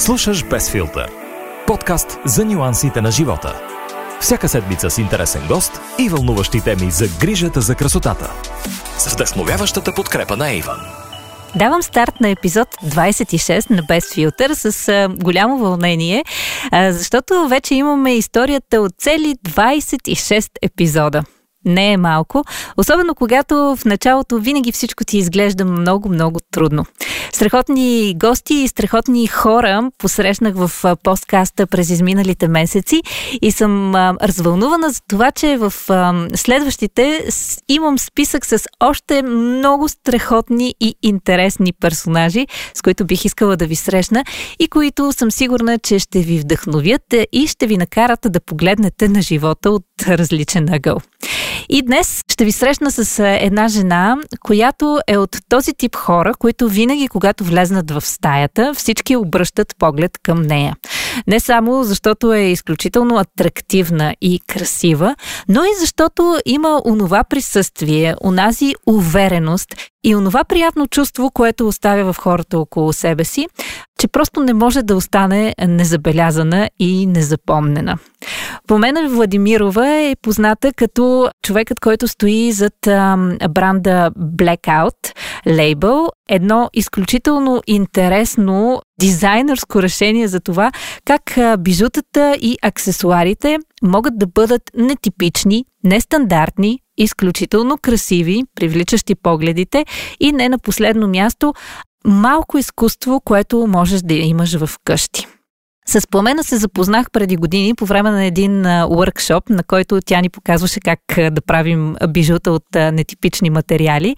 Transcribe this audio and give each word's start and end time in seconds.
Слушаш 0.00 0.44
Без 0.44 0.70
филтър. 0.70 1.10
Подкаст 1.66 2.18
за 2.24 2.44
нюансите 2.44 3.00
на 3.00 3.10
живота. 3.10 3.60
Всяка 4.20 4.48
седмица 4.48 4.90
с 4.90 4.98
интересен 4.98 5.42
гост 5.48 5.80
и 5.98 6.08
вълнуващи 6.08 6.60
теми 6.60 6.90
за 6.90 7.06
грижата 7.20 7.60
за 7.60 7.74
красотата. 7.74 8.30
С 8.98 9.14
вдъхновяващата 9.14 9.94
подкрепа 9.94 10.36
на 10.36 10.52
Иван. 10.52 10.78
Давам 11.56 11.82
старт 11.82 12.20
на 12.20 12.28
епизод 12.28 12.68
26 12.84 13.70
на 13.70 13.82
Без 13.82 14.14
филтър 14.14 14.50
с 14.54 14.88
а, 14.88 15.08
голямо 15.08 15.58
вълнение, 15.58 16.24
а, 16.72 16.92
защото 16.92 17.48
вече 17.48 17.74
имаме 17.74 18.14
историята 18.14 18.80
от 18.80 18.92
цели 18.98 19.34
26 19.48 20.50
епизода 20.62 21.22
не 21.64 21.92
е 21.92 21.96
малко, 21.96 22.44
особено 22.76 23.14
когато 23.14 23.54
в 23.56 23.84
началото 23.84 24.38
винаги 24.38 24.72
всичко 24.72 25.04
ти 25.04 25.18
изглежда 25.18 25.64
много-много 25.64 26.38
трудно. 26.50 26.84
Страхотни 27.32 28.14
гости 28.16 28.54
и 28.54 28.68
страхотни 28.68 29.26
хора 29.26 29.90
посрещнах 29.98 30.54
в 30.54 30.96
посткаста 31.02 31.66
през 31.66 31.90
изминалите 31.90 32.48
месеци 32.48 33.02
и 33.42 33.52
съм 33.52 33.94
развълнувана 33.96 34.90
за 34.90 35.00
това, 35.08 35.30
че 35.30 35.56
в 35.56 35.72
следващите 36.34 37.26
имам 37.68 37.98
списък 37.98 38.46
с 38.46 38.58
още 38.80 39.22
много 39.22 39.88
страхотни 39.88 40.74
и 40.80 40.94
интересни 41.02 41.72
персонажи, 41.72 42.46
с 42.74 42.82
които 42.82 43.04
бих 43.04 43.24
искала 43.24 43.56
да 43.56 43.66
ви 43.66 43.76
срещна 43.76 44.24
и 44.58 44.68
които 44.68 45.12
съм 45.12 45.30
сигурна, 45.30 45.78
че 45.78 45.98
ще 45.98 46.20
ви 46.20 46.38
вдъхновят 46.38 47.14
и 47.32 47.46
ще 47.46 47.66
ви 47.66 47.76
накарат 47.76 48.20
да 48.24 48.40
погледнете 48.40 49.08
на 49.08 49.22
живота 49.22 49.70
от 49.70 49.84
различен 50.08 50.68
ъгъл. 50.72 50.98
И 51.68 51.82
днес 51.82 52.20
ще 52.32 52.44
ви 52.44 52.52
срещна 52.52 52.90
с 52.90 53.24
една 53.24 53.68
жена, 53.68 54.16
която 54.40 55.00
е 55.06 55.16
от 55.16 55.36
този 55.48 55.72
тип 55.74 55.96
хора, 55.96 56.32
които 56.38 56.68
винаги, 56.68 57.08
когато 57.08 57.44
влезнат 57.44 57.90
в 57.90 58.00
стаята, 58.00 58.74
всички 58.74 59.16
обръщат 59.16 59.74
поглед 59.78 60.18
към 60.22 60.42
нея. 60.42 60.76
Не 61.26 61.40
само 61.40 61.84
защото 61.84 62.32
е 62.32 62.40
изключително 62.40 63.18
атрактивна 63.18 64.14
и 64.20 64.40
красива, 64.46 65.14
но 65.48 65.64
и 65.64 65.70
защото 65.78 66.38
има 66.46 66.82
онова 66.84 67.24
присъствие, 67.24 68.14
онази 68.24 68.74
увереност 68.86 69.68
и 70.04 70.16
онова 70.16 70.44
приятно 70.44 70.86
чувство, 70.86 71.30
което 71.30 71.68
оставя 71.68 72.12
в 72.12 72.18
хората 72.18 72.58
около 72.58 72.92
себе 72.92 73.24
си, 73.24 73.46
че 74.00 74.08
просто 74.08 74.40
не 74.40 74.52
може 74.52 74.82
да 74.82 74.96
остане 74.96 75.54
незабелязана 75.68 76.70
и 76.78 77.06
незапомнена. 77.06 77.98
По 78.66 78.78
мен 78.78 79.08
Владимирова 79.08 79.88
е 79.88 80.16
позната 80.22 80.72
като 80.72 81.30
човекът, 81.42 81.80
който 81.80 82.08
стои 82.08 82.52
зад 82.52 82.86
ам, 82.86 83.38
бранда 83.50 84.10
Blackout 84.18 85.12
лейбъл, 85.46 86.08
едно 86.28 86.70
изключително 86.74 87.62
интересно 87.66 88.82
дизайнерско 89.00 89.82
решение 89.82 90.28
за 90.28 90.40
това 90.40 90.72
как 91.04 91.22
бижутата 91.58 92.36
и 92.40 92.56
аксесуарите 92.62 93.58
могат 93.82 94.18
да 94.18 94.26
бъдат 94.26 94.62
нетипични, 94.76 95.64
нестандартни, 95.84 96.78
изключително 96.98 97.78
красиви, 97.78 98.42
привличащи 98.54 99.14
погледите 99.14 99.84
и 100.20 100.32
не 100.32 100.48
на 100.48 100.58
последно 100.58 101.08
място 101.08 101.54
малко 102.06 102.58
изкуство, 102.58 103.20
което 103.24 103.66
можеш 103.66 104.00
да 104.00 104.14
имаш 104.14 104.54
в 104.54 104.70
къщи. 104.84 105.26
С 105.86 106.06
пламена 106.10 106.44
се 106.44 106.56
запознах 106.56 107.10
преди 107.10 107.36
години 107.36 107.74
по 107.74 107.86
време 107.86 108.10
на 108.10 108.24
един 108.24 108.66
уркшоп, 108.88 109.48
на 109.48 109.64
който 109.64 110.00
тя 110.06 110.20
ни 110.20 110.28
показваше 110.28 110.80
как 110.80 111.00
да 111.16 111.40
правим 111.46 111.96
бижута 112.08 112.52
от 112.52 112.64
нетипични 112.74 113.50
материали. 113.50 114.16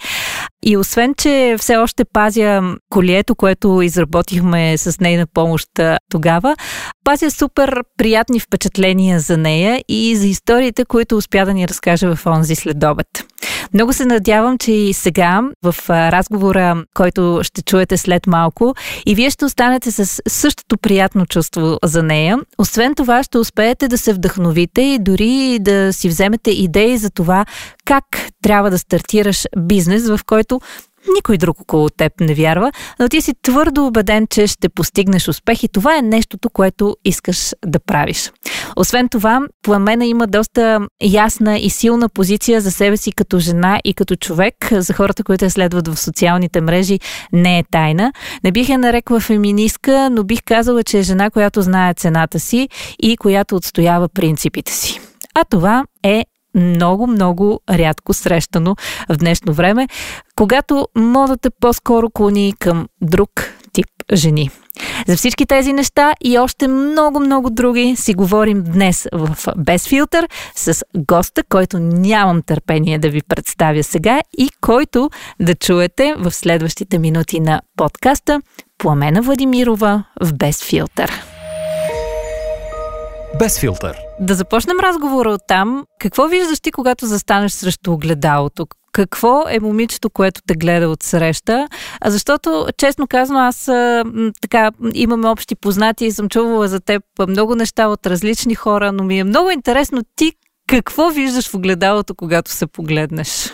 И 0.63 0.77
освен, 0.77 1.15
че 1.15 1.57
все 1.59 1.77
още 1.77 2.05
пазя 2.05 2.63
колието, 2.91 3.35
което 3.35 3.83
изработихме 3.83 4.79
с 4.79 5.01
нейна 5.01 5.27
помощ 5.35 5.69
тогава, 6.11 6.57
пазя 7.05 7.31
супер 7.31 7.83
приятни 7.99 8.41
впечатления 8.41 9.21
за 9.21 9.37
нея 9.37 9.85
и 9.89 10.17
за 10.17 10.27
историите, 10.27 10.85
които 10.85 11.17
успя 11.17 11.45
да 11.45 11.55
ни 11.55 11.69
разкаже 11.69 12.15
в 12.15 12.27
онзи 12.27 12.55
следобед. 12.55 13.09
Много 13.75 13.93
се 13.93 14.05
надявам, 14.05 14.59
че 14.59 14.73
и 14.73 14.93
сега, 14.93 15.43
в 15.63 15.75
разговора, 15.91 16.85
който 16.95 17.41
ще 17.43 17.63
чуете 17.63 17.97
след 17.97 18.27
малко, 18.27 18.75
и 19.07 19.15
вие 19.15 19.31
ще 19.31 19.45
останете 19.45 19.91
с 19.91 20.23
същото 20.29 20.79
приятно 20.79 21.27
чувство 21.27 21.79
за 21.85 22.03
нея. 22.03 22.39
Освен 22.59 22.95
това, 22.95 23.23
ще 23.23 23.39
успеете 23.39 23.89
да 23.89 23.99
се 23.99 24.13
вдъхновите 24.13 24.83
и 24.83 24.99
дори 24.99 25.59
да 25.61 25.93
си 25.93 26.09
вземете 26.09 26.51
идеи 26.51 26.99
за 26.99 27.11
това 27.11 27.45
как 27.85 28.05
трябва 28.43 28.71
да 28.71 28.79
стартираш 28.79 29.47
бизнес, 29.59 30.09
в 30.09 30.21
който 30.27 30.61
никой 31.17 31.37
друг 31.37 31.61
около 31.61 31.91
теб 31.91 32.13
не 32.21 32.35
вярва, 32.35 32.73
но 32.99 33.09
ти 33.09 33.21
си 33.21 33.33
твърдо 33.43 33.87
убеден, 33.87 34.27
че 34.27 34.47
ще 34.47 34.69
постигнеш 34.69 35.29
успех 35.29 35.63
и 35.63 35.69
това 35.69 35.99
е 35.99 36.03
нещото, 36.03 36.51
което 36.51 36.97
искаш 37.05 37.53
да 37.67 37.81
правиш. 37.81 38.33
Освен 38.77 39.09
това, 39.09 39.41
Пламена 39.63 40.07
има 40.07 40.27
доста 40.27 40.81
ясна 41.03 41.59
и 41.59 41.71
силна 41.71 42.09
позиция 42.09 42.61
за 42.61 42.71
себе 42.71 42.97
си 42.97 43.13
като 43.13 43.39
жена 43.39 43.81
и 43.85 43.95
като 43.95 44.17
човек. 44.17 44.55
За 44.73 44.93
хората, 44.93 45.25
които 45.25 45.45
я 45.45 45.51
следват 45.51 45.89
в 45.89 45.97
социалните 45.97 46.61
мрежи, 46.61 47.01
не 47.33 47.59
е 47.59 47.65
тайна. 47.71 48.13
Не 48.45 48.53
бих 48.53 48.69
я 48.69 48.79
нарекла 48.79 49.21
феминистка, 49.21 50.11
но 50.11 50.25
бих 50.25 50.41
казала, 50.45 50.83
че 50.83 50.99
е 50.99 51.03
жена, 51.03 51.31
която 51.31 51.63
знае 51.63 51.95
цената 51.95 52.41
си 52.41 52.69
и 53.03 53.17
която 53.17 53.57
отстоява 53.57 54.09
принципите 54.09 54.73
си. 54.73 55.01
А 55.35 55.45
това 55.45 55.85
е 56.03 56.25
много, 56.55 57.07
много 57.07 57.61
рядко 57.71 58.15
срещано 58.15 58.77
в 59.09 59.17
днешно 59.17 59.53
време, 59.53 59.89
когато 60.37 60.89
модата 60.97 61.51
по-скоро 61.61 62.11
клони 62.11 62.55
към 62.59 62.89
друг 63.01 63.31
тип 63.73 63.87
жени. 64.13 64.51
За 65.07 65.17
всички 65.17 65.47
тези 65.47 65.73
неща 65.73 66.13
и 66.25 66.39
още 66.39 66.69
много, 66.69 67.21
много 67.21 67.51
други 67.51 67.95
си 67.97 68.15
говорим 68.15 68.65
днес 68.65 69.09
в 69.13 69.37
Без 69.57 69.89
филтър 69.89 70.29
с 70.57 70.83
госта, 70.97 71.43
който 71.49 71.79
нямам 71.79 72.43
търпение 72.43 72.99
да 72.99 73.09
ви 73.09 73.21
представя 73.29 73.83
сега 73.83 74.21
и 74.39 74.51
който 74.61 75.11
да 75.41 75.55
чуете 75.55 76.15
в 76.19 76.31
следващите 76.31 76.99
минути 76.99 77.41
на 77.41 77.61
подкаста 77.77 78.43
Пламена 78.79 79.23
Владимирова 79.23 80.05
в 80.21 80.35
Без 80.35 80.65
филтър. 80.65 81.32
Без 83.39 83.59
филтър. 83.59 83.99
Да 84.21 84.35
започнем 84.35 84.77
разговора 84.81 85.31
от 85.31 85.41
там. 85.49 85.85
Какво 85.99 86.27
виждаш 86.27 86.61
ти, 86.61 86.73
когато 86.73 87.07
застанеш 87.07 87.53
срещу 87.53 87.93
огледалото? 87.93 88.67
Какво 88.93 89.45
е 89.49 89.61
момичето, 89.61 90.11
което 90.11 90.41
те 90.47 90.55
гледа 90.55 90.89
от 90.89 91.03
среща? 91.03 91.69
Защото, 92.05 92.67
честно 92.77 93.07
казано, 93.07 93.39
аз 93.39 93.65
така 94.41 94.71
имаме 94.95 95.29
общи 95.29 95.55
познати 95.55 96.05
и 96.05 96.13
съм 96.13 96.29
чувала 96.29 96.69
за 96.69 96.81
теб 96.81 97.03
много 97.29 97.55
неща 97.55 97.89
от 97.89 98.07
различни 98.07 98.55
хора, 98.55 98.93
но 98.93 99.05
ми 99.05 99.19
е 99.19 99.25
много 99.25 99.51
интересно 99.51 100.03
ти 100.17 100.33
какво 100.69 101.11
виждаш 101.11 101.49
в 101.49 101.55
огледалото, 101.55 102.15
когато 102.15 102.51
се 102.51 102.67
погледнеш? 102.67 103.51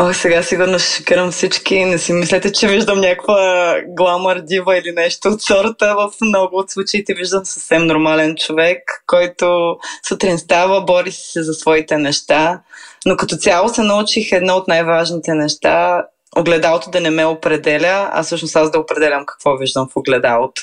О, 0.00 0.12
сега 0.12 0.42
сигурно 0.42 0.78
ще 0.78 0.96
шокирам 0.96 1.30
всички. 1.30 1.84
Не 1.84 1.98
си 1.98 2.12
мислете, 2.12 2.52
че 2.52 2.68
виждам 2.68 3.00
някаква 3.00 3.74
гламър 3.88 4.40
дива 4.40 4.78
или 4.78 4.92
нещо 4.92 5.28
от 5.28 5.42
сорта. 5.42 5.94
В 5.94 6.10
много 6.20 6.56
от 6.56 6.70
случаите 6.70 7.14
виждам 7.14 7.44
съвсем 7.44 7.86
нормален 7.86 8.36
човек, 8.36 8.78
който 9.06 9.76
сутрин 10.08 10.38
става, 10.38 10.80
бори 10.80 11.12
се 11.12 11.42
за 11.42 11.54
своите 11.54 11.98
неща. 11.98 12.60
Но 13.06 13.16
като 13.16 13.36
цяло 13.36 13.68
се 13.68 13.82
научих 13.82 14.32
едно 14.32 14.54
от 14.54 14.68
най-важните 14.68 15.34
неща 15.34 16.04
огледалото 16.36 16.90
да 16.90 17.00
не 17.00 17.10
ме 17.10 17.24
определя, 17.24 18.10
а 18.12 18.22
всъщност 18.22 18.56
аз 18.56 18.70
да 18.70 18.78
определям 18.78 19.26
какво 19.26 19.56
виждам 19.56 19.88
в 19.88 19.96
огледалото. 19.96 20.62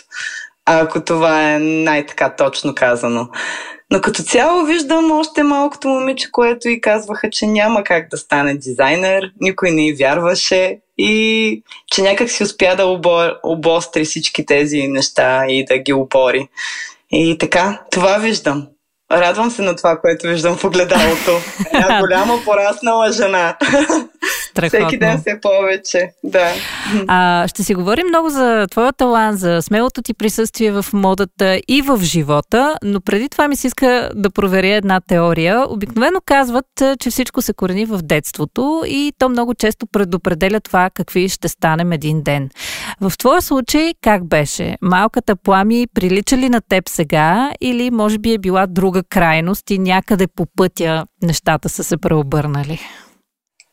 Ако 0.65 1.03
това 1.03 1.53
е 1.53 1.59
най-така 1.59 2.35
точно 2.35 2.75
казано. 2.75 3.27
Но 3.93 4.01
като 4.01 4.23
цяло 4.23 4.65
виждам 4.65 5.11
още 5.11 5.43
малкото 5.43 5.87
момиче, 5.87 6.31
което 6.31 6.69
и 6.69 6.81
казваха, 6.81 7.29
че 7.29 7.47
няма 7.47 7.83
как 7.83 8.09
да 8.09 8.17
стане 8.17 8.55
дизайнер, 8.55 9.31
никой 9.41 9.71
не 9.71 9.87
й 9.87 9.93
вярваше 9.93 10.79
и 10.97 11.63
че 11.91 12.01
някак 12.01 12.29
си 12.29 12.43
успя 12.43 12.75
да 12.75 12.99
обостри 13.43 14.05
всички 14.05 14.45
тези 14.45 14.87
неща 14.87 15.45
и 15.47 15.65
да 15.65 15.77
ги 15.77 15.93
обори. 15.93 16.47
И 17.11 17.37
така, 17.37 17.81
това 17.91 18.17
виждам. 18.17 18.67
Радвам 19.11 19.51
се 19.51 19.61
на 19.61 19.75
това, 19.75 19.97
което 19.97 20.27
виждам 20.27 20.57
в 20.57 20.63
огледалото. 20.63 21.39
Една 21.73 21.99
голяма 21.99 22.39
пораснала 22.45 23.11
жена. 23.11 23.57
Страхотно. 24.53 24.87
Всеки 24.87 24.99
ден 24.99 25.21
се 25.21 25.39
повече, 25.41 26.09
да. 26.23 26.51
А, 27.07 27.47
ще 27.47 27.63
си 27.63 27.75
говорим 27.75 28.07
много 28.07 28.29
за 28.29 28.67
твоя 28.71 28.93
талант, 28.93 29.39
за 29.39 29.61
смелото 29.61 30.01
ти 30.01 30.13
присъствие 30.13 30.71
в 30.71 30.85
модата 30.93 31.61
и 31.67 31.81
в 31.81 31.99
живота, 32.03 32.75
но 32.83 33.01
преди 33.01 33.29
това 33.29 33.47
ми 33.47 33.55
се 33.55 33.67
иска 33.67 34.11
да 34.15 34.29
проверя 34.29 34.75
една 34.75 35.01
теория. 35.01 35.65
Обикновено 35.69 36.19
казват, 36.25 36.65
че 36.99 37.09
всичко 37.09 37.41
се 37.41 37.53
корени 37.53 37.85
в 37.85 37.97
детството 38.01 38.83
и 38.87 39.13
то 39.17 39.29
много 39.29 39.53
често 39.53 39.87
предопределя 39.87 40.59
това 40.59 40.89
какви 40.89 41.29
ще 41.29 41.47
станем 41.47 41.91
един 41.91 42.21
ден. 42.21 42.49
В 43.01 43.17
твоя 43.17 43.41
случай 43.41 43.93
как 44.01 44.27
беше? 44.27 44.77
Малката 44.81 45.35
плами 45.35 45.87
прилича 45.93 46.37
ли 46.37 46.49
на 46.49 46.61
теб 46.61 46.89
сега 46.89 47.51
или 47.61 47.91
може 47.91 48.17
би 48.17 48.33
е 48.33 48.37
била 48.37 48.67
друга 48.67 49.03
крайност 49.03 49.69
и 49.69 49.79
някъде 49.79 50.27
по 50.27 50.45
пътя 50.57 51.05
нещата 51.21 51.69
са 51.69 51.83
се 51.83 51.97
преобърнали? 51.97 52.79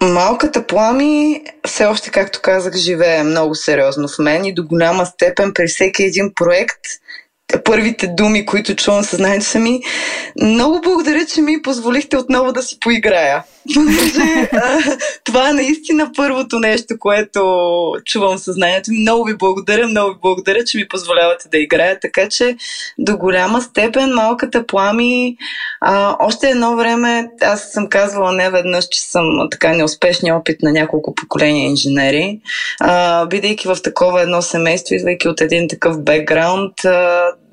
Малката 0.03 0.67
плами 0.67 1.43
все 1.67 1.87
още, 1.87 2.11
както 2.11 2.41
казах, 2.43 2.77
живее 2.77 3.23
много 3.23 3.55
сериозно 3.55 4.09
в 4.09 4.19
мен 4.19 4.45
и 4.45 4.55
до 4.55 4.65
голяма 4.65 5.07
степен 5.07 5.53
при 5.55 5.67
всеки 5.67 6.03
един 6.03 6.33
проект 6.35 6.81
първите 7.65 8.07
думи, 8.07 8.47
които 8.47 8.77
чувам 8.77 9.05
съзнанието 9.05 9.47
са 9.47 9.59
ми. 9.59 9.81
Много 10.43 10.81
благодаря, 10.81 11.27
че 11.27 11.41
ми 11.41 11.63
позволихте 11.63 12.17
отново 12.17 12.53
да 12.53 12.63
си 12.63 12.81
поиграя. 12.81 13.45
Това 15.25 15.51
е 15.51 15.53
наистина 15.53 16.11
първото 16.17 16.59
нещо, 16.59 16.99
което 16.99 17.41
чувам 18.05 18.39
съзнанието 18.39 18.91
ми. 18.91 18.99
Много 18.99 19.25
ви 19.25 19.37
благодаря, 19.37 19.87
много 19.87 20.13
ви 20.13 20.19
благодаря, 20.23 20.65
че 20.65 20.79
ми 20.79 20.89
позволявате 20.89 21.49
да 21.49 21.59
играя. 21.59 22.01
Така 22.01 22.29
че 22.29 22.57
до 22.99 23.17
голяма 23.17 23.63
степен 23.63 24.15
малката 24.15 24.67
плами. 24.67 25.37
А, 25.81 26.17
още 26.21 26.49
едно 26.49 26.77
време, 26.77 27.29
аз 27.43 27.73
съм 27.73 27.89
казвала 27.89 28.33
не 28.33 28.51
веднъж, 28.51 28.89
че 28.89 29.01
съм 29.03 29.25
така 29.51 29.73
неуспешния 29.73 30.37
опит 30.37 30.63
на 30.63 30.73
няколко 30.73 31.15
поколения 31.15 31.69
инженери. 31.69 32.41
А, 32.81 33.27
бидейки 33.27 33.69
в 33.69 33.77
такова 33.85 34.23
едно 34.23 34.43
семейство, 34.43 34.95
идвайки 34.95 35.29
от 35.29 35.41
един 35.41 35.69
такъв 35.69 36.03
бекграунд, 36.05 36.73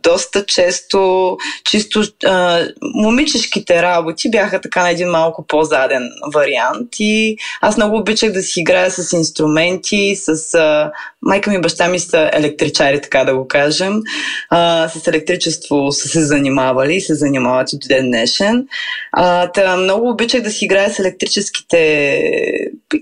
доста 0.04 0.46
често 0.46 1.38
чисто 1.64 2.04
а, 2.26 2.68
момичешките 2.82 3.82
работи 3.82 4.32
бяха 4.32 4.62
така 4.62 4.82
на 4.82 4.90
един 4.90 5.10
малко 5.10 5.46
по-заден 5.48 6.10
вариант 6.34 6.90
и 7.00 7.38
аз 7.62 7.78
много 7.78 7.98
обичах 7.98 8.32
да 8.32 8.42
си 8.42 8.60
играя 8.60 8.92
с 8.92 9.14
инструменти, 9.14 10.16
с... 10.16 10.54
А, 10.54 10.92
майка 11.22 11.50
ми 11.50 11.62
баща 11.62 11.88
ми 11.88 12.00
са 12.00 12.30
електричари, 12.34 13.02
така 13.02 13.24
да 13.24 13.36
го 13.36 13.48
кажем. 13.48 14.02
А, 14.50 14.90
с 14.90 15.08
електричество 15.08 15.92
са 15.92 16.08
се 16.08 16.22
занимавали 16.22 16.96
и 16.96 17.02
се 17.02 17.16
занимават 17.16 17.74
и 17.74 17.78
до 17.78 17.88
ден 17.88 18.06
днешен. 18.06 18.68
А, 19.12 19.52
та, 19.52 19.78
много 19.78 20.10
обичах 20.10 20.42
да 20.42 20.52
си 20.52 20.66
играя 20.66 20.90
с 20.90 21.00
електрическите 21.00 21.78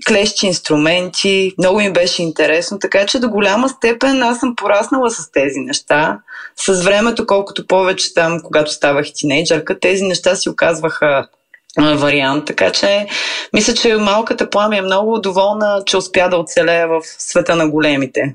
клещи 0.08 0.46
инструменти. 0.46 1.54
Много 1.58 1.78
ми 1.78 1.92
беше 1.92 2.22
интересно, 2.22 2.78
така 2.78 3.06
че 3.06 3.18
до 3.18 3.28
голяма 3.28 3.68
степен 3.68 4.22
аз 4.22 4.40
съм 4.40 4.56
пораснала 4.56 5.10
с 5.10 5.30
тези 5.30 5.60
неща. 5.60 6.20
С 6.56 6.82
времето, 6.82 7.26
колкото 7.26 7.66
повече 7.66 8.14
там, 8.14 8.40
когато 8.44 8.72
ставах 8.72 9.06
тинейджърка, 9.14 9.80
тези 9.80 10.04
неща 10.04 10.36
си 10.36 10.48
оказваха 10.48 11.28
вариант. 11.78 12.44
Така 12.46 12.70
че 12.70 13.06
мисля, 13.52 13.74
че 13.74 13.96
малката 13.96 14.50
пламя 14.50 14.76
е 14.76 14.82
много 14.82 15.18
доволна, 15.18 15.82
че 15.86 15.96
успя 15.96 16.28
да 16.28 16.36
оцелее 16.36 16.86
в 16.86 17.00
света 17.18 17.56
на 17.56 17.68
големите. 17.68 18.34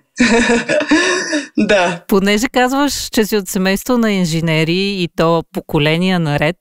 да. 1.57 2.01
Понеже 2.07 2.47
казваш, 2.47 3.09
че 3.11 3.25
си 3.25 3.37
от 3.37 3.47
семейство 3.47 3.97
на 3.97 4.11
инженери 4.11 5.01
и 5.03 5.07
то 5.17 5.43
поколения 5.53 6.19
наред, 6.19 6.55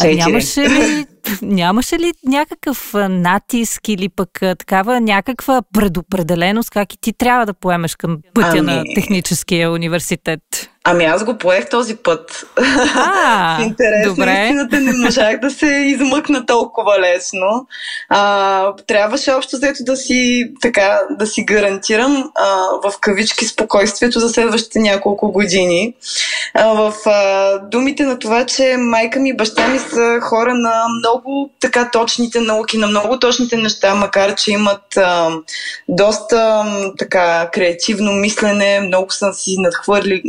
а 0.00 0.06
нямаше 0.06 0.60
ли 0.60 1.06
нямаше 1.42 1.98
ли 1.98 2.12
някакъв 2.26 2.94
натиск 3.08 3.88
или 3.88 4.08
пък 4.08 4.30
такава 4.40 5.00
някаква 5.00 5.62
предопределеност, 5.74 6.70
как 6.70 6.94
и 6.94 6.98
ти 7.00 7.12
трябва 7.12 7.46
да 7.46 7.54
поемеш 7.54 7.96
към 7.96 8.18
пътя 8.34 8.58
ами... 8.58 8.72
на 8.72 8.84
техническия 8.94 9.72
университет? 9.72 10.71
Ами 10.84 11.04
аз 11.04 11.24
го 11.24 11.38
поех 11.38 11.68
този 11.68 11.96
път. 11.96 12.46
А, 12.96 13.56
в 13.60 13.62
интерес 13.62 14.08
добре. 14.08 14.26
на 14.26 14.42
истината 14.44 14.80
не 14.80 14.92
можах 14.92 15.40
да 15.40 15.50
се 15.50 15.66
измъкна 15.66 16.46
толкова 16.46 17.00
лесно. 17.00 17.66
А, 18.08 18.74
трябваше 18.86 19.32
общо 19.32 19.56
взето 19.56 19.84
да 19.84 19.96
си, 19.96 20.50
така, 20.62 21.00
да 21.10 21.26
си 21.26 21.44
гарантирам 21.44 22.30
а, 22.34 22.48
в 22.84 23.00
кавички 23.00 23.44
спокойствието 23.44 24.20
за 24.20 24.28
следващите 24.28 24.78
няколко 24.78 25.32
години. 25.32 25.94
А, 26.54 26.66
в 26.66 26.94
а, 27.06 27.58
думите 27.58 28.02
на 28.04 28.18
това, 28.18 28.46
че 28.46 28.76
майка 28.78 29.20
ми 29.20 29.28
и 29.28 29.36
баща 29.36 29.68
ми 29.68 29.78
са 29.78 30.18
хора 30.22 30.54
на 30.54 30.84
много 30.98 31.50
така 31.60 31.90
точните 31.92 32.40
науки, 32.40 32.78
на 32.78 32.86
много 32.86 33.18
точните 33.18 33.56
неща, 33.56 33.94
макар 33.94 34.34
че 34.34 34.50
имат 34.50 34.96
а, 34.96 35.30
доста 35.88 36.64
така 36.98 37.50
креативно 37.52 38.12
мислене, 38.12 38.80
много 38.80 39.10
са 39.10 39.32
си 39.32 39.54
надхвърли 39.58 40.22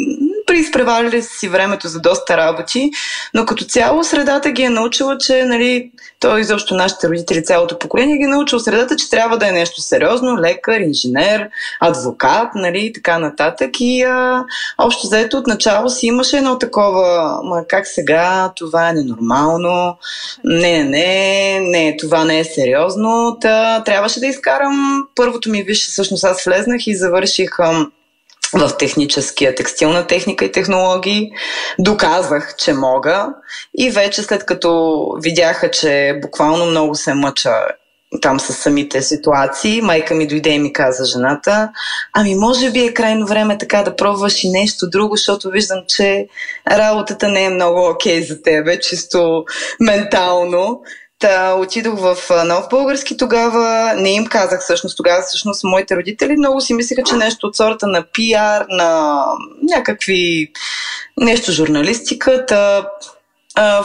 преизпреварили 0.53 1.21
си 1.21 1.49
времето 1.49 1.87
за 1.87 1.99
доста 1.99 2.37
работи, 2.37 2.91
но 3.33 3.45
като 3.45 3.65
цяло 3.65 4.03
средата 4.03 4.51
ги 4.51 4.63
е 4.63 4.69
научила, 4.69 5.17
че 5.17 5.45
нали, 5.45 5.91
той 6.19 6.41
изобщо 6.41 6.75
нашите 6.75 7.09
родители, 7.09 7.43
цялото 7.43 7.79
поколение 7.79 8.17
ги 8.17 8.23
е 8.23 8.27
научил 8.27 8.59
средата, 8.59 8.95
че 8.95 9.09
трябва 9.09 9.37
да 9.37 9.47
е 9.47 9.51
нещо 9.51 9.81
сериозно, 9.81 10.37
лекар, 10.37 10.79
инженер, 10.79 11.49
адвокат, 11.79 12.55
нали, 12.55 12.93
така 12.93 13.19
нататък. 13.19 13.71
И 13.79 14.03
а, 14.03 14.43
общо 14.77 15.07
заето 15.07 15.37
от 15.37 15.47
начало 15.47 15.89
си 15.89 16.05
имаше 16.05 16.37
едно 16.37 16.59
такова, 16.59 17.39
ма 17.43 17.63
как 17.67 17.87
сега, 17.87 18.51
това 18.55 18.89
е 18.89 18.93
ненормално, 18.93 19.97
не, 20.43 20.83
не, 20.83 21.59
не, 21.61 21.97
това 21.97 22.25
не 22.25 22.39
е 22.39 22.43
сериозно. 22.43 23.37
Та, 23.41 23.83
трябваше 23.83 24.19
да 24.19 24.27
изкарам 24.27 25.07
първото 25.15 25.49
ми 25.49 25.63
висше, 25.63 25.91
всъщност 25.91 26.23
аз 26.23 26.43
влезнах 26.43 26.87
и 26.87 26.95
завърших 26.95 27.49
в 28.53 28.77
техническия 28.77 29.55
текстилна 29.55 30.07
техника 30.07 30.45
и 30.45 30.51
технологии. 30.51 31.31
Доказах, 31.79 32.55
че 32.57 32.73
мога 32.73 33.27
и 33.77 33.91
вече 33.91 34.21
след 34.21 34.45
като 34.45 35.03
видяха, 35.23 35.71
че 35.71 36.19
буквално 36.21 36.65
много 36.65 36.95
се 36.95 37.13
мъча 37.13 37.53
там 38.21 38.39
с 38.39 38.53
самите 38.53 39.01
ситуации, 39.01 39.81
майка 39.81 40.15
ми 40.15 40.27
дойде 40.27 40.49
и 40.49 40.59
ми 40.59 40.73
каза 40.73 41.05
жената, 41.05 41.69
ами 42.13 42.35
може 42.35 42.71
би 42.71 42.79
е 42.79 42.93
крайно 42.93 43.27
време 43.27 43.57
така 43.57 43.83
да 43.83 43.95
пробваш 43.95 44.43
и 44.43 44.49
нещо 44.49 44.89
друго, 44.89 45.15
защото 45.15 45.49
виждам, 45.49 45.79
че 45.87 46.27
работата 46.71 47.29
не 47.29 47.45
е 47.45 47.49
много 47.49 47.89
окей 47.89 48.21
okay 48.21 48.27
за 48.27 48.41
тебе, 48.41 48.79
чисто 48.79 49.43
ментално. 49.79 50.81
Та, 51.19 51.53
отидох 51.53 51.99
в 51.99 52.17
Нов 52.45 52.67
Български 52.69 53.17
тогава. 53.17 53.93
Не 53.93 54.09
им 54.09 54.25
казах 54.25 54.61
всъщност 54.61 54.97
тогава, 54.97 55.21
всъщност 55.21 55.63
моите 55.63 55.95
родители 55.95 56.37
много 56.37 56.61
си 56.61 56.73
мислеха, 56.73 57.03
че 57.03 57.15
нещо 57.15 57.47
от 57.47 57.55
сорта 57.55 57.87
на 57.87 58.03
пиар, 58.13 58.65
на 58.69 59.23
някакви 59.63 60.51
нещо 61.17 61.51
журналистиката. 61.51 62.89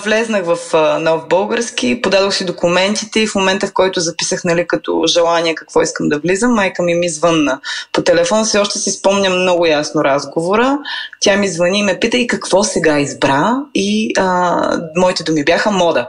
Влезнах 0.04 0.44
в 0.44 0.58
Нов 1.00 1.28
Български, 1.28 2.00
подадох 2.02 2.34
си 2.34 2.44
документите 2.44 3.20
и 3.20 3.26
в 3.26 3.34
момента, 3.34 3.66
в 3.66 3.72
който 3.72 4.00
записах 4.00 4.44
нали, 4.44 4.66
като 4.66 5.02
желание 5.06 5.54
какво 5.54 5.82
искам 5.82 6.08
да 6.08 6.18
влизам, 6.18 6.54
майка 6.54 6.82
ми 6.82 6.94
ми 6.94 7.08
звънна. 7.08 7.60
По 7.92 8.02
телефон 8.02 8.46
си 8.46 8.58
още 8.58 8.78
си 8.78 8.90
спомням 8.90 9.42
много 9.42 9.66
ясно 9.66 10.04
разговора. 10.04 10.78
Тя 11.20 11.36
ми 11.36 11.48
звъни 11.48 11.78
и 11.78 11.82
ме 11.82 12.00
пита 12.00 12.16
и 12.16 12.26
какво 12.26 12.64
сега 12.64 12.98
избра 12.98 13.56
и 13.74 14.12
а, 14.18 14.80
моите 14.96 15.22
думи 15.22 15.44
бяха 15.44 15.70
мода 15.70 16.08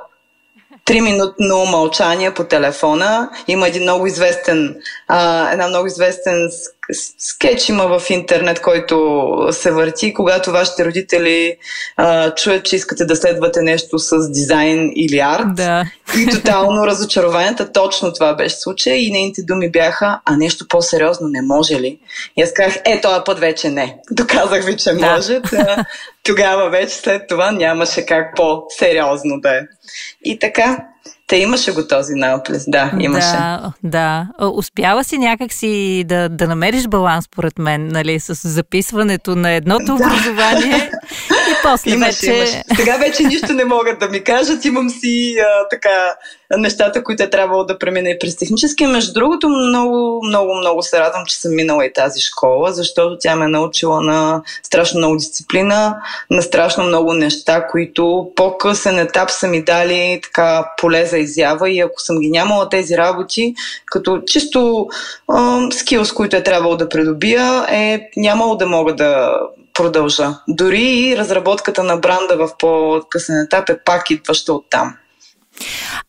триминутно 0.90 1.66
мълчание 1.66 2.34
по 2.34 2.44
телефона. 2.44 3.30
Има 3.48 3.68
един 3.68 3.84
много 3.84 4.08
известен, 4.08 4.76
а, 5.08 5.52
една 5.52 5.68
много 5.68 5.88
известен 5.88 6.50
скетч 7.18 7.70
има 7.70 8.00
в 8.00 8.10
интернет, 8.10 8.62
който 8.62 9.28
се 9.52 9.72
върти, 9.72 10.14
когато 10.14 10.52
вашите 10.52 10.86
родители 10.86 11.58
а, 11.98 12.36
чуят, 12.36 12.66
че 12.66 12.76
искате 12.76 13.06
да 13.06 13.16
следвате 13.16 13.62
нещо 13.62 14.00
с 14.00 14.32
дизайн 14.32 14.92
или 14.96 15.20
арт. 15.20 15.56
Да. 15.56 15.86
И 16.18 16.28
тотално 16.28 16.88
разочарованията, 16.88 17.72
точно 17.72 18.14
това 18.14 18.34
беше 18.34 18.56
случай 18.56 18.98
и 18.98 19.12
нейните 19.12 19.42
думи 19.42 19.72
бяха, 19.72 20.20
а 20.26 20.38
нещо 20.38 20.68
по-сериозно 20.68 21.28
не 21.28 21.42
може 21.42 21.80
ли? 21.80 22.00
И 22.38 22.42
аз 22.42 22.54
казах, 22.54 22.82
е, 22.86 23.02
този 23.02 23.22
път 23.26 23.40
вече 23.40 23.70
не. 23.70 23.98
Доказах 24.12 24.66
ви, 24.66 24.78
че 24.78 24.94
да. 24.94 25.12
може. 25.12 25.40
Да. 25.40 25.86
Тогава 26.24 26.70
вече 26.70 26.96
след 26.96 27.28
това 27.28 27.52
нямаше 27.52 28.06
как 28.06 28.36
по-сериозно 28.36 29.42
да 29.42 29.50
е. 29.50 29.62
И 30.24 30.40
така, 30.40 30.78
те 31.30 31.36
имаше 31.36 31.72
го 31.72 31.88
този 31.88 32.14
наоплес, 32.14 32.66
да, 32.68 32.92
имаше. 33.00 33.32
Да, 33.32 33.72
да. 33.84 34.28
Успяла 34.54 35.04
си 35.04 35.18
някакси 35.18 36.04
да, 36.08 36.30
да 36.30 36.48
намериш 36.48 36.88
баланс, 36.88 37.26
според 37.26 37.60
мен, 37.60 37.88
нали, 37.88 38.20
с 38.20 38.50
записването 38.50 39.36
на 39.36 39.52
едното 39.52 39.86
да. 39.86 39.94
образование 39.94 40.92
и 41.32 41.54
после 41.64 41.92
имаше, 41.92 42.32
вече... 42.32 42.38
Имаше. 42.38 42.64
Сега 42.76 42.98
вече 42.98 43.24
нищо 43.24 43.54
не 43.54 43.66
могат 43.66 44.00
да 44.00 44.10
ми 44.10 44.24
кажат, 44.24 44.66
имам 44.66 44.90
си 44.90 45.36
а, 45.40 45.68
така 45.70 46.16
нещата, 46.58 47.04
които 47.04 47.24
е 47.24 47.30
трябвало 47.30 47.64
да 47.64 47.80
премина 47.80 48.10
и 48.10 48.20
през 48.20 48.38
технически. 48.38 48.86
Между 48.86 49.14
другото, 49.14 49.50
много, 49.50 50.22
много, 50.24 50.56
много 50.56 50.84
се 50.84 51.00
радвам, 51.00 51.26
че 51.26 51.38
съм 51.38 51.56
минала 51.56 51.86
и 51.86 51.94
тази 51.94 52.22
школа, 52.22 52.72
защото 52.72 53.18
тя 53.20 53.36
ме 53.36 53.46
е 53.46 53.48
научила 53.48 54.02
на 54.02 54.42
страшно 54.64 54.98
много 54.98 55.18
дисциплина, 55.18 55.96
на 56.30 56.42
страшно 56.42 56.84
много 56.84 57.14
неща, 57.14 57.68
които 57.68 58.32
по-късен 58.36 59.00
етап 59.00 59.32
са 59.32 59.48
ми 59.48 59.64
дали 59.64 60.20
така 60.24 60.66
поле 60.82 61.06
за 61.06 61.18
изява 61.18 61.70
и 61.70 61.80
ако 61.80 62.02
съм 62.02 62.20
ги 62.20 62.30
нямала 62.30 62.70
тези 62.70 62.98
работи, 62.98 63.56
като 63.86 64.22
чисто 64.28 64.88
скилс, 65.72 66.12
които 66.12 66.36
е 66.36 66.44
трябвало 66.44 66.78
да 66.78 66.90
придобия, 66.90 67.66
е 67.70 68.10
нямало 68.18 68.56
да 68.56 68.66
мога 68.66 68.96
да 68.96 69.32
продължа. 69.80 70.30
Дори 70.48 70.82
и 70.82 71.18
разработката 71.18 71.84
на 71.84 71.98
бранда 71.98 72.38
в 72.38 72.50
по-късен 72.60 73.42
етап 73.42 73.70
е 73.70 73.80
пак 73.86 74.10
идваща 74.12 74.54
от 74.54 74.66
там. 74.70 74.96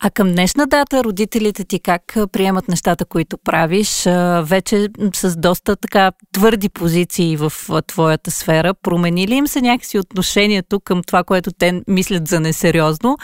А 0.00 0.10
към 0.10 0.32
днешна 0.32 0.66
дата 0.66 1.04
родителите 1.04 1.64
ти 1.64 1.80
как 1.80 2.16
приемат 2.32 2.68
нещата, 2.68 3.04
които 3.04 3.38
правиш? 3.38 4.02
Вече 4.42 4.88
с 5.14 5.36
доста 5.36 5.76
така 5.76 6.12
твърди 6.32 6.68
позиции 6.68 7.36
в 7.36 7.52
твоята 7.86 8.30
сфера. 8.30 8.74
Промени 8.82 9.28
ли 9.28 9.34
им 9.34 9.46
се 9.46 9.60
някакси 9.60 9.98
отношението 9.98 10.80
към 10.80 11.02
това, 11.02 11.24
което 11.24 11.50
те 11.58 11.82
мислят 11.88 12.28
за 12.28 12.40
несериозно? 12.40 13.18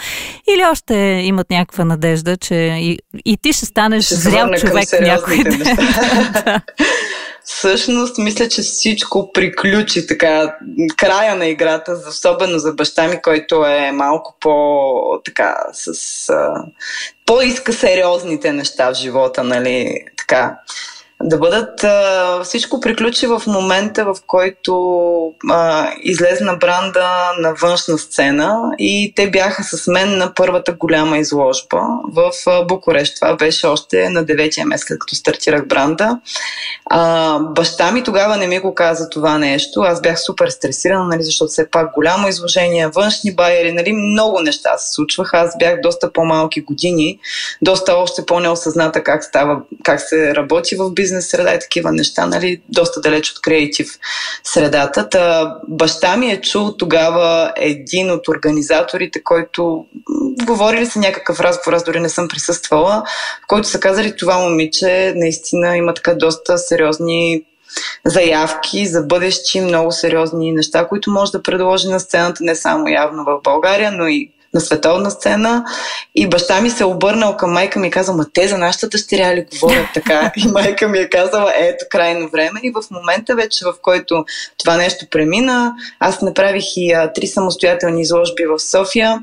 Или 0.55 0.65
още 0.73 0.95
имат 1.25 1.51
някаква 1.51 1.85
надежда, 1.85 2.37
че 2.37 2.55
и, 2.55 2.99
и 3.25 3.37
ти 3.37 3.53
ще 3.53 3.67
станеш 3.67 4.05
ще 4.05 4.15
зрял 4.15 4.49
човек 4.61 4.89
някой 5.01 5.45
ден? 5.45 5.63
Всъщност, 7.49 8.19
мисля, 8.19 8.49
че 8.49 8.63
всичко 8.63 9.33
приключи 9.33 10.07
така, 10.07 10.57
края 10.97 11.37
на 11.37 11.47
играта, 11.47 11.99
особено 12.09 12.59
за 12.59 12.73
баща 12.73 13.09
ми, 13.09 13.23
който 13.23 13.65
е 13.65 13.93
малко 13.93 14.37
по 14.41 15.21
така, 15.25 15.57
с 15.73 16.29
а, 16.29 16.65
по-иска 17.27 17.73
сериозните 17.73 18.53
неща 18.53 18.91
в 18.91 18.95
живота, 18.95 19.45
нали, 19.45 20.05
така 20.17 20.59
да 21.23 21.39
бъдат. 21.39 21.85
А, 21.85 22.41
всичко 22.45 22.81
приключи 22.81 23.27
в 23.27 23.43
момента, 23.47 24.05
в 24.05 24.17
който 24.27 24.75
а, 25.51 25.91
излезна 26.03 26.57
бранда 26.57 27.09
на 27.39 27.55
външна 27.63 27.99
сцена 27.99 28.59
и 28.79 29.13
те 29.17 29.31
бяха 29.31 29.65
с 29.65 29.87
мен 29.87 30.19
на 30.19 30.35
първата 30.35 30.73
голяма 30.73 31.19
изложба 31.19 31.81
в 32.13 32.31
а, 32.47 32.65
Букурещ. 32.65 33.15
Това 33.15 33.37
беше 33.37 33.67
още 33.67 34.11
на 34.11 34.25
9-я 34.25 34.67
месец, 34.67 34.85
като 34.85 35.15
стартирах 35.15 35.67
бранда. 35.67 36.21
А, 36.91 37.39
баща 37.39 37.93
ми 37.93 38.03
тогава 38.03 38.37
не 38.37 38.47
ми 38.47 38.59
го 38.59 38.75
каза 38.75 39.11
това 39.11 39.39
нещо. 39.39 39.81
Аз 39.81 40.01
бях 40.01 40.21
супер 40.21 40.49
стресирана, 40.49 41.05
нали, 41.05 41.23
защото 41.23 41.49
все 41.49 41.71
пак 41.71 41.95
голямо 41.95 42.29
изложение, 42.29 42.89
външни 42.89 43.35
байери, 43.35 43.73
нали, 43.73 43.93
много 43.93 44.41
неща 44.41 44.79
се 44.79 44.93
случваха. 44.93 45.39
Аз 45.39 45.59
бях 45.59 45.81
доста 45.81 46.13
по-малки 46.13 46.61
години, 46.61 47.19
доста 47.63 47.95
още 47.95 48.27
по-неосъзната 48.27 49.03
как 49.03 49.25
става, 49.25 49.61
как 49.85 50.01
се 50.01 50.35
работи 50.35 50.77
в 50.77 50.91
бизнес 50.91 51.06
бизнес 51.07 51.31
среда 51.31 51.55
и 51.55 51.59
такива 51.59 51.93
неща, 51.93 52.27
нали, 52.27 52.61
доста 52.69 53.01
далеч 53.01 53.31
от 53.31 53.41
креатив 53.41 53.99
средата. 54.45 55.09
Та, 55.09 55.57
баща 55.69 56.17
ми 56.17 56.31
е 56.31 56.41
чул 56.41 56.77
тогава 56.79 57.53
един 57.57 58.11
от 58.11 58.29
организаторите, 58.29 59.23
който 59.25 59.87
говорили 60.47 60.87
са 60.87 60.99
някакъв 60.99 61.41
разговор, 61.41 61.73
аз 61.73 61.85
дори 61.85 62.01
не 62.01 62.09
съм 62.09 62.29
присъствала, 62.29 63.03
който 63.47 63.69
са 63.69 63.81
казали 63.81 64.17
това 64.17 64.39
момиче 64.39 65.13
наистина 65.17 65.77
има 65.77 65.95
така 65.95 66.15
доста 66.15 66.59
сериозни 66.59 67.43
заявки 68.05 68.87
за 68.87 69.03
бъдещи 69.03 69.61
много 69.61 69.93
сериозни 69.93 70.53
неща, 70.53 70.89
които 70.89 71.11
може 71.11 71.33
да 71.33 71.43
предложи 71.43 71.89
на 71.89 72.01
сцената 72.01 72.45
не 72.45 72.55
само 72.55 72.89
явно 72.89 73.25
в 73.25 73.41
България, 73.45 73.93
но 73.93 74.07
и 74.07 74.31
на 74.57 74.61
световна 74.61 75.11
сцена. 75.11 75.65
И 76.15 76.29
баща 76.29 76.61
ми 76.61 76.71
се 76.71 76.83
е 76.83 76.87
обърнал 76.87 77.37
към 77.37 77.53
майка 77.53 77.79
ми 77.79 77.89
и 77.89 77.91
казал, 77.91 78.17
ма 78.17 78.27
те 78.33 78.49
за 78.49 78.59
нашата 78.59 78.89
дъщеря 78.89 79.35
ли 79.35 79.47
говорят 79.53 79.89
така? 79.95 80.33
И 80.37 80.49
майка 80.49 80.89
ми 80.89 80.99
е 80.99 81.09
казала, 81.09 81.53
ето 81.57 81.85
крайно 81.91 82.29
време. 82.29 82.61
И 82.63 82.71
в 82.71 82.91
момента 82.91 83.35
вече, 83.35 83.65
в 83.65 83.75
който 83.83 84.25
това 84.59 84.77
нещо 84.77 85.07
премина, 85.11 85.75
аз 86.01 86.23
направих 86.23 86.65
и 86.77 86.93
а, 86.93 87.13
три 87.13 87.27
самостоятелни 87.27 88.03
изложби 88.03 88.45
в 88.47 88.59
София. 88.59 89.21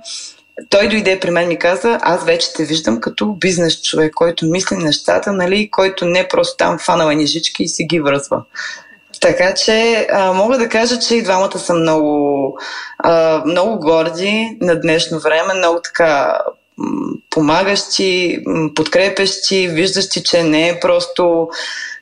Той 0.69 0.87
дойде 0.87 1.19
при 1.19 1.31
мен 1.31 1.51
и 1.51 1.59
каза, 1.59 1.99
аз 2.01 2.25
вече 2.25 2.53
те 2.53 2.65
виждам 2.65 3.01
като 3.01 3.33
бизнес 3.33 3.81
човек, 3.81 4.13
който 4.13 4.45
мисли 4.45 4.75
нещата, 4.75 5.31
нали, 5.31 5.69
който 5.71 6.05
не 6.05 6.27
просто 6.27 6.57
там 6.57 6.79
фанала 6.79 7.13
нижички 7.13 7.63
и 7.63 7.67
си 7.67 7.83
ги 7.83 7.99
връзва. 7.99 8.43
Така 9.23 9.53
че 9.53 10.07
а, 10.11 10.33
мога 10.33 10.57
да 10.57 10.69
кажа, 10.69 10.99
че 10.99 11.15
и 11.15 11.23
двамата 11.23 11.59
са 11.59 11.73
много, 11.73 12.57
а, 12.99 13.43
много 13.45 13.79
горди 13.79 14.57
на 14.61 14.79
днешно 14.79 15.19
време, 15.19 15.53
много 15.53 15.79
така 15.83 16.39
помагащи, 17.29 18.39
подкрепещи, 18.75 19.67
виждащи, 19.67 20.23
че 20.23 20.43
не 20.43 20.69
е 20.69 20.79
просто 20.79 21.47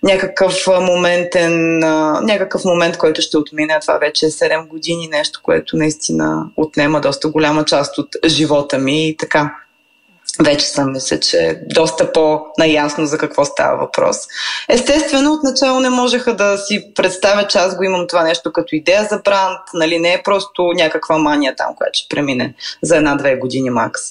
някакъв 0.04 0.68
моментен, 0.68 1.80
някакъв 2.24 2.66
момент, 2.66 2.98
който 2.98 3.22
ще 3.22 3.38
отмине. 3.38 3.80
Това 3.82 3.98
вече 3.98 4.26
е 4.26 4.30
7 4.30 4.68
години, 4.68 5.08
нещо, 5.08 5.40
което 5.44 5.78
наистина 5.78 6.46
отнема 6.58 7.02
доста 7.02 7.30
голяма 7.30 7.66
част 7.66 7.98
от 7.98 8.16
живота 8.26 8.78
ми 8.78 9.10
и 9.10 9.18
така 9.18 9.56
вече 10.40 10.66
съм 10.66 10.92
мисля, 10.92 11.20
че 11.20 11.62
доста 11.66 12.12
по-наясно 12.12 13.06
за 13.06 13.18
какво 13.18 13.46
става 13.46 13.78
въпрос. 13.78 14.18
Естествено, 14.70 15.34
отначало 15.34 15.80
не 15.80 15.90
можеха 15.90 16.36
да 16.36 16.58
си 16.58 16.94
представят, 16.96 17.50
че 17.50 17.58
аз 17.58 17.76
го 17.76 17.84
имам 17.84 18.08
това 18.08 18.24
нещо 18.24 18.54
като 18.54 18.76
идея 18.76 19.08
за 19.10 19.18
бранд, 19.18 19.60
нали, 19.74 20.00
не 20.00 20.14
е 20.14 20.24
просто 20.24 20.72
някаква 20.76 21.18
мания 21.18 21.56
там, 21.56 21.76
която 21.76 22.00
ще 22.00 22.16
премине 22.16 22.54
за 22.82 22.98
една-две 22.98 23.36
години 23.36 23.70
макс. 23.70 24.02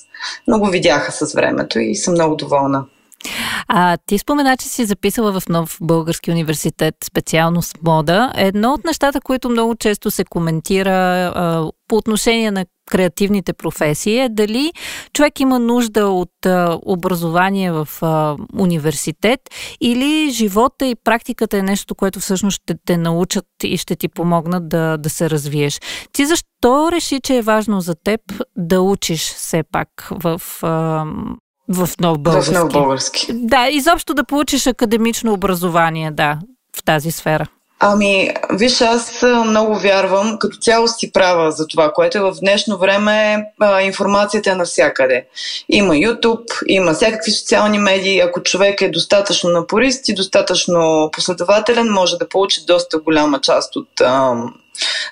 Но 0.47 0.59
го 0.59 0.67
видяха 0.67 1.13
с 1.13 1.35
времето 1.35 1.79
и 1.79 1.97
съм 1.97 2.15
много 2.15 2.37
доволна. 2.37 2.85
А 3.69 3.97
ти 4.07 4.19
спомена, 4.19 4.57
че 4.57 4.69
си 4.69 4.85
записала 4.85 5.41
в 5.41 5.49
нов 5.49 5.79
български 5.81 6.31
университет 6.31 6.95
специалност 7.05 7.79
мода. 7.83 8.33
Едно 8.37 8.73
от 8.73 8.85
нещата, 8.85 9.21
които 9.21 9.51
много 9.51 9.75
често 9.75 10.11
се 10.11 10.25
коментира 10.25 10.91
а, 11.35 11.71
по 11.89 11.97
отношение 11.97 12.51
на 12.51 12.67
креативните 12.91 13.53
професии 13.53 14.19
е 14.19 14.29
дали 14.29 14.73
човек 15.13 15.41
има 15.41 15.59
нужда 15.59 16.07
от 16.07 16.47
а, 16.47 16.79
образование 16.87 17.73
в 17.73 17.89
а, 18.03 18.37
университет 18.59 19.41
или 19.81 20.31
живота 20.31 20.87
и 20.87 20.95
практиката 20.95 21.59
е 21.59 21.63
нещо, 21.63 21.95
което 21.95 22.21
всъщност 22.21 22.63
ще 22.63 22.75
те 22.87 22.97
научат 22.97 23.47
и 23.63 23.77
ще 23.77 23.97
ти 23.97 24.09
помогнат 24.09 24.69
да, 24.69 24.97
да 24.97 25.11
се 25.11 25.31
развиеш. 25.31 25.81
Ти 26.13 26.27
защо 26.27 26.93
реши, 26.93 27.21
че 27.21 27.37
е 27.37 27.43
важно 27.43 27.81
за 27.81 27.95
теб 27.95 28.21
да 28.57 28.81
учиш 28.81 29.21
все 29.21 29.63
пак 29.73 30.09
в 30.11 30.41
а, 30.63 31.05
в 31.71 31.89
нов 32.01 32.19
български. 32.19 32.55
В 32.55 32.59
нов 32.59 32.73
български. 32.73 33.27
Да, 33.33 33.69
изобщо 33.71 34.15
да 34.15 34.25
получиш 34.25 34.67
академично 34.67 35.33
образование, 35.33 36.11
да, 36.11 36.39
в 36.77 36.85
тази 36.85 37.11
сфера. 37.11 37.47
Ами, 37.83 38.31
виж, 38.53 38.81
аз 38.81 39.23
много 39.47 39.79
вярвам, 39.79 40.39
като 40.39 40.59
цяло 40.59 40.89
си 40.89 41.13
права 41.13 41.53
за 41.53 41.67
това, 41.67 41.93
което 41.93 42.19
е 42.19 42.21
в 42.21 42.35
днешно 42.41 42.79
време 42.79 43.45
а, 43.61 43.83
информацията 43.83 44.51
е 44.51 44.55
навсякъде. 44.55 45.27
Има 45.69 45.95
YouTube, 45.95 46.65
има 46.67 46.93
всякакви 46.93 47.31
социални 47.31 47.79
медии. 47.79 48.21
Ако 48.21 48.43
човек 48.43 48.83
е 48.83 48.91
достатъчно 48.91 49.51
напорист 49.51 50.09
и 50.09 50.15
достатъчно 50.15 51.11
последователен, 51.13 51.89
може 51.93 52.17
да 52.17 52.29
получи 52.29 52.65
доста 52.67 52.99
голяма 52.99 53.41
част 53.41 53.77
от 53.77 54.01
а, 54.01 54.35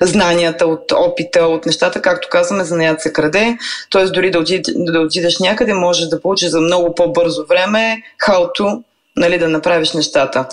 знанията, 0.00 0.66
от 0.66 0.92
опита, 0.92 1.46
от 1.46 1.66
нещата, 1.66 2.02
както 2.02 2.28
казваме, 2.30 2.64
занаят 2.64 3.00
се 3.00 3.12
краде. 3.12 3.58
Т.е. 3.90 4.04
дори 4.04 4.30
да, 4.30 4.38
отидеш, 4.38 4.74
да 4.76 5.00
отидеш 5.00 5.38
някъде, 5.38 5.74
можеш 5.74 6.08
да 6.08 6.20
получиш 6.20 6.48
за 6.48 6.60
много 6.60 6.94
по-бързо 6.94 7.46
време 7.46 8.02
how 8.26 8.82
нали, 9.16 9.38
да 9.38 9.48
направиш 9.48 9.92
нещата. 9.92 10.46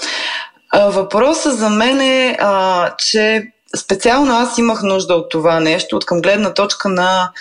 Въпросът 0.73 1.57
за 1.57 1.69
мен 1.69 2.01
е, 2.01 2.37
а, 2.39 2.91
че 2.97 3.43
специално 3.77 4.33
аз 4.33 4.57
имах 4.57 4.83
нужда 4.83 5.13
от 5.13 5.31
това 5.31 5.59
нещо, 5.59 5.95
от 5.95 6.05
към 6.05 6.21
гледна 6.21 6.53
точка 6.53 6.89
на 6.89 7.31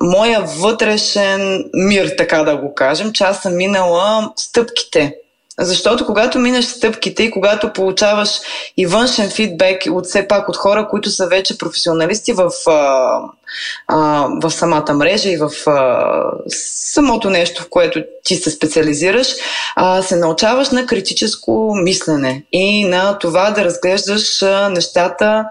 моя 0.00 0.40
вътрешен 0.40 1.64
мир, 1.74 2.10
така 2.18 2.42
да 2.42 2.56
го 2.56 2.74
кажем, 2.74 3.12
че 3.12 3.24
аз 3.24 3.42
съм 3.42 3.56
минала 3.56 4.32
стъпките 4.36 5.14
защото 5.60 6.06
когато 6.06 6.38
минеш 6.38 6.64
стъпките 6.64 7.22
и 7.22 7.30
когато 7.30 7.72
получаваш 7.72 8.40
и 8.76 8.86
външен 8.86 9.30
фидбек 9.30 9.82
от 9.90 10.06
все 10.06 10.28
пак 10.28 10.48
от 10.48 10.56
хора, 10.56 10.88
които 10.90 11.10
са 11.10 11.26
вече 11.26 11.58
професионалисти 11.58 12.32
в, 12.32 12.50
а, 12.66 13.20
а, 13.88 14.28
в 14.42 14.50
самата 14.50 14.94
мрежа 14.94 15.30
и 15.30 15.36
в 15.36 15.50
а, 15.66 16.06
самото 16.48 17.30
нещо, 17.30 17.62
в 17.62 17.68
което 17.70 18.02
ти 18.24 18.36
се 18.36 18.50
специализираш, 18.50 19.28
а, 19.76 20.02
се 20.02 20.16
научаваш 20.16 20.70
на 20.70 20.86
критическо 20.86 21.74
мислене 21.82 22.42
и 22.52 22.84
на 22.84 23.18
това 23.18 23.50
да 23.50 23.64
разглеждаш 23.64 24.42
а, 24.42 24.68
нещата 24.68 25.44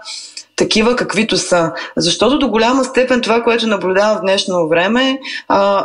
такива 0.56 0.96
каквито 0.96 1.36
са. 1.36 1.72
Защото 1.96 2.38
до 2.38 2.48
голяма 2.48 2.84
степен 2.84 3.20
това, 3.20 3.42
което 3.42 3.66
наблюдавам 3.66 4.18
в 4.18 4.20
днешно 4.20 4.68
време, 4.68 5.18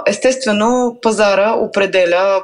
естествено 0.07 0.97
пазара 1.01 1.53
определя 1.53 2.41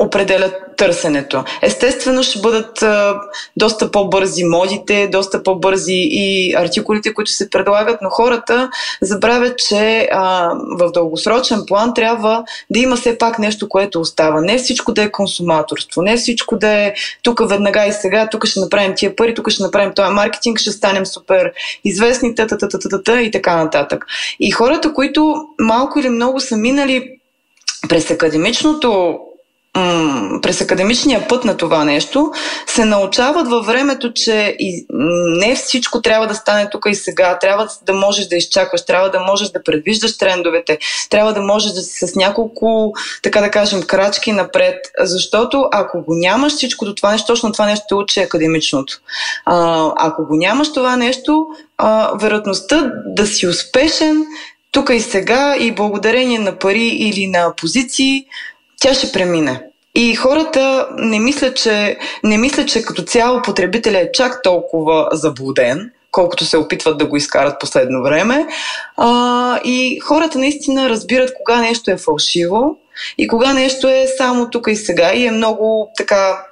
определят 0.00 0.54
търсенето. 0.76 1.44
Естествено 1.62 2.22
ще 2.22 2.40
бъдат 2.40 2.82
а, 2.82 3.20
доста 3.56 3.90
по-бързи 3.90 4.44
модите, 4.44 5.08
доста 5.12 5.42
по-бързи 5.42 5.92
и 6.10 6.54
артикулите, 6.56 7.14
които 7.14 7.30
се 7.30 7.50
предлагат, 7.50 7.98
но 8.02 8.10
хората 8.10 8.70
забравят, 9.02 9.58
че 9.58 10.08
а, 10.12 10.52
в 10.78 10.90
дългосрочен 10.92 11.62
план 11.66 11.94
трябва 11.94 12.44
да 12.70 12.78
има 12.78 12.96
все 12.96 13.18
пак 13.18 13.38
нещо, 13.38 13.68
което 13.68 14.00
остава. 14.00 14.40
Не 14.40 14.58
всичко 14.58 14.92
да 14.92 15.02
е 15.02 15.10
консуматорство, 15.10 16.02
не 16.02 16.16
всичко 16.16 16.56
да 16.58 16.68
е 16.68 16.94
тук 17.22 17.48
веднага 17.48 17.86
и 17.86 17.92
сега, 17.92 18.28
тук 18.30 18.46
ще 18.46 18.60
направим 18.60 18.92
тия 18.96 19.16
пари, 19.16 19.34
тук 19.34 19.50
ще 19.50 19.62
направим 19.62 19.92
този 19.94 20.12
маркетинг, 20.12 20.58
ще 20.58 20.70
станем 20.70 21.06
супер 21.06 21.52
известни, 21.84 22.34
та, 22.34 23.20
и 23.20 23.30
така 23.30 23.56
нататък. 23.56 24.06
И 24.40 24.50
хората, 24.50 24.92
които 24.92 25.34
малко 25.60 25.98
или 25.98 26.08
много 26.08 26.40
са 26.40 26.56
минали 26.56 27.10
през 27.88 28.10
академичното 28.10 29.18
през 30.42 30.60
академичния 30.60 31.28
път 31.28 31.44
на 31.44 31.56
това 31.56 31.84
нещо, 31.84 32.32
се 32.66 32.84
научават 32.84 33.48
във 33.48 33.66
времето, 33.66 34.12
че 34.12 34.56
и 34.58 34.86
не 35.38 35.54
всичко 35.54 36.02
трябва 36.02 36.26
да 36.26 36.34
стане 36.34 36.70
тук 36.70 36.84
и 36.88 36.94
сега. 36.94 37.38
Трябва 37.38 37.68
да 37.86 37.92
можеш 37.92 38.26
да 38.26 38.36
изчакваш, 38.36 38.84
трябва 38.84 39.10
да 39.10 39.20
можеш 39.20 39.48
да 39.48 39.62
предвиждаш 39.62 40.18
трендовете, 40.18 40.78
трябва 41.10 41.32
да 41.32 41.42
можеш 41.42 41.72
да 41.72 41.80
си 41.80 42.06
с 42.06 42.16
няколко, 42.16 42.92
така 43.22 43.40
да 43.40 43.50
кажем, 43.50 43.82
крачки 43.82 44.32
напред. 44.32 44.76
Защото 45.00 45.64
ако 45.72 46.02
го 46.02 46.14
нямаш 46.14 46.52
всичко 46.52 46.84
до 46.84 46.94
това 46.94 47.12
нещо, 47.12 47.26
точно 47.26 47.52
това 47.52 47.66
нещо 47.66 47.84
те 47.88 47.94
учи 47.94 48.20
академичното. 48.20 49.00
А, 49.46 49.86
ако 49.96 50.26
го 50.26 50.36
нямаш 50.36 50.72
това 50.72 50.96
нещо, 50.96 51.46
а, 51.78 52.10
вероятността 52.20 52.92
да 53.06 53.26
си 53.26 53.46
успешен 53.46 54.26
тук 54.72 54.90
и 54.92 55.00
сега 55.00 55.56
и 55.60 55.74
благодарение 55.74 56.38
на 56.38 56.58
пари 56.58 56.88
или 56.88 57.26
на 57.26 57.54
позиции, 57.56 58.26
тя 58.80 58.94
ще 58.94 59.12
премине. 59.12 59.62
И 59.94 60.14
хората 60.14 60.88
не 60.96 61.18
мислят, 61.18 61.56
че, 61.56 61.98
не 62.24 62.38
мислят, 62.38 62.68
че 62.68 62.82
като 62.82 63.02
цяло 63.02 63.42
потребителя 63.42 63.98
е 63.98 64.12
чак 64.12 64.42
толкова 64.42 65.08
заблуден, 65.12 65.90
колкото 66.10 66.44
се 66.44 66.56
опитват 66.56 66.98
да 66.98 67.06
го 67.06 67.16
изкарат 67.16 67.60
последно 67.60 68.02
време. 68.02 68.46
А, 68.96 69.60
и 69.64 70.00
хората 70.00 70.38
наистина 70.38 70.90
разбират 70.90 71.34
кога 71.34 71.60
нещо 71.60 71.90
е 71.90 71.96
фалшиво 71.96 72.76
и 73.18 73.28
кога 73.28 73.52
нещо 73.52 73.88
е 73.88 74.06
само 74.18 74.50
тук 74.50 74.66
и 74.68 74.76
сега 74.76 75.12
и 75.14 75.26
е 75.26 75.30
много 75.30 75.90
така, 75.96 76.46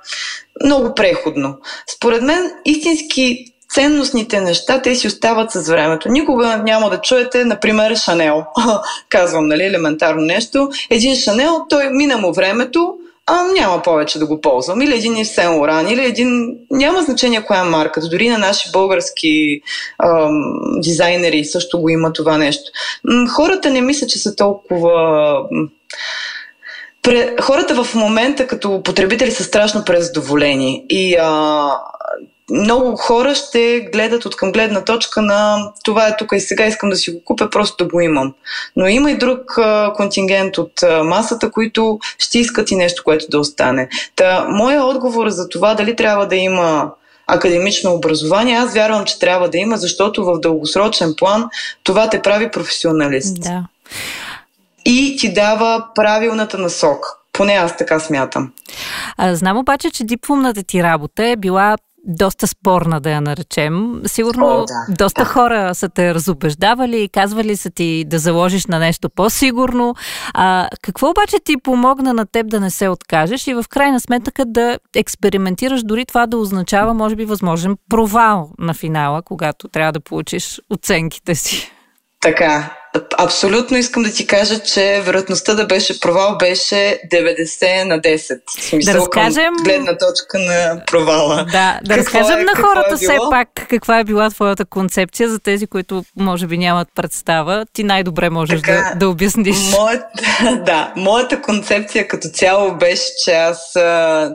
много 0.64 0.94
преходно. 0.94 1.58
Според 1.96 2.22
мен, 2.22 2.50
истински 2.64 3.44
ценностните 3.78 4.40
неща, 4.40 4.82
те 4.82 4.94
си 4.94 5.06
остават 5.06 5.50
с 5.50 5.68
времето. 5.68 6.08
Никога 6.08 6.56
няма 6.64 6.90
да 6.90 7.00
чуете, 7.00 7.44
например, 7.44 7.96
Шанел. 7.96 8.44
Казвам, 9.08 9.46
нали, 9.46 9.64
елементарно 9.64 10.22
нещо. 10.22 10.68
Един 10.90 11.16
Шанел, 11.16 11.66
той 11.68 11.90
мина 11.90 12.16
му 12.16 12.32
времето, 12.32 12.94
а 13.26 13.42
няма 13.42 13.82
повече 13.82 14.18
да 14.18 14.26
го 14.26 14.40
ползвам. 14.40 14.82
Или 14.82 14.94
един 14.94 15.16
Ивсен 15.16 15.56
Лоран, 15.56 15.88
или 15.88 16.04
един... 16.04 16.56
Няма 16.70 17.02
значение 17.02 17.44
коя 17.44 17.60
е 17.60 17.64
марката. 17.64 18.08
Дори 18.08 18.28
на 18.28 18.38
наши 18.38 18.70
български 18.72 19.60
ам, 20.04 20.30
дизайнери 20.80 21.44
също 21.44 21.80
го 21.80 21.88
има 21.88 22.12
това 22.12 22.38
нещо. 22.38 22.70
Хората 23.34 23.70
не 23.70 23.80
мислят, 23.80 24.10
че 24.10 24.18
са 24.18 24.36
толкова... 24.36 25.36
Хората 27.40 27.84
в 27.84 27.94
момента 27.94 28.46
като 28.46 28.82
потребители 28.82 29.30
са 29.30 29.44
страшно 29.44 29.84
презадоволени 29.84 30.84
и 30.88 31.16
а, 31.20 31.70
много 32.50 32.96
хора 32.96 33.34
ще 33.34 33.88
гледат 33.92 34.24
от 34.26 34.36
към 34.36 34.52
гледна 34.52 34.84
точка 34.84 35.22
на 35.22 35.70
това 35.84 36.08
е 36.08 36.16
тук 36.16 36.32
и 36.32 36.40
сега, 36.40 36.66
искам 36.66 36.90
да 36.90 36.96
си 36.96 37.10
го 37.10 37.24
купя, 37.24 37.50
просто 37.50 37.84
да 37.84 37.90
го 37.90 38.00
имам. 38.00 38.34
Но 38.76 38.86
има 38.86 39.10
и 39.10 39.18
друг 39.18 39.58
а, 39.58 39.92
контингент 39.96 40.58
от 40.58 40.82
а, 40.82 41.02
масата, 41.02 41.50
които 41.50 41.98
ще 42.18 42.38
искат 42.38 42.70
и 42.70 42.76
нещо, 42.76 43.02
което 43.04 43.26
да 43.28 43.38
остане. 43.38 43.88
Та, 44.16 44.46
моя 44.48 44.84
отговор 44.84 45.28
за 45.28 45.48
това 45.48 45.74
дали 45.74 45.96
трябва 45.96 46.26
да 46.26 46.36
има 46.36 46.90
академично 47.26 47.94
образование, 47.94 48.56
аз 48.56 48.74
вярвам, 48.74 49.04
че 49.04 49.18
трябва 49.18 49.48
да 49.48 49.58
има, 49.58 49.76
защото 49.76 50.24
в 50.24 50.40
дългосрочен 50.40 51.14
план 51.18 51.48
това 51.82 52.10
те 52.10 52.22
прави 52.22 52.50
професионалист. 52.50 53.40
Да. 53.40 53.64
И 54.84 55.16
ти 55.20 55.32
дава 55.32 55.86
правилната 55.94 56.58
насока. 56.58 57.08
Поне 57.32 57.52
аз 57.52 57.76
така 57.76 58.00
смятам. 58.00 58.52
А, 59.16 59.34
знам 59.34 59.56
обаче, 59.56 59.90
че 59.90 60.04
дипломната 60.04 60.62
ти 60.62 60.82
работа 60.82 61.26
е 61.26 61.36
била 61.36 61.76
доста 62.08 62.46
спорна, 62.46 63.00
да 63.00 63.10
я 63.10 63.20
наречем. 63.20 64.02
Сигурно 64.06 64.46
О, 64.46 64.64
да, 64.64 64.94
доста 64.94 65.20
да. 65.20 65.28
хора 65.28 65.74
са 65.74 65.88
те 65.88 66.14
разобеждавали 66.14 67.02
и 67.02 67.08
казвали 67.08 67.56
са 67.56 67.70
ти 67.70 68.04
да 68.06 68.18
заложиш 68.18 68.66
на 68.66 68.78
нещо 68.78 69.10
по-сигурно. 69.10 69.94
А, 70.34 70.68
какво 70.82 71.10
обаче 71.10 71.36
ти 71.44 71.56
помогна 71.62 72.14
на 72.14 72.26
теб 72.26 72.46
да 72.46 72.60
не 72.60 72.70
се 72.70 72.88
откажеш 72.88 73.46
и 73.46 73.54
в 73.54 73.64
крайна 73.68 74.00
сметка 74.00 74.44
да 74.46 74.78
експериментираш, 74.96 75.82
дори 75.82 76.06
това 76.06 76.26
да 76.26 76.36
означава, 76.36 76.94
може 76.94 77.16
би, 77.16 77.24
възможен 77.24 77.76
провал 77.90 78.50
на 78.58 78.74
финала, 78.74 79.22
когато 79.22 79.68
трябва 79.68 79.92
да 79.92 80.00
получиш 80.00 80.60
оценките 80.70 81.34
си? 81.34 81.72
Така, 82.20 82.76
Абсолютно 83.18 83.76
искам 83.76 84.02
да 84.02 84.12
ти 84.12 84.26
кажа, 84.26 84.58
че 84.58 85.02
вероятността 85.04 85.54
да 85.54 85.66
беше 85.66 86.00
провал 86.00 86.36
беше 86.38 87.00
90 87.12 87.84
на 87.84 88.00
10. 88.00 88.38
Смисъл 88.60 88.92
да 88.92 88.98
разкажем... 88.98 89.54
гледна 89.64 89.98
точка 89.98 90.38
на 90.38 90.82
провала. 90.86 91.36
Да, 91.52 91.80
да 91.84 91.94
какво 91.94 92.18
разкажем 92.18 92.40
е, 92.40 92.44
на 92.44 92.54
хората 92.56 92.94
е 92.94 92.96
все 92.96 93.16
пак 93.30 93.48
каква 93.70 93.98
е 93.98 94.04
била 94.04 94.30
твоята 94.30 94.64
концепция 94.64 95.28
за 95.28 95.38
тези, 95.38 95.66
които 95.66 96.04
може 96.16 96.46
би 96.46 96.58
нямат 96.58 96.88
представа. 96.94 97.66
Ти 97.72 97.84
най-добре 97.84 98.30
можеш 98.30 98.60
така, 98.60 98.72
да, 98.72 98.98
да 98.98 99.08
обясниш. 99.08 99.56
Моят, 99.78 100.02
да, 100.66 100.92
моята 100.96 101.42
концепция 101.42 102.08
като 102.08 102.28
цяло 102.28 102.74
беше, 102.74 103.06
че 103.24 103.30
аз 103.32 103.72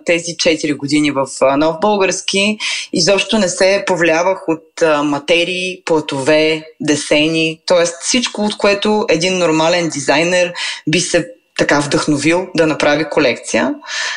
тези 0.05 0.31
4 0.31 0.77
години 0.77 1.11
в 1.11 1.25
Нов 1.57 1.75
Български 1.81 2.57
изобщо 2.93 3.37
не 3.37 3.49
се 3.49 3.83
повлявах 3.87 4.39
от 4.47 5.03
материи, 5.03 5.81
платове, 5.85 6.65
десени, 6.81 7.59
т.е. 7.67 7.85
всичко 8.01 8.41
от 8.53 8.57
което 8.57 9.05
един 9.09 9.37
нормален 9.37 9.89
дизайнер 9.89 10.53
би 10.87 10.99
се 10.99 11.27
така 11.57 11.79
вдъхновил 11.79 12.47
да 12.55 12.67
направи 12.67 13.05
колекция. 13.09 13.73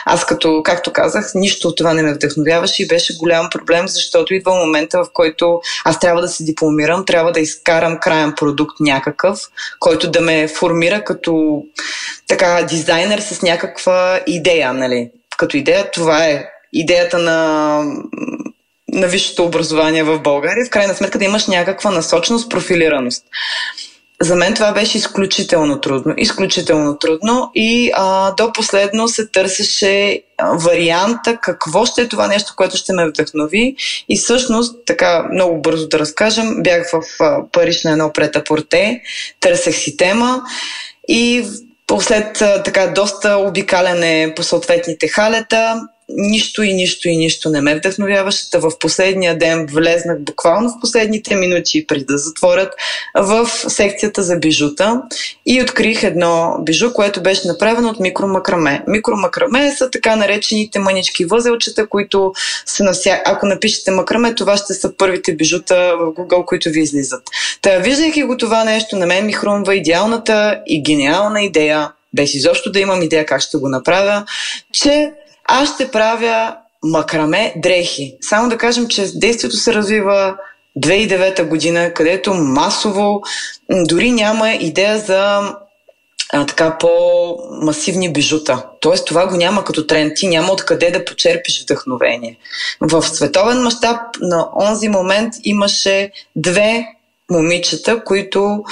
Аз 0.06 0.26
като, 0.26 0.62
както 0.64 0.92
казах, 0.92 1.32
нищо 1.34 1.68
от 1.68 1.76
това 1.76 1.94
не 1.94 2.02
ме 2.02 2.14
вдъхновяваше 2.14 2.82
и 2.82 2.86
беше 2.86 3.16
голям 3.16 3.48
проблем, 3.50 3.88
защото 3.88 4.34
идва 4.34 4.54
момента, 4.54 4.98
в 4.98 5.06
който 5.12 5.60
аз 5.84 6.00
трябва 6.00 6.20
да 6.20 6.28
се 6.28 6.44
дипломирам, 6.44 7.04
трябва 7.04 7.32
да 7.32 7.40
изкарам 7.40 7.98
краен 7.98 8.32
продукт 8.32 8.80
някакъв, 8.80 9.40
който 9.80 10.10
да 10.10 10.20
ме 10.20 10.48
формира 10.48 11.04
като 11.04 11.62
така 12.28 12.66
дизайнер 12.68 13.18
с 13.18 13.42
някаква 13.42 14.20
идея, 14.26 14.72
нали? 14.72 15.10
Като 15.36 15.56
идея 15.56 15.90
това 15.90 16.24
е 16.24 16.44
идеята 16.72 17.18
на 17.18 17.82
на 18.88 19.06
висшето 19.06 19.44
образование 19.44 20.02
в 20.02 20.18
България, 20.18 20.66
в 20.66 20.70
крайна 20.70 20.94
сметка 20.94 21.18
да 21.18 21.24
имаш 21.24 21.46
някаква 21.46 21.90
насочност, 21.90 22.50
профилираност. 22.50 23.24
За 24.20 24.36
мен 24.36 24.54
това 24.54 24.72
беше 24.72 24.98
изключително 24.98 25.80
трудно. 25.80 26.14
Изключително 26.16 26.98
трудно 26.98 27.50
и 27.54 27.90
а, 27.94 28.34
до 28.34 28.52
последно 28.52 29.08
се 29.08 29.26
търсеше 29.26 30.22
варианта 30.42 31.38
какво 31.42 31.86
ще 31.86 32.02
е 32.02 32.08
това 32.08 32.28
нещо, 32.28 32.52
което 32.56 32.76
ще 32.76 32.92
ме 32.92 33.08
вдъхнови. 33.08 33.76
И 34.08 34.16
всъщност, 34.16 34.76
така 34.86 35.28
много 35.32 35.62
бързо 35.62 35.88
да 35.88 35.98
разкажем, 35.98 36.62
бях 36.62 36.90
в 36.90 37.02
а, 37.20 37.38
Париж 37.52 37.84
на 37.84 37.90
едно 37.90 38.12
претапорте, 38.12 39.02
търсех 39.40 39.76
си 39.76 39.96
тема 39.96 40.42
и 41.08 41.46
след 42.00 42.42
така 42.64 42.86
доста 42.86 43.36
обикаляне 43.36 44.32
по 44.36 44.42
съответните 44.42 45.08
халета, 45.08 45.80
нищо 46.08 46.62
и 46.62 46.74
нищо 46.74 47.08
и 47.08 47.16
нищо 47.16 47.50
не 47.50 47.60
ме 47.60 47.74
вдъхновяваше. 47.74 48.50
Та 48.50 48.58
в 48.58 48.70
последния 48.80 49.38
ден 49.38 49.66
влезнах 49.66 50.20
буквално 50.20 50.68
в 50.68 50.80
последните 50.80 51.34
минути 51.34 51.86
преди 51.86 52.04
да 52.04 52.18
затворят 52.18 52.72
в 53.14 53.50
секцията 53.68 54.22
за 54.22 54.36
бижута 54.36 55.02
и 55.46 55.62
открих 55.62 56.02
едно 56.02 56.58
бижу, 56.62 56.92
което 56.92 57.22
беше 57.22 57.48
направено 57.48 57.88
от 57.88 58.00
микромакраме. 58.00 58.84
Микромакраме 58.86 59.72
са 59.78 59.90
така 59.90 60.16
наречените 60.16 60.78
мънички 60.78 61.24
възелчета, 61.24 61.86
които 61.86 62.32
са 62.66 62.84
нався... 62.84 63.20
ако 63.24 63.46
напишете 63.46 63.90
макраме, 63.90 64.34
това 64.34 64.56
ще 64.56 64.74
са 64.74 64.96
първите 64.96 65.36
бижута 65.36 65.96
в 66.00 66.12
Google, 66.12 66.44
които 66.44 66.70
ви 66.70 66.80
излизат. 66.80 67.22
Та, 67.62 67.78
виждайки 67.78 68.22
го 68.22 68.36
това 68.36 68.64
нещо, 68.64 68.96
на 68.96 69.06
мен 69.06 69.26
ми 69.26 69.32
хрумва 69.32 69.74
идеалната 69.74 70.60
и 70.66 70.82
гениална 70.82 71.42
идея 71.42 71.90
без 72.12 72.34
изобщо 72.34 72.72
да 72.72 72.80
имам 72.80 73.02
идея 73.02 73.26
как 73.26 73.40
ще 73.40 73.58
го 73.58 73.68
направя, 73.68 74.24
че 74.72 75.12
аз 75.48 75.74
ще 75.74 75.90
правя 75.90 76.56
макраме 76.82 77.54
дрехи. 77.56 78.16
Само 78.20 78.48
да 78.48 78.58
кажем, 78.58 78.88
че 78.88 79.10
действието 79.14 79.56
се 79.56 79.74
развива 79.74 80.36
2009 80.78 81.48
година, 81.48 81.94
където 81.94 82.34
масово 82.34 83.20
дори 83.70 84.12
няма 84.12 84.50
идея 84.50 84.98
за 84.98 85.52
а, 86.32 86.46
така 86.46 86.78
по-масивни 86.78 88.12
бижута. 88.12 88.66
Тоест 88.80 89.06
това 89.06 89.26
го 89.26 89.36
няма 89.36 89.64
като 89.64 89.86
тренд. 89.86 90.12
Ти 90.16 90.26
няма 90.26 90.52
откъде 90.52 90.90
да 90.90 91.04
почерпиш 91.04 91.62
вдъхновение. 91.62 92.38
В 92.80 93.02
световен 93.02 93.62
мащаб 93.62 93.96
на 94.20 94.48
онзи 94.60 94.88
момент 94.88 95.34
имаше 95.44 96.10
две 96.36 96.86
момичета, 97.30 98.04
които 98.04 98.64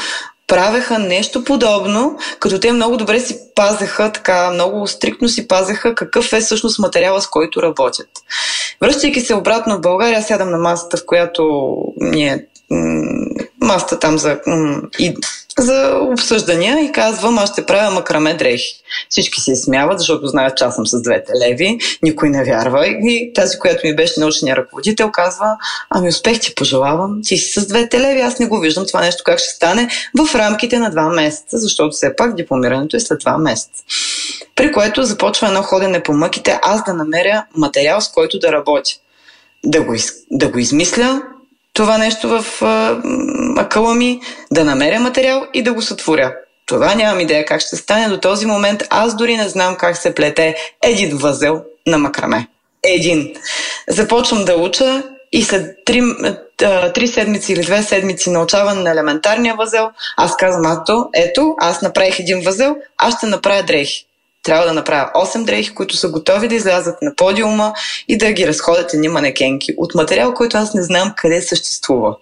правеха 0.46 0.98
нещо 0.98 1.44
подобно, 1.44 2.18
като 2.40 2.60
те 2.60 2.72
много 2.72 2.96
добре 2.96 3.20
си 3.20 3.38
пазеха, 3.54 4.12
така 4.12 4.50
много 4.50 4.86
стриктно 4.86 5.28
си 5.28 5.48
пазеха 5.48 5.94
какъв 5.94 6.32
е 6.32 6.40
всъщност 6.40 6.78
материала, 6.78 7.20
с 7.20 7.26
който 7.26 7.62
работят. 7.62 8.08
Връщайки 8.80 9.20
се 9.20 9.34
обратно 9.34 9.76
в 9.76 9.80
България, 9.80 10.22
сядам 10.22 10.50
на 10.50 10.58
масата, 10.58 10.96
в 10.96 11.06
която 11.06 11.74
ние 11.96 12.46
масата 13.60 13.98
там 13.98 14.18
за, 14.18 14.40
и, 14.98 15.14
за 15.58 15.98
обсъждания 16.12 16.80
и 16.80 16.92
казвам, 16.92 17.38
аз 17.38 17.52
ще 17.52 17.66
правя 17.66 17.90
макраме 17.90 18.34
дрехи. 18.34 18.82
Всички 19.08 19.40
се 19.40 19.56
смяват, 19.56 19.98
защото 19.98 20.26
знаят, 20.26 20.56
че 20.56 20.64
аз 20.64 20.74
съм 20.74 20.86
с 20.86 21.02
двете 21.02 21.32
леви, 21.42 21.78
никой 22.02 22.30
не 22.30 22.44
вярва. 22.44 22.86
И 22.86 23.32
тази, 23.34 23.58
която 23.58 23.86
ми 23.86 23.96
беше 23.96 24.20
научния 24.20 24.56
ръководител, 24.56 25.10
казва, 25.10 25.56
ами 25.90 26.08
успех 26.08 26.40
ти 26.40 26.54
пожелавам, 26.54 27.20
ти 27.24 27.36
си 27.36 27.60
с 27.60 27.66
двете 27.66 28.00
леви, 28.00 28.20
аз 28.20 28.38
не 28.38 28.46
го 28.46 28.60
виждам 28.60 28.86
това 28.86 29.00
нещо 29.00 29.22
как 29.26 29.38
ще 29.38 29.48
стане 29.48 29.88
в 30.18 30.34
рамките 30.34 30.78
на 30.78 30.90
два 30.90 31.08
месеца, 31.08 31.58
защото 31.58 31.90
все 31.90 32.16
пак 32.16 32.34
дипломирането 32.34 32.96
е 32.96 33.00
след 33.00 33.18
два 33.18 33.38
месеца. 33.38 33.82
при 34.54 34.72
което 34.72 35.02
започва 35.02 35.46
едно 35.46 35.62
ходене 35.62 36.02
по 36.02 36.12
мъките, 36.12 36.58
аз 36.62 36.84
да 36.84 36.94
намеря 36.94 37.44
материал, 37.56 38.00
с 38.00 38.08
който 38.08 38.38
да 38.38 38.52
работя. 38.52 38.90
Да 39.66 39.82
го, 39.82 39.94
из, 39.94 40.12
да 40.30 40.48
го 40.48 40.58
измисля, 40.58 41.22
това 41.74 41.98
нещо 41.98 42.28
в 42.28 42.62
а, 42.62 43.00
акъла 43.56 43.94
ми, 43.94 44.20
да 44.52 44.64
намеря 44.64 45.00
материал 45.00 45.46
и 45.54 45.62
да 45.62 45.72
го 45.72 45.82
сътворя. 45.82 46.34
Това 46.66 46.94
нямам 46.94 47.20
идея 47.20 47.44
как 47.44 47.60
ще 47.60 47.76
стане. 47.76 48.08
До 48.08 48.20
този 48.20 48.46
момент 48.46 48.82
аз 48.90 49.16
дори 49.16 49.36
не 49.36 49.48
знам 49.48 49.76
как 49.76 49.96
се 49.96 50.14
плете 50.14 50.56
един 50.82 51.16
възел 51.16 51.62
на 51.86 51.98
макраме. 51.98 52.48
Един. 52.82 53.34
Започвам 53.88 54.44
да 54.44 54.56
уча 54.56 55.02
и 55.32 55.42
след 55.42 55.84
три, 55.84 56.02
три 56.94 57.08
седмици 57.08 57.52
или 57.52 57.62
две 57.62 57.82
седмици 57.82 58.30
научаване 58.30 58.80
на 58.82 58.90
елементарния 58.90 59.54
възел, 59.54 59.90
аз 60.16 60.36
казвам, 60.36 60.66
ато, 60.66 61.08
ето, 61.14 61.54
аз 61.58 61.82
направих 61.82 62.18
един 62.18 62.40
възел, 62.40 62.76
аз 62.98 63.16
ще 63.16 63.26
направя 63.26 63.62
дрехи. 63.62 64.06
Трябва 64.44 64.66
да 64.66 64.72
направя 64.72 65.10
8 65.14 65.44
дрехи, 65.44 65.74
които 65.74 65.96
са 65.96 66.08
готови 66.08 66.48
да 66.48 66.54
излязат 66.54 67.02
на 67.02 67.14
подиума 67.16 67.72
и 68.08 68.18
да 68.18 68.32
ги 68.32 68.46
разходят 68.46 68.94
едни 68.94 69.08
манекенки 69.08 69.74
от 69.76 69.94
материал, 69.94 70.34
който 70.34 70.56
аз 70.56 70.74
не 70.74 70.82
знам 70.82 71.12
къде 71.16 71.42
съществува. 71.42 72.16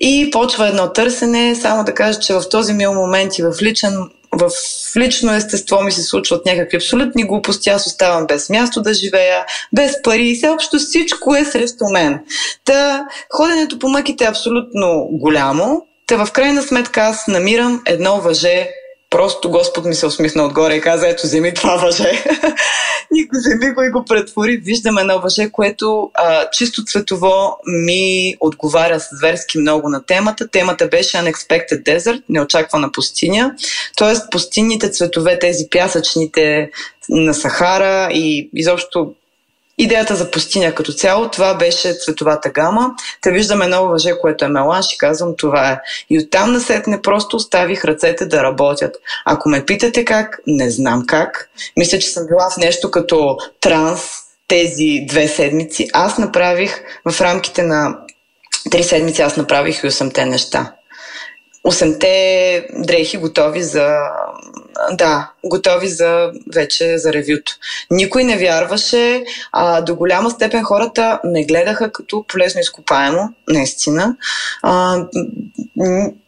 И 0.00 0.30
почва 0.32 0.68
едно 0.68 0.92
търсене, 0.92 1.54
само 1.54 1.84
да 1.84 1.94
кажа, 1.94 2.20
че 2.20 2.34
в 2.34 2.48
този 2.50 2.72
мил 2.72 2.94
момент 2.94 3.38
и 3.38 3.42
в 3.42 3.52
личен 3.62 3.96
в 4.32 4.50
лично 4.96 5.34
естество 5.34 5.82
ми 5.82 5.92
се 5.92 6.02
случват 6.02 6.46
някакви 6.46 6.76
абсолютни 6.76 7.24
глупости, 7.24 7.70
аз 7.70 7.86
оставам 7.86 8.26
без 8.26 8.50
място 8.50 8.82
да 8.82 8.94
живея, 8.94 9.44
без 9.72 10.02
пари 10.02 10.28
и 10.28 10.36
съобщо 10.36 10.78
всичко 10.78 11.34
е 11.34 11.44
срещу 11.44 11.84
мен. 11.92 12.20
Та, 12.64 13.06
ходенето 13.32 13.78
по 13.78 13.88
мъките 13.88 14.24
е 14.24 14.28
абсолютно 14.28 15.08
голямо, 15.12 15.86
Та 16.06 16.24
в 16.24 16.32
крайна 16.32 16.62
сметка 16.62 17.00
аз 17.00 17.26
намирам 17.28 17.82
едно 17.86 18.20
въже 18.20 18.68
Просто 19.14 19.50
Господ 19.50 19.84
ми 19.84 19.94
се 19.94 20.06
усмихна 20.06 20.44
отгоре 20.44 20.74
и 20.74 20.80
каза, 20.80 21.08
ето, 21.08 21.26
вземи 21.26 21.54
това 21.54 21.76
въже. 21.76 22.02
и 23.14 23.26
го 23.26 23.36
вземи 23.36 23.74
го 23.74 23.82
и 23.82 23.90
го 23.90 24.04
претвори. 24.04 24.56
Виждам 24.56 24.98
едно 24.98 25.20
въже, 25.20 25.50
което 25.50 26.10
а, 26.14 26.50
чисто 26.50 26.84
цветово 26.84 27.56
ми 27.66 28.34
отговаря 28.40 29.00
с 29.00 29.08
зверски 29.12 29.58
много 29.58 29.88
на 29.88 30.06
темата. 30.06 30.48
Темата 30.48 30.88
беше 30.88 31.16
Unexpected 31.16 31.82
Desert, 31.82 32.22
неочаквана 32.28 32.92
пустиня. 32.92 33.54
Тоест 33.96 34.30
пустинните 34.30 34.90
цветове, 34.90 35.38
тези 35.38 35.64
пясъчните 35.70 36.70
на 37.08 37.34
Сахара 37.34 38.08
и 38.12 38.50
изобщо 38.54 39.14
идеята 39.78 40.16
за 40.16 40.30
пустиня 40.30 40.74
като 40.74 40.92
цяло, 40.92 41.28
това 41.28 41.54
беше 41.54 41.94
цветовата 42.04 42.50
гама. 42.50 42.90
Те 43.20 43.30
виждаме 43.30 43.64
едно 43.64 43.88
въже, 43.88 44.10
което 44.20 44.44
е 44.44 44.48
меланж 44.48 44.92
и 44.92 44.98
казвам 44.98 45.34
това 45.38 45.70
е. 45.70 45.80
И 46.10 46.18
оттам 46.18 46.52
насетне 46.52 47.02
просто 47.02 47.36
оставих 47.36 47.84
ръцете 47.84 48.26
да 48.26 48.42
работят. 48.42 48.96
Ако 49.24 49.48
ме 49.48 49.64
питате 49.64 50.04
как, 50.04 50.38
не 50.46 50.70
знам 50.70 51.04
как. 51.06 51.50
Мисля, 51.76 51.98
че 51.98 52.08
съм 52.08 52.26
била 52.26 52.50
в 52.50 52.56
нещо 52.56 52.90
като 52.90 53.36
транс 53.60 54.00
тези 54.48 55.04
две 55.08 55.28
седмици. 55.28 55.88
Аз 55.92 56.18
направих 56.18 56.80
в 57.10 57.20
рамките 57.20 57.62
на 57.62 57.98
три 58.70 58.84
седмици, 58.84 59.22
аз 59.22 59.36
направих 59.36 59.84
и 59.84 59.86
8 59.86 60.24
неща. 60.24 60.72
8-те 61.66 62.66
дрехи 62.72 63.16
готови 63.16 63.62
за 63.62 63.96
да, 64.92 65.30
готови 65.44 65.88
за 65.88 66.32
вече 66.54 66.98
за 66.98 67.12
ревюто. 67.12 67.52
Никой 67.90 68.24
не 68.24 68.36
вярваше, 68.36 69.24
а, 69.52 69.80
до 69.80 69.94
голяма 69.94 70.30
степен 70.30 70.62
хората 70.62 71.20
не 71.24 71.44
гледаха 71.44 71.92
като 71.92 72.24
полезно 72.28 72.60
изкопаемо, 72.60 73.34
наистина. 73.48 74.16
А, 74.62 75.04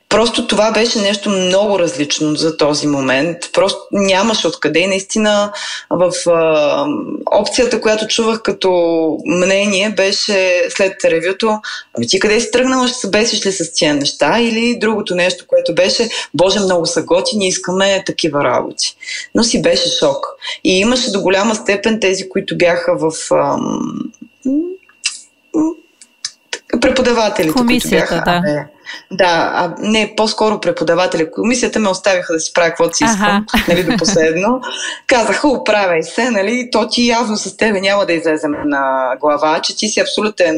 Просто 0.08 0.46
това 0.46 0.72
беше 0.72 0.98
нещо 0.98 1.30
много 1.30 1.78
различно 1.78 2.34
за 2.34 2.56
този 2.56 2.86
момент. 2.86 3.36
Просто 3.52 3.78
нямаше 3.92 4.48
откъде 4.48 4.78
и 4.78 4.86
наистина 4.86 5.52
в 5.90 6.12
а, 6.26 6.86
опцията, 7.32 7.80
която 7.80 8.06
чувах 8.06 8.42
като 8.42 8.70
мнение, 9.26 9.90
беше 9.90 10.66
след 10.68 11.04
ревюто, 11.04 11.60
ами 11.96 12.06
ти 12.06 12.20
къде 12.20 12.40
си 12.40 12.50
тръгнала, 12.50 12.88
ще 12.88 12.98
се 12.98 13.10
бесиш 13.10 13.46
ли 13.46 13.52
с 13.52 13.72
тия 13.72 13.94
неща? 13.94 14.40
Или 14.40 14.78
другото 14.78 15.14
нещо, 15.14 15.44
което 15.46 15.74
беше, 15.74 16.08
боже, 16.34 16.60
много 16.60 16.86
са 16.86 17.02
готини, 17.02 17.48
искаме 17.48 18.04
такива 18.06 18.44
работи. 18.44 18.96
Но 19.34 19.44
си 19.44 19.62
беше 19.62 19.98
шок. 19.98 20.26
И 20.64 20.78
имаше 20.78 21.12
до 21.12 21.20
голяма 21.20 21.54
степен 21.54 22.00
тези, 22.00 22.28
които 22.28 22.58
бяха 22.58 22.96
в... 22.98 23.12
Ам, 23.30 24.02
преподавателите, 26.80 27.52
Комисията, 27.52 28.08
които 28.08 28.24
бяха. 28.24 28.42
Да. 28.42 28.64
Да, 29.10 29.50
а 29.54 29.74
не, 29.78 30.14
по-скоро 30.16 30.60
преподаватели. 30.60 31.30
Комисията 31.30 31.78
ме 31.78 31.88
оставиха 31.88 32.32
да 32.32 32.40
си 32.40 32.52
правя 32.52 32.68
каквото 32.68 32.96
си 32.96 33.04
искам, 33.04 33.26
ага. 33.26 33.64
нали, 33.68 33.84
до 33.84 33.96
последно. 33.96 34.60
Казаха, 35.06 35.48
оправяй 35.48 36.02
се, 36.02 36.30
нали, 36.30 36.68
то 36.72 36.88
ти 36.88 37.06
явно 37.06 37.36
с 37.36 37.56
тебе 37.56 37.80
няма 37.80 38.06
да 38.06 38.12
излезем 38.12 38.50
на 38.64 39.12
глава, 39.20 39.60
че 39.60 39.76
ти 39.76 39.88
си 39.88 40.00
абсолютен, 40.00 40.56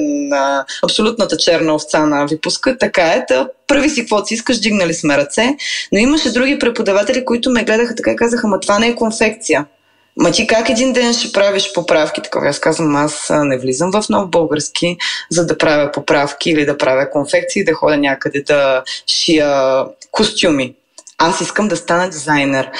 абсолютната 0.85 1.37
черна 1.37 1.75
овца 1.75 2.07
на 2.07 2.27
випуска, 2.27 2.79
така 2.79 3.03
е, 3.03 3.25
да 3.29 3.49
прави 3.67 3.91
си 3.91 4.01
каквото 4.01 4.27
си 4.27 4.35
искаш, 4.35 4.61
дигнали 4.61 4.95
сме 4.95 5.17
ръце. 5.17 5.57
Но 5.93 5.99
имаше 5.99 6.33
други 6.33 6.59
преподаватели, 6.59 7.25
които 7.25 7.51
ме 7.51 7.65
гледаха 7.65 7.95
така 7.95 8.11
и 8.11 8.17
казаха, 8.17 8.49
ма 8.49 8.61
това 8.61 8.79
не 8.79 8.87
е 8.87 8.95
конфекция. 8.95 9.65
Ма 10.21 10.33
ти 10.33 10.47
как 10.47 10.69
един 10.69 10.93
ден 10.93 11.13
ще 11.13 11.33
правиш 11.33 11.73
поправки? 11.75 12.23
Такова 12.23 12.49
аз 12.49 12.61
казвам, 12.61 12.97
аз 12.97 13.31
не 13.31 13.59
влизам 13.59 13.93
в 13.93 14.09
нов 14.09 14.31
български, 14.31 14.97
за 15.31 15.47
да 15.47 15.59
правя 15.59 15.93
поправки 15.93 16.51
или 16.51 16.67
да 16.67 16.79
правя 16.79 17.11
конфекции, 17.11 17.65
да 17.65 17.75
ходя 17.75 17.97
някъде 17.97 18.43
да 18.43 18.83
шия 19.07 19.85
костюми. 20.11 20.75
Аз 21.19 21.41
искам 21.41 21.69
да 21.69 21.77
стана 21.77 22.11
дизайнер. 22.11 22.71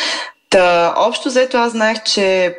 Та, 0.51 0.95
общо 0.97 1.29
взето 1.29 1.57
аз 1.57 1.73
знаех, 1.73 2.03
че 2.03 2.55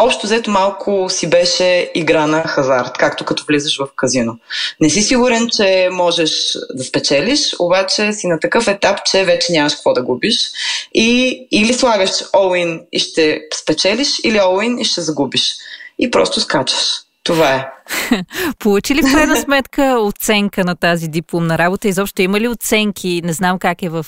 общо 0.00 0.26
взето 0.26 0.50
малко 0.50 1.06
си 1.08 1.30
беше 1.30 1.90
игра 1.94 2.26
на 2.26 2.42
хазарт, 2.42 2.92
както 2.98 3.24
като 3.24 3.44
влизаш 3.48 3.78
в 3.78 3.86
казино. 3.96 4.38
Не 4.80 4.90
си 4.90 5.02
сигурен, 5.02 5.48
че 5.56 5.88
можеш 5.92 6.30
да 6.74 6.84
спечелиш, 6.84 7.54
обаче 7.58 8.12
си 8.12 8.26
на 8.26 8.40
такъв 8.40 8.68
етап, 8.68 8.98
че 9.04 9.24
вече 9.24 9.52
нямаш 9.52 9.74
какво 9.74 9.92
да 9.92 10.02
губиш. 10.02 10.50
И 10.94 11.38
или 11.50 11.74
слагаш 11.74 12.10
all-in 12.10 12.82
и 12.92 12.98
ще 12.98 13.40
спечелиш, 13.54 14.08
или 14.24 14.38
all-in 14.38 14.80
и 14.80 14.84
ще 14.84 15.00
загубиш. 15.00 15.54
И 15.98 16.10
просто 16.10 16.40
скачаш. 16.40 16.84
Това 17.24 17.54
е. 17.54 17.66
Получи 18.58 18.94
ли 18.94 19.02
в 19.02 19.12
крайна 19.12 19.36
сметка 19.36 19.96
оценка 20.00 20.64
на 20.64 20.76
тази 20.76 21.08
дипломна 21.08 21.58
работа? 21.58 21.88
Изобщо 21.88 22.22
има 22.22 22.40
ли 22.40 22.48
оценки? 22.48 23.20
Не 23.24 23.32
знам 23.32 23.58
как 23.58 23.82
е 23.82 23.88
в 23.88 24.06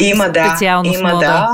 има, 0.00 0.28
да, 0.28 0.58
има, 0.84 1.12
мода. 1.12 1.26
да 1.26 1.48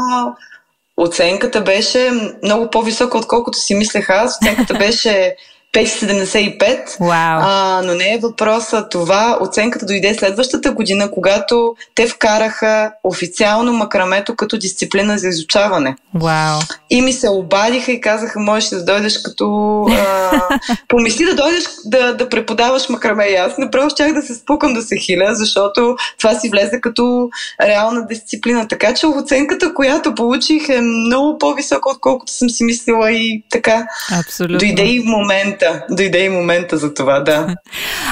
оценката 0.97 1.61
беше 1.61 2.11
много 2.43 2.71
по-висока, 2.71 3.19
отколкото 3.19 3.59
си 3.59 3.75
мислех 3.75 4.11
аз. 4.11 4.37
Оценката 4.43 4.75
беше 4.79 5.37
5,75. 5.75 6.89
Wow. 6.89 7.39
А, 7.43 7.83
но 7.85 7.95
не 7.95 8.15
е 8.15 8.19
въпроса 8.19 8.89
това. 8.89 9.39
Оценката 9.41 9.87
дойде 9.87 10.15
следващата 10.15 10.71
година, 10.73 11.11
когато 11.11 11.75
те 11.95 12.07
вкараха 12.07 12.93
официално 13.05 13.73
макрамето 13.73 14.37
като 14.37 14.59
дисциплина 14.59 15.19
за 15.19 15.29
изучаване. 15.29 15.97
Wow. 16.17 16.75
И 16.91 17.03
ми 17.03 17.13
се 17.13 17.29
обадиха 17.29 17.93
и 17.93 18.01
казаха, 18.01 18.41
можеш 18.41 18.69
да 18.69 18.85
дойдеш 18.85 19.19
като... 19.19 19.47
А, 19.91 20.31
помисли 20.89 21.25
да 21.25 21.35
дойдеш 21.35 21.65
да, 21.85 22.17
да 22.17 22.29
преподаваш 22.29 22.89
макраме. 22.89 23.25
И 23.25 23.35
аз 23.35 23.59
направо 23.59 23.91
щях 23.91 24.13
да 24.13 24.23
се 24.23 24.35
спукам 24.35 24.75
да 24.75 24.83
се 24.83 24.97
хиля, 24.97 25.35
защото 25.35 25.97
това 26.19 26.35
си 26.35 26.49
влезе 26.49 26.81
като 26.81 27.31
реална 27.63 28.07
дисциплина. 28.07 28.69
Така 28.69 28.95
че 28.95 29.07
оценката, 29.07 29.75
която 29.75 30.15
получих 30.15 30.69
е 30.69 30.81
много 30.81 31.39
по-висока, 31.39 31.91
отколкото 31.91 32.33
съм 32.33 32.51
си 32.51 32.65
мислила 32.65 33.13
и 33.13 33.45
така. 33.51 33.87
Абсолютно. 34.21 34.59
Дойде 34.59 34.83
и 34.83 35.01
в 35.01 35.05
момента 35.05 35.64
момента. 35.69 35.95
Дойде 35.95 36.25
и 36.25 36.29
момента 36.29 36.79
за 36.79 36.95
това, 36.95 37.21
да. 37.21 37.55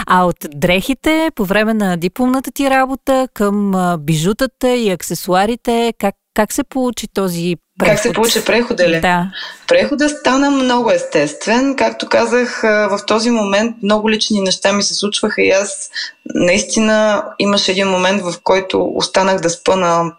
А 0.06 0.24
от 0.24 0.36
дрехите 0.54 1.30
по 1.34 1.44
време 1.44 1.74
на 1.74 1.96
дипломната 1.96 2.50
ти 2.50 2.70
работа 2.70 3.28
към 3.34 3.72
бижутата 3.98 4.74
и 4.74 4.90
аксесуарите, 4.90 5.94
как, 5.98 6.14
как 6.34 6.52
се 6.52 6.64
получи 6.64 7.08
този 7.14 7.56
преход? 7.78 7.92
Как 7.92 8.02
се 8.02 8.12
получи 8.12 8.44
прехода 8.44 8.88
ли? 8.88 9.00
Да. 9.00 9.30
Прехода 9.68 10.08
стана 10.08 10.50
много 10.50 10.90
естествен. 10.90 11.76
Както 11.76 12.08
казах, 12.08 12.60
в 12.62 13.00
този 13.06 13.30
момент 13.30 13.76
много 13.82 14.10
лични 14.10 14.40
неща 14.40 14.72
ми 14.72 14.82
се 14.82 14.94
случваха 14.94 15.42
и 15.42 15.50
аз 15.50 15.90
наистина 16.34 17.24
имаше 17.38 17.72
един 17.72 17.88
момент, 17.88 18.22
в 18.22 18.34
който 18.42 18.92
останах 18.94 19.40
да 19.40 19.50
спа 19.50 19.76
на 19.76 20.12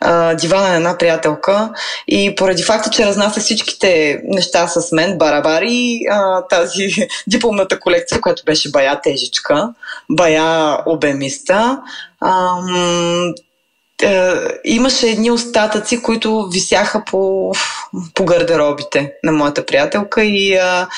а, 0.00 0.34
дивана 0.34 0.68
на 0.68 0.76
една 0.76 0.98
приятелка 0.98 1.70
и 2.08 2.34
поради 2.36 2.62
факта, 2.62 2.90
че 2.90 3.06
разнася 3.06 3.40
всичките 3.40 4.20
неща 4.24 4.68
с 4.68 4.92
мен, 4.92 5.18
барабари, 5.18 6.00
а, 6.10 6.46
тази 6.46 6.88
дипломната 7.26 7.80
колекция, 7.80 8.20
която 8.20 8.42
беше 8.44 8.70
бая 8.70 9.00
тежичка, 9.00 9.68
бая 10.10 10.78
обемиста, 10.86 11.80
ам, 12.20 13.34
е, 14.02 14.34
имаше 14.64 15.08
едни 15.08 15.30
остатъци, 15.30 16.02
които 16.02 16.48
висяха 16.52 17.02
по, 17.10 17.52
по 18.14 18.24
гардеробите 18.24 19.12
на 19.24 19.32
моята 19.32 19.66
приятелка 19.66 20.24
и 20.24 20.54
а, 20.54 20.88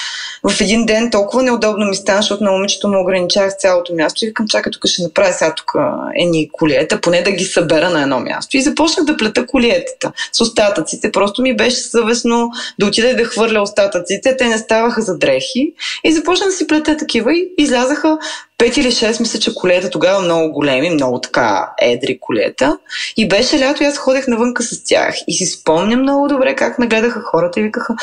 в 0.50 0.60
един 0.60 0.86
ден 0.86 1.10
толкова 1.10 1.42
неудобно 1.42 1.86
ми 1.86 1.96
стана, 1.96 2.18
защото 2.18 2.44
на 2.44 2.50
момичето 2.50 2.88
му 2.88 3.00
ограничавах 3.00 3.56
цялото 3.58 3.94
място 3.94 4.24
и 4.24 4.28
викам, 4.28 4.48
чакай, 4.48 4.70
тук 4.72 4.86
ще 4.86 5.02
направя 5.02 5.32
сега 5.32 5.54
тук 5.54 5.72
едни 6.14 6.48
колиета, 6.52 7.00
поне 7.00 7.22
да 7.22 7.30
ги 7.30 7.44
събера 7.44 7.90
на 7.90 8.02
едно 8.02 8.20
място. 8.20 8.56
И 8.56 8.62
започнах 8.62 9.06
да 9.06 9.16
плета 9.16 9.46
колиетата 9.46 10.12
с 10.32 10.40
остатъците. 10.40 11.12
Просто 11.12 11.42
ми 11.42 11.56
беше 11.56 11.76
съвестно 11.76 12.50
да 12.78 12.86
отида 12.86 13.08
и 13.08 13.16
да 13.16 13.24
хвърля 13.24 13.62
остатъците. 13.62 14.36
Те 14.36 14.48
не 14.48 14.58
ставаха 14.58 15.02
за 15.02 15.18
дрехи. 15.18 15.72
И 16.04 16.12
започнах 16.12 16.48
да 16.48 16.54
си 16.54 16.66
плета 16.66 16.96
такива 16.96 17.32
и 17.32 17.48
излязаха 17.58 18.18
5 18.62 18.78
или 18.78 18.90
6, 18.90 19.20
мисля, 19.20 19.38
че 19.38 19.54
колета 19.54 19.90
тогава 19.90 20.20
много 20.20 20.52
големи, 20.52 20.90
много 20.90 21.20
така 21.20 21.72
едри 21.78 22.18
колета. 22.20 22.78
И 23.16 23.28
беше 23.28 23.60
лято 23.60 23.82
и 23.82 23.86
аз 23.86 23.98
ходех 23.98 24.28
навънка 24.28 24.62
с 24.62 24.84
тях. 24.84 25.14
И 25.26 25.34
си 25.34 25.46
спомням 25.46 26.00
много 26.00 26.28
добре 26.28 26.54
как 26.54 26.78
ме 26.78 26.86
гледаха 26.86 27.20
хората 27.20 27.60
и 27.60 27.62
викаха, 27.62 27.94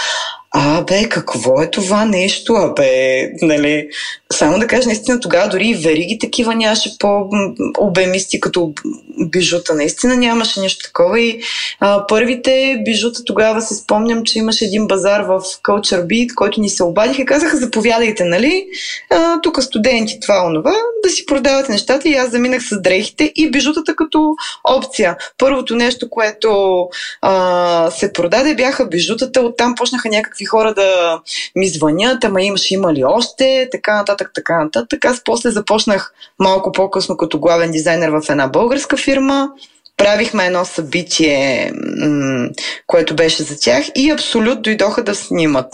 а, 0.51 0.81
бе, 0.81 1.09
какво 1.09 1.61
е 1.61 1.71
това 1.71 2.05
нещо, 2.05 2.53
а, 2.53 2.73
бе, 2.73 3.29
нали, 3.41 3.89
само 4.33 4.59
да 4.59 4.67
кажа, 4.67 4.85
наистина 4.85 5.19
тогава 5.19 5.49
дори 5.49 5.67
и 5.67 5.75
вериги 5.75 6.17
такива 6.19 6.55
нямаше 6.55 6.97
по-обемисти 6.99 8.39
като 8.39 8.73
бижута, 9.19 9.73
наистина 9.73 10.15
нямаше 10.15 10.59
нещо 10.59 10.85
такова. 10.85 11.19
И 11.19 11.41
а, 11.79 12.07
първите 12.07 12.81
бижута 12.85 13.23
тогава 13.25 13.61
се 13.61 13.75
спомням, 13.75 14.23
че 14.23 14.39
имаше 14.39 14.65
един 14.65 14.87
базар 14.87 15.21
в 15.21 15.39
Culture 15.39 16.05
Beat, 16.05 16.33
който 16.33 16.61
ни 16.61 16.69
се 16.69 16.83
обадиха 16.83 17.21
и 17.21 17.25
казаха, 17.25 17.57
заповядайте, 17.57 18.23
нали, 18.23 18.67
а, 19.09 19.41
тук 19.41 19.63
студенти, 19.63 20.19
това, 20.19 20.45
онова, 20.45 20.73
да 21.03 21.09
си 21.09 21.25
продавате 21.25 21.71
нещата. 21.71 22.09
И 22.09 22.15
аз 22.15 22.31
заминах 22.31 22.63
с 22.63 22.81
дрехите 22.81 23.31
и 23.35 23.51
бижутата 23.51 23.95
като 23.95 24.35
опция. 24.63 25.17
Първото 25.37 25.75
нещо, 25.75 26.09
което 26.09 26.87
а, 27.21 27.91
се 27.91 28.13
продаде 28.13 28.55
бяха 28.55 28.85
бижутата, 28.85 29.41
оттам 29.41 29.75
почнаха 29.75 30.09
някакви 30.09 30.38
някакви 30.39 30.45
хора 30.45 30.73
да 30.73 31.21
ми 31.55 31.69
звънят, 31.69 32.23
ама 32.23 32.41
имаш 32.41 32.71
има 32.71 32.93
ли 32.93 33.03
още, 33.05 33.67
така 33.71 33.95
нататък, 33.95 34.31
така 34.35 34.63
нататък. 34.63 35.05
Аз 35.05 35.23
после 35.23 35.51
започнах 35.51 36.13
малко 36.39 36.71
по-късно 36.71 37.17
като 37.17 37.39
главен 37.39 37.71
дизайнер 37.71 38.09
в 38.09 38.21
една 38.29 38.47
българска 38.47 38.97
фирма. 38.97 39.49
Правихме 39.97 40.45
едно 40.45 40.65
събитие, 40.65 41.71
което 42.87 43.15
беше 43.15 43.43
за 43.43 43.59
тях 43.59 43.85
и 43.95 44.11
абсолютно 44.11 44.61
дойдоха 44.61 45.03
да 45.03 45.15
снимат. 45.15 45.73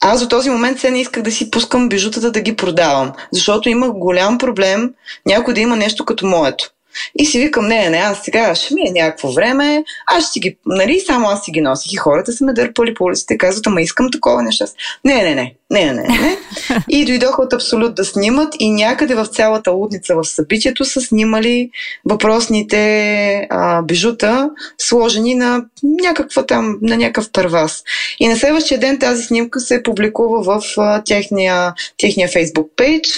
Аз 0.00 0.20
до 0.20 0.28
този 0.28 0.50
момент 0.50 0.80
се 0.80 0.90
не 0.90 1.00
исках 1.00 1.22
да 1.22 1.30
си 1.30 1.50
пускам 1.50 1.88
бижутата 1.88 2.30
да 2.30 2.40
ги 2.40 2.56
продавам, 2.56 3.12
защото 3.32 3.68
имах 3.68 3.90
голям 3.90 4.38
проблем 4.38 4.94
някой 5.26 5.54
да 5.54 5.60
има 5.60 5.76
нещо 5.76 6.04
като 6.04 6.26
моето. 6.26 6.70
И 7.18 7.26
си 7.26 7.38
викам, 7.38 7.66
не, 7.66 7.90
не, 7.90 7.96
аз 7.96 8.18
сега 8.24 8.54
ще 8.54 8.74
ми 8.74 8.80
е 8.88 8.92
някакво 8.92 9.32
време, 9.32 9.84
аз 10.06 10.24
ще 10.24 10.32
си 10.32 10.40
ги, 10.40 10.56
нали, 10.66 11.00
само 11.06 11.28
аз 11.28 11.44
си 11.44 11.50
ги 11.50 11.60
носих 11.60 11.92
и 11.92 11.96
хората 11.96 12.32
са 12.32 12.44
ме 12.44 12.52
дърпали 12.52 12.94
по 12.94 13.04
улиците 13.04 13.34
и 13.34 13.38
казват, 13.38 13.66
ама 13.66 13.82
искам 13.82 14.10
такова 14.12 14.42
нещо. 14.42 14.64
Не, 15.04 15.14
не, 15.14 15.34
не, 15.34 15.54
не, 15.70 15.92
не, 15.92 16.02
не. 16.02 16.38
И 16.88 17.04
дойдоха 17.04 17.42
от 17.42 17.52
Абсолют 17.52 17.94
да 17.94 18.04
снимат 18.04 18.54
и 18.58 18.70
някъде 18.70 19.14
в 19.14 19.26
цялата 19.26 19.70
лудница 19.70 20.14
в 20.14 20.24
събитието 20.24 20.84
са 20.84 21.00
снимали 21.00 21.70
въпросните 22.04 23.46
а, 23.50 23.82
бижута, 23.82 24.50
сложени 24.78 25.34
на 25.34 25.64
някаква 25.82 26.46
там, 26.46 26.78
на 26.82 26.96
някакъв 26.96 27.30
първас. 27.32 27.82
И 28.20 28.28
на 28.28 28.36
следващия 28.36 28.80
ден 28.80 28.98
тази 28.98 29.22
снимка 29.22 29.60
се 29.60 29.82
публикува 29.82 30.42
в 30.42 30.62
а, 30.78 31.02
техния, 31.04 31.74
техния 31.98 32.28
фейсбук 32.28 32.70
пейдж 32.76 33.08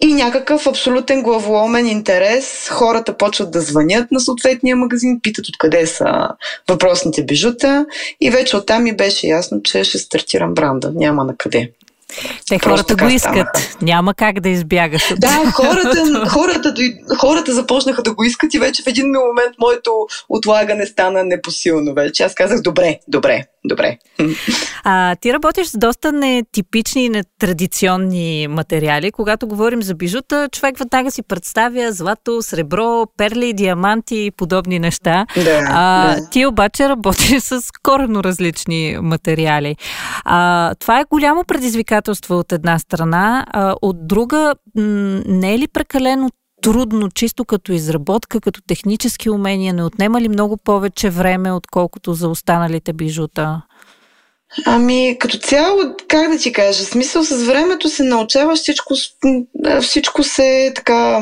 и 0.00 0.14
някакъв 0.14 0.66
абсолютен 0.66 1.22
главоломен 1.22 1.86
интерес. 1.86 2.68
Хората 2.68 3.16
почват 3.16 3.50
да 3.50 3.60
звънят 3.60 4.10
на 4.10 4.20
съответния 4.20 4.76
магазин, 4.76 5.20
питат 5.22 5.48
откъде 5.48 5.86
са 5.86 6.28
въпросните 6.68 7.24
бижута 7.24 7.86
и 8.20 8.30
вече 8.30 8.56
оттам 8.56 8.82
ми 8.82 8.96
беше 8.96 9.26
ясно, 9.26 9.62
че 9.62 9.84
ще 9.84 9.98
стартирам 9.98 10.54
бранда. 10.54 10.92
Няма 10.94 11.24
на 11.24 11.36
къде. 11.36 11.70
Те 12.48 12.58
хората 12.58 12.96
го 12.96 13.08
искат. 13.08 13.48
Станаха. 13.56 13.76
Няма 13.82 14.14
как 14.14 14.40
да 14.40 14.48
избягаш 14.48 15.10
от 15.10 15.20
Да, 15.20 15.52
хората, 15.54 16.26
хората, 16.28 16.74
хората 17.18 17.54
започнаха 17.54 18.02
да 18.02 18.14
го 18.14 18.24
искат 18.24 18.54
и 18.54 18.58
вече 18.58 18.82
в 18.82 18.86
един 18.86 19.06
момент 19.06 19.54
моето 19.60 19.90
отлагане 20.28 20.86
стана 20.86 21.24
непосилно 21.24 21.94
вече. 21.94 22.22
Аз 22.22 22.34
казах, 22.34 22.60
добре, 22.60 22.98
добре, 23.08 23.44
добре. 23.64 23.98
А, 24.84 25.16
ти 25.16 25.32
работиш 25.32 25.66
с 25.66 25.78
доста 25.78 26.12
нетипични 26.12 27.04
и 27.04 27.08
нетрадиционни 27.08 28.46
материали. 28.50 29.12
Когато 29.12 29.46
говорим 29.46 29.82
за 29.82 29.94
бижута, 29.94 30.48
човек 30.52 30.78
веднага 30.78 31.10
си 31.10 31.22
представя 31.22 31.92
злато, 31.92 32.42
сребро, 32.42 33.06
перли, 33.16 33.52
диаманти 33.52 34.24
и 34.24 34.30
подобни 34.30 34.78
неща. 34.78 35.26
Да, 35.44 35.64
а, 35.68 36.14
да. 36.14 36.30
Ти 36.30 36.46
обаче 36.46 36.88
работиш 36.88 37.42
с 37.42 37.60
корено 37.82 38.24
различни 38.24 38.98
материали. 39.02 39.76
А, 40.24 40.74
това 40.74 41.00
е 41.00 41.04
голямо 41.04 41.44
предизвикателство 41.44 42.38
от 42.38 42.52
една 42.52 42.78
страна. 42.78 43.46
А, 43.50 43.74
от 43.82 44.06
друга, 44.06 44.54
не 44.74 45.54
е 45.54 45.58
ли 45.58 45.68
прекалено 45.68 46.30
трудно, 46.72 47.10
чисто 47.10 47.44
като 47.44 47.72
изработка, 47.72 48.40
като 48.40 48.60
технически 48.66 49.30
умения? 49.30 49.74
Не 49.74 49.84
отнема 49.84 50.20
ли 50.20 50.28
много 50.28 50.56
повече 50.56 51.10
време, 51.10 51.52
отколкото 51.52 52.14
за 52.14 52.28
останалите 52.28 52.92
бижута? 52.92 53.62
Ами, 54.66 55.16
като 55.20 55.38
цяло, 55.38 55.78
как 56.08 56.30
да 56.30 56.38
ти 56.38 56.52
кажа, 56.52 56.84
смисъл 56.84 57.24
с 57.24 57.44
времето 57.44 57.88
се 57.88 58.02
научаваш, 58.02 58.58
всичко, 58.58 58.94
всичко 59.82 60.22
се 60.22 60.72
така, 60.74 61.20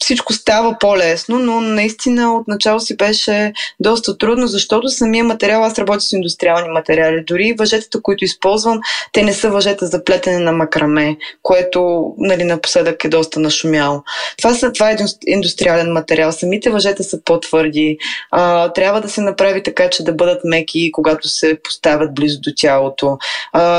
всичко 0.00 0.32
става 0.32 0.76
по-лесно, 0.80 1.38
но 1.38 1.60
наистина 1.60 2.36
отначало 2.36 2.80
си 2.80 2.96
беше 2.96 3.52
доста 3.80 4.18
трудно, 4.18 4.46
защото 4.46 4.88
самия 4.88 5.24
материал, 5.24 5.64
аз 5.64 5.78
работя 5.78 6.00
с 6.00 6.12
индустриални 6.12 6.68
материали, 6.68 7.24
дори 7.26 7.54
въжетата, 7.58 8.02
които 8.02 8.24
използвам, 8.24 8.80
те 9.12 9.22
не 9.22 9.32
са 9.32 9.50
въжета 9.50 9.86
за 9.86 10.04
плетене 10.04 10.38
на 10.38 10.52
макраме, 10.52 11.16
което 11.42 12.12
нали, 12.18 12.44
напоследък 12.44 13.04
е 13.04 13.08
доста 13.08 13.40
нашумяло. 13.40 14.02
Това, 14.38 14.54
са, 14.54 14.72
това 14.72 14.90
е 14.90 14.96
индустриален 15.26 15.92
материал, 15.92 16.32
самите 16.32 16.70
въжета 16.70 17.04
са 17.04 17.20
по-твърди, 17.24 17.98
а, 18.30 18.72
трябва 18.72 19.00
да 19.00 19.08
се 19.08 19.20
направи 19.20 19.62
така, 19.62 19.90
че 19.90 20.04
да 20.04 20.12
бъдат 20.12 20.40
меки, 20.44 20.92
когато 20.92 21.28
се 21.28 21.58
поставят 21.62 22.14
близо 22.14 22.40
до 22.40 22.50
тях 22.56 22.63
тялото. 22.64 23.18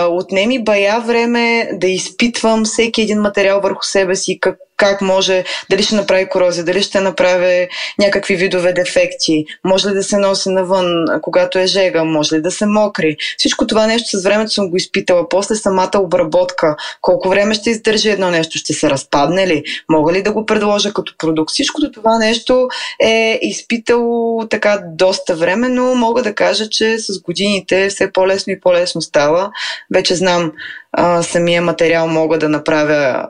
Отнеми 0.10 0.64
бая 0.64 1.00
време 1.00 1.70
да 1.74 1.88
изпитвам 1.88 2.66
всеки 2.66 3.02
един 3.02 3.22
материал 3.22 3.62
върху 3.62 3.84
себе 3.84 4.16
си, 4.16 4.40
как, 4.40 4.60
как 4.78 5.02
може, 5.02 5.44
дали 5.70 5.84
ще 5.84 5.96
направи 5.96 6.30
корозия, 6.30 6.64
дали 6.66 6.82
ще 6.82 7.02
направи 7.02 7.68
някакви 8.00 8.36
видове 8.36 8.74
дефекти, 8.74 9.46
може 9.64 9.90
ли 9.90 9.94
да 9.94 10.04
се 10.04 10.18
носи 10.18 10.50
навън, 10.50 11.06
когато 11.22 11.60
е 11.60 11.68
жега, 11.68 12.04
може 12.04 12.36
ли 12.36 12.42
да 12.42 12.52
се 12.52 12.66
мокри. 12.66 13.18
Всичко 13.38 13.68
това 13.68 13.88
нещо 13.88 14.18
с 14.20 14.24
времето 14.24 14.52
съм 14.52 14.70
го 14.70 14.78
изпитала. 14.78 15.30
После 15.30 15.56
самата 15.56 15.92
обработка, 16.00 16.76
колко 17.02 17.30
време 17.30 17.54
ще 17.54 17.70
издържи 17.70 18.10
едно 18.10 18.32
нещо, 18.32 18.58
ще 18.58 18.74
се 18.74 18.90
разпадне 18.90 19.48
ли, 19.48 19.64
мога 19.90 20.14
ли 20.14 20.24
да 20.24 20.32
го 20.32 20.46
предложа 20.46 20.94
като 20.94 21.14
продукт. 21.18 21.52
Всичкото 21.52 21.92
това 21.92 22.18
нещо 22.18 22.68
е 23.02 23.40
изпитало 23.42 24.48
така 24.48 24.82
доста 24.94 25.36
време, 25.36 25.70
но 25.70 25.96
мога 25.96 26.24
да 26.24 26.36
кажа, 26.36 26.70
че 26.70 27.00
с 27.00 27.22
годините 27.22 27.90
все 27.90 28.12
по-лесно 28.12 28.54
и 28.54 28.60
по-лесно 28.60 29.02
става. 29.02 29.52
Вече 29.94 30.16
знам 30.16 30.52
а, 30.92 31.24
самия 31.24 31.62
материал 31.62 32.08
мога 32.08 32.38
да 32.38 32.50
направя 32.50 33.26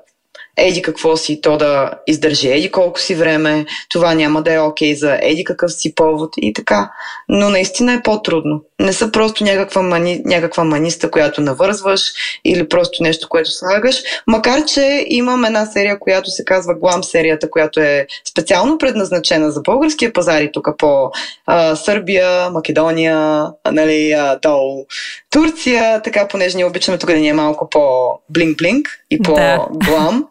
еди 0.58 0.82
какво 0.82 1.18
си, 1.18 1.41
то 1.41 1.58
да 1.58 1.91
издържи 2.08 2.52
еди 2.52 2.72
колко 2.72 3.00
си 3.00 3.15
време, 3.15 3.65
това 3.89 4.13
няма 4.13 4.41
да 4.41 4.54
е 4.54 4.60
окей 4.60 4.94
okay 4.94 5.00
за 5.00 5.20
еди 5.22 5.44
какъв 5.44 5.74
си 5.74 5.96
повод 5.96 6.34
и 6.38 6.54
така. 6.54 6.91
Но 7.30 7.50
наистина 7.50 7.94
е 7.94 8.02
по-трудно. 8.02 8.62
Не 8.80 8.94
са 8.94 9.12
просто 9.12 9.44
някаква, 9.44 9.82
мани, 9.82 10.22
някаква 10.26 10.63
маниста, 10.63 11.12
която 11.12 11.41
навързваш 11.41 12.02
или 12.46 12.70
просто 12.70 13.04
нещо, 13.04 13.30
което 13.30 13.52
слагаш. 13.52 14.04
Макар, 14.28 14.65
че 14.65 15.06
имам 15.08 15.46
една 15.46 15.65
серия, 15.65 16.00
която 16.00 16.30
се 16.30 16.46
казва 16.46 16.76
Глам 16.76 17.04
серията, 17.04 17.50
която 17.50 17.80
е 17.80 18.08
специално 18.30 18.78
предназначена 18.78 19.52
за 19.52 19.62
българския 19.62 20.13
пазар 20.13 20.41
и 20.41 20.52
тук 20.52 20.68
по 20.78 21.12
а, 21.46 21.76
Сърбия, 21.76 22.50
Македония, 22.50 23.48
нали, 23.72 24.12
а, 24.12 24.39
долу 24.41 24.86
Турция, 25.32 26.02
така, 26.02 26.28
понеже 26.28 26.56
ние 26.56 26.65
обичаме 26.65 26.98
тук 26.98 27.10
да 27.10 27.15
ни 27.15 27.28
е 27.28 27.34
малко 27.34 27.70
по-блинк-блинк 27.70 28.88
и 29.12 29.22
по-глам. 29.22 30.20
Да. 30.20 30.28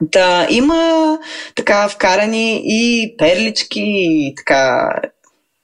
Да, 0.00 0.46
има 0.50 1.18
така 1.54 1.88
вкарани 1.88 2.62
и 2.64 3.14
перлички, 3.18 3.82
и 3.84 4.34
така 4.36 4.90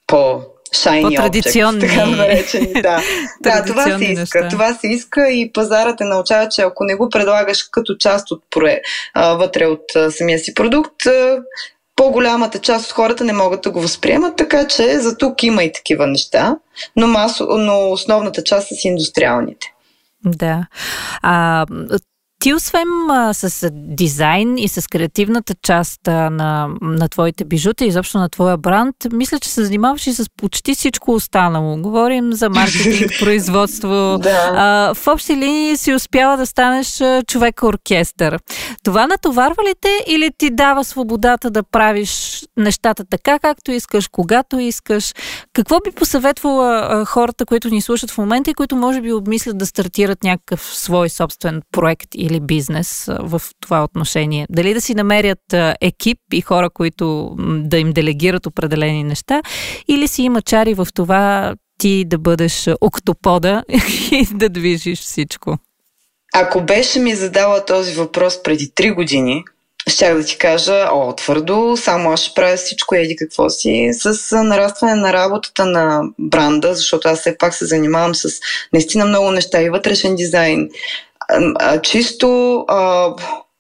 по 0.07 0.41
По-традиционни. 0.85 1.81
Object, 1.81 1.89
така 1.89 2.07
наречени. 2.07 2.73
Да, 2.83 3.03
да 3.41 3.65
това 3.65 3.85
се 3.99 4.05
иска. 4.05 4.41
Неща. 4.41 4.49
Това 4.49 4.75
се 4.75 4.87
иска 4.87 5.29
и 5.29 5.53
пазарът 5.53 6.01
е 6.01 6.05
научава, 6.05 6.49
че 6.49 6.63
ако 6.63 6.85
не 6.85 6.95
го 6.95 7.09
предлагаш 7.09 7.63
като 7.63 7.97
част 7.97 8.31
от 8.31 8.43
пре, 8.51 8.81
а, 9.15 9.35
вътре 9.35 9.67
от 9.67 9.97
а, 9.97 10.11
самия 10.11 10.39
си 10.39 10.55
продукт, 10.55 11.07
а, 11.07 11.39
по-голямата 11.97 12.59
част 12.59 12.87
от 12.87 12.93
хората 12.93 13.25
не 13.25 13.33
могат 13.33 13.63
да 13.63 13.71
го 13.71 13.81
възприемат, 13.81 14.37
така 14.37 14.67
че 14.67 14.99
за 14.99 15.19
тук 15.19 15.43
има 15.43 15.65
и 15.65 15.73
такива 15.73 16.07
неща, 16.07 16.57
но, 16.97 17.07
масо, 17.07 17.47
но 17.51 17.91
основната 17.91 18.45
част 18.45 18.69
са 18.69 18.75
си 18.75 18.89
индустриалните. 18.89 19.73
Да. 20.25 20.67
А, 21.23 21.67
Ти 22.43 22.55
освен 22.55 23.11
а, 23.11 23.35
с 23.35 23.71
дизайн 23.73 24.59
и 24.59 24.69
с 24.69 24.89
креативната 24.91 25.55
част 25.63 26.09
а, 26.09 26.31
на, 26.31 26.69
на 26.81 27.09
твоите 27.09 27.45
бижута, 27.45 27.85
изобщо 27.85 28.19
на 28.19 28.29
твоя 28.29 28.57
бранд, 28.57 28.97
мисля, 29.13 29.39
че 29.39 29.49
се 29.49 29.65
занимаваш 29.65 30.07
и 30.07 30.13
с 30.13 30.31
почти 30.37 30.75
всичко 30.75 31.13
останало. 31.13 31.77
Говорим 31.77 32.33
за 32.33 32.51
маркетинг, 32.51 33.13
производство. 33.21 34.19
да. 34.23 34.51
а, 34.55 34.95
в 34.95 35.07
общи 35.07 35.37
линии 35.37 35.77
си 35.77 35.95
успяла 35.95 36.37
да 36.37 36.47
станеш 36.47 37.03
човек-оркестър. 37.27 38.39
Това 38.85 39.07
натоварва 39.07 39.63
ли 39.63 39.75
те 39.81 40.05
или 40.07 40.31
ти 40.39 40.51
дава 40.51 40.85
свободата 40.85 41.51
да 41.51 41.63
правиш 41.63 42.43
нещата 42.57 43.05
така, 43.11 43.39
както 43.39 43.73
искаш, 43.73 44.09
когато 44.09 44.59
искаш? 44.59 45.15
Какво 45.53 45.81
би 45.81 45.91
посъветвала 45.91 46.89
а, 46.91 47.05
хората, 47.05 47.47
които 47.47 47.69
ни 47.69 47.81
слушат 47.83 48.11
в 48.11 48.19
момента 48.19 48.51
и 48.51 48.55
които 48.55 48.77
може 48.77 49.01
би 49.01 49.13
обмислят 49.13 49.59
да 49.59 49.67
стартират 49.67 50.23
някакъв 50.23 50.61
свой 50.61 51.09
собствен 51.09 51.63
проект 51.73 52.09
или 52.15 52.32
бизнес 52.41 53.05
в 53.21 53.43
това 53.61 53.85
отношение? 53.85 54.47
Дали 54.51 54.75
да 54.75 54.81
си 54.81 54.95
намерят 54.95 55.55
екип 55.81 56.19
и 56.33 56.41
хора, 56.41 56.71
които 56.71 57.35
да 57.39 57.79
им 57.79 57.93
делегират 57.93 58.47
определени 58.47 59.05
неща, 59.05 59.43
или 59.89 60.09
си 60.09 60.23
има 60.23 60.43
чари 60.43 60.75
в 60.75 60.89
това 60.95 61.55
ти 61.79 62.05
да 62.05 62.19
бъдеш 62.19 62.69
октопода 62.81 63.63
и 64.13 64.27
да 64.35 64.49
движиш 64.49 65.01
всичко? 65.01 65.59
Ако 66.35 66.61
беше 66.61 66.99
ми 66.99 67.15
задала 67.15 67.65
този 67.65 67.95
въпрос 67.95 68.43
преди 68.43 68.69
3 68.69 68.95
години, 68.95 69.45
щях 69.89 70.17
да 70.17 70.25
ти 70.25 70.39
кажа, 70.39 70.89
о, 70.93 71.17
твърдо, 71.17 71.77
само 71.77 72.11
аз 72.11 72.21
ще 72.21 72.35
правя 72.35 72.57
всичко, 72.57 72.95
еди 72.95 73.17
какво 73.17 73.51
си, 73.51 73.91
с 73.93 74.37
нарастване 74.43 74.95
на 74.95 75.13
работата 75.13 75.67
на 75.67 76.03
бранда, 76.19 76.75
защото 76.75 77.09
аз 77.09 77.21
все 77.21 77.39
пак 77.39 77.55
се 77.55 77.67
занимавам 77.67 78.15
с 78.15 78.41
наистина 78.73 79.07
много 79.07 79.31
неща 79.31 79.63
и 79.63 79.71
вътрешен 79.71 80.15
дизайн. 80.15 80.69
Чисто 81.83 82.57
а, 82.69 83.09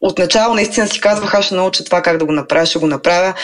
отначало 0.01 0.55
наистина 0.55 0.89
си 0.89 1.01
казвах, 1.01 1.35
аз 1.35 1.45
ще 1.45 1.55
науча 1.55 1.85
това 1.85 2.03
как 2.03 2.17
да 2.19 2.25
го 2.25 2.33
направя, 2.33 2.67
ще 2.67 2.79
го 2.79 2.87
направя. 2.87 3.35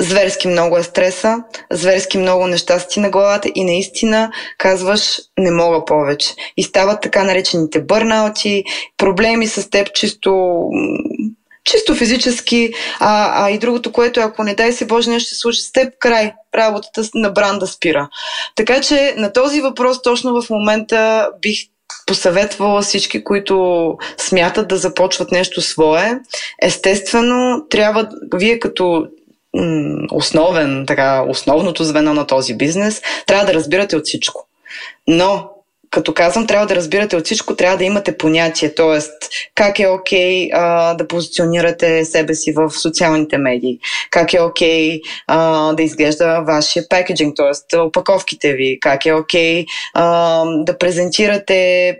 Зверски 0.00 0.48
много 0.48 0.76
е 0.76 0.82
стреса, 0.82 1.36
зверски 1.72 2.18
много 2.18 2.46
неща 2.46 2.78
си 2.78 3.00
на 3.00 3.10
главата 3.10 3.50
и 3.54 3.64
наистина 3.64 4.30
казваш 4.58 5.18
не 5.38 5.50
мога 5.50 5.84
повече. 5.84 6.34
И 6.56 6.62
стават 6.62 7.02
така 7.02 7.24
наречените 7.24 7.80
бърнаути, 7.80 8.64
проблеми 8.96 9.46
с 9.46 9.70
теб 9.70 9.92
чисто 9.92 10.60
чисто 11.66 11.94
физически, 11.94 12.72
а, 13.00 13.44
а 13.44 13.50
и 13.50 13.58
другото, 13.58 13.92
което 13.92 14.20
ако 14.20 14.42
не 14.42 14.54
дай 14.54 14.72
се 14.72 14.86
Боже 14.86 15.10
нещо 15.10 15.26
ще 15.26 15.34
случи 15.34 15.60
с 15.62 15.72
теб, 15.72 15.92
край, 15.98 16.32
работата 16.54 17.02
на 17.14 17.30
бранда 17.30 17.66
спира. 17.66 18.08
Така 18.54 18.80
че 18.80 19.14
на 19.16 19.32
този 19.32 19.60
въпрос 19.60 20.02
точно 20.02 20.42
в 20.42 20.50
момента 20.50 21.30
бих 21.42 21.58
посъветвала 22.06 22.82
всички, 22.82 23.24
които 23.24 23.96
смятат 24.16 24.68
да 24.68 24.76
започват 24.76 25.32
нещо 25.32 25.60
свое. 25.60 26.18
Естествено, 26.62 27.66
трябва 27.70 28.08
вие 28.34 28.58
като 28.58 29.06
основен, 30.12 30.84
така, 30.86 31.22
основното 31.28 31.84
звено 31.84 32.14
на 32.14 32.26
този 32.26 32.56
бизнес, 32.56 33.02
трябва 33.26 33.46
да 33.46 33.54
разбирате 33.54 33.96
от 33.96 34.04
всичко. 34.04 34.46
Но 35.08 35.50
като 35.90 36.14
казвам, 36.14 36.46
трябва 36.46 36.66
да 36.66 36.76
разбирате 36.76 37.16
от 37.16 37.24
всичко, 37.24 37.56
трябва 37.56 37.76
да 37.76 37.84
имате 37.84 38.18
понятие, 38.18 38.74
т.е. 38.74 38.98
как 39.54 39.78
е 39.78 39.86
окей 39.86 40.48
okay, 40.48 40.96
да 40.96 41.08
позиционирате 41.08 42.04
себе 42.04 42.34
си 42.34 42.52
в 42.52 42.70
социалните 42.70 43.38
медии, 43.38 43.78
как 44.10 44.34
е 44.34 44.40
окей 44.40 45.00
okay, 45.28 45.74
да 45.74 45.82
изглежда 45.82 46.40
вашия 46.40 46.88
пакетинг, 46.88 47.36
т.е. 47.36 47.76
опаковките 47.76 48.52
ви, 48.52 48.78
как 48.80 49.06
е 49.06 49.12
окей 49.12 49.64
okay, 49.94 50.64
да 50.64 50.78
презентирате 50.78 51.96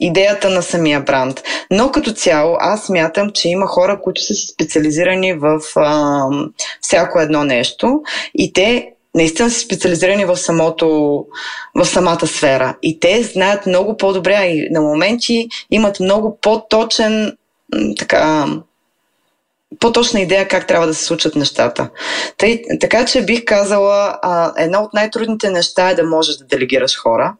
идеята 0.00 0.50
на 0.50 0.62
самия 0.62 1.00
бранд. 1.00 1.42
Но 1.70 1.90
като 1.90 2.12
цяло 2.12 2.56
аз 2.60 2.84
смятам, 2.84 3.30
че 3.30 3.48
има 3.48 3.66
хора, 3.66 4.00
които 4.02 4.22
са 4.22 4.34
специализирани 4.34 5.32
в 5.32 5.60
а, 5.76 6.24
всяко 6.80 7.20
едно 7.20 7.44
нещо 7.44 8.02
и 8.34 8.52
те 8.52 8.93
наистина 9.14 9.50
са 9.50 9.60
специализирани 9.60 10.24
в, 10.24 10.36
самото, 10.36 10.88
в 11.74 11.84
самата 11.84 12.26
сфера. 12.26 12.76
И 12.82 13.00
те 13.00 13.22
знаят 13.22 13.66
много 13.66 13.96
по-добре 13.96 14.44
и 14.44 14.68
на 14.70 14.80
моменти 14.80 15.48
имат 15.70 16.00
много 16.00 16.38
по-точен 16.42 17.36
така, 17.98 18.46
по-точна 19.80 20.20
идея 20.20 20.48
как 20.48 20.66
трябва 20.66 20.86
да 20.86 20.94
се 20.94 21.04
случат 21.04 21.34
нещата. 21.34 21.90
Тъй, 22.36 22.62
така 22.80 23.04
че 23.04 23.24
бих 23.24 23.44
казала, 23.44 24.18
а, 24.22 24.52
едно 24.56 24.78
от 24.78 24.94
най-трудните 24.94 25.50
неща 25.50 25.90
е 25.90 25.94
да 25.94 26.04
можеш 26.04 26.36
да 26.36 26.44
делегираш 26.44 26.98
хора. 26.98 27.34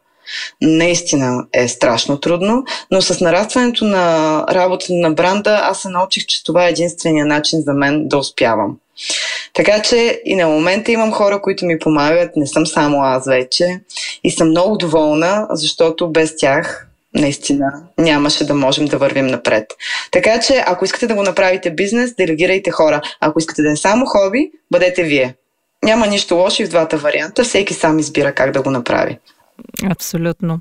Наистина 0.63 1.47
е 1.53 1.69
страшно 1.69 2.21
трудно, 2.21 2.65
но 2.91 3.03
с 3.03 3.21
нарастването 3.21 3.85
на 3.85 4.39
работата 4.51 4.93
на 4.93 5.11
бранда 5.11 5.61
аз 5.63 5.79
се 5.79 5.89
научих, 5.89 6.27
че 6.27 6.45
това 6.45 6.67
е 6.67 6.71
единствения 6.71 7.27
начин 7.27 7.63
за 7.63 7.75
мен 7.75 8.09
да 8.09 8.19
успявам. 8.19 8.77
Така 9.53 9.83
че 9.83 10.23
и 10.25 10.37
на 10.37 10.49
момента 10.49 10.93
имам 10.93 11.13
хора, 11.13 11.41
които 11.43 11.67
ми 11.67 11.79
помагат, 11.79 12.37
не 12.37 12.47
съм 12.47 12.67
само 12.67 13.03
аз 13.03 13.27
вече 13.27 13.81
и 14.25 14.31
съм 14.31 14.49
много 14.49 14.77
доволна, 14.77 15.47
защото 15.51 16.11
без 16.11 16.37
тях 16.37 16.89
наистина 17.15 17.73
нямаше 17.99 18.47
да 18.47 18.55
можем 18.55 18.87
да 18.87 18.99
вървим 18.99 19.27
напред. 19.27 19.67
Така 20.11 20.41
че, 20.41 20.65
ако 20.67 20.85
искате 20.85 21.07
да 21.07 21.15
го 21.15 21.23
направите 21.23 21.71
бизнес, 21.71 22.15
делегирайте 22.15 22.71
хора. 22.71 23.01
Ако 23.21 23.39
искате 23.39 23.63
да 23.63 23.71
е 23.71 23.77
само 23.77 24.07
хоби, 24.07 24.51
бъдете 24.71 25.03
вие. 25.03 25.35
Няма 25.85 26.07
нищо 26.07 26.35
лошо 26.35 26.63
и 26.63 26.67
в 26.67 26.69
двата 26.69 26.97
варианта. 26.97 27.45
Всеки 27.45 27.75
сам 27.75 27.99
избира 27.99 28.33
как 28.33 28.51
да 28.51 28.63
го 28.63 28.71
направи. 28.71 29.19
Абсолютно. 29.91 30.61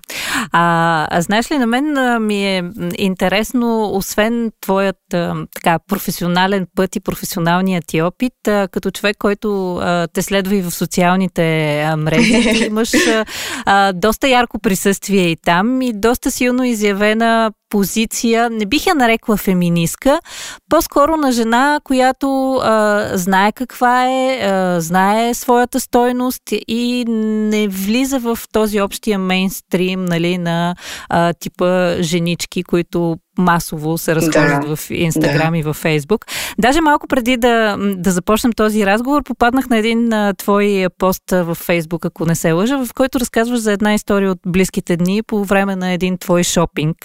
А, 0.52 1.08
а 1.12 1.22
знаеш 1.22 1.52
ли, 1.52 1.58
на 1.58 1.68
мен 1.68 1.98
а, 1.98 2.20
ми 2.20 2.58
е 2.58 2.64
интересно, 2.98 3.92
освен 3.94 4.52
твоят 4.62 5.14
а, 5.14 5.36
така, 5.56 5.80
професионален 5.88 6.68
път 6.76 6.96
и 6.96 7.00
професионалният 7.00 7.84
ти 7.88 8.02
опит, 8.02 8.48
а, 8.48 8.68
като 8.68 8.92
човек, 8.92 9.18
който 9.20 9.76
а, 9.76 10.08
те 10.14 10.22
следва 10.22 10.56
и 10.56 10.62
в 10.62 10.72
социалните 10.72 11.82
а, 11.82 11.98
мрежи, 11.98 12.66
имаш 12.68 12.94
а, 12.94 13.26
а, 13.66 13.94
доста 13.94 14.28
ярко 14.28 14.60
присъствие 14.60 15.32
и 15.32 15.36
там 15.36 15.82
и 15.82 15.94
доста 15.94 16.32
силно 16.32 16.64
изявена 16.64 17.52
позиция, 17.74 18.50
не 18.50 18.66
бих 18.66 18.86
я 18.86 18.96
нарекла 18.96 19.38
феминистка, 19.38 20.20
по-скоро 20.70 21.18
на 21.18 21.32
жена, 21.32 21.80
която 21.84 22.56
а, 22.56 23.10
знае 23.14 23.52
каква 23.52 24.06
е, 24.06 24.40
а, 24.44 24.82
знае 24.82 25.34
своята 25.34 25.80
стойност 25.80 26.44
и 26.68 27.06
не 27.08 27.68
влиза 27.68 28.20
в 28.20 28.40
този 28.52 28.82
общия 28.82 29.13
мейнстрим 29.18 30.06
нали, 30.06 30.38
на 30.38 30.76
а, 31.10 31.34
типа 31.34 31.96
женички, 32.02 32.64
които 32.64 33.18
масово 33.38 33.98
се 33.98 34.16
разхождат 34.16 34.68
да, 34.68 34.76
в 34.76 34.90
Инстаграм 34.90 35.52
да. 35.52 35.58
и 35.58 35.64
в 35.64 35.74
Фейсбук. 35.74 36.26
Даже 36.60 36.82
малко 36.82 37.08
преди 37.08 37.38
да, 37.38 37.78
да 37.80 38.12
започнем 38.12 38.54
този 38.54 38.86
разговор, 38.86 39.24
попаднах 39.24 39.70
на 39.70 39.78
един 39.78 40.14
а, 40.14 40.34
твой 40.34 40.88
пост 40.98 41.24
в 41.32 41.56
Фейсбук, 41.56 42.06
ако 42.06 42.26
не 42.26 42.36
се 42.36 42.52
лъжа, 42.52 42.86
в 42.86 42.94
който 42.94 43.20
разказваш 43.20 43.60
за 43.60 43.72
една 43.72 43.94
история 43.94 44.32
от 44.32 44.40
близките 44.48 44.98
дни 44.98 45.24
по 45.24 45.46
време 45.46 45.76
на 45.76 45.92
един 45.92 46.18
твой 46.18 46.44
шопинг. 46.44 46.98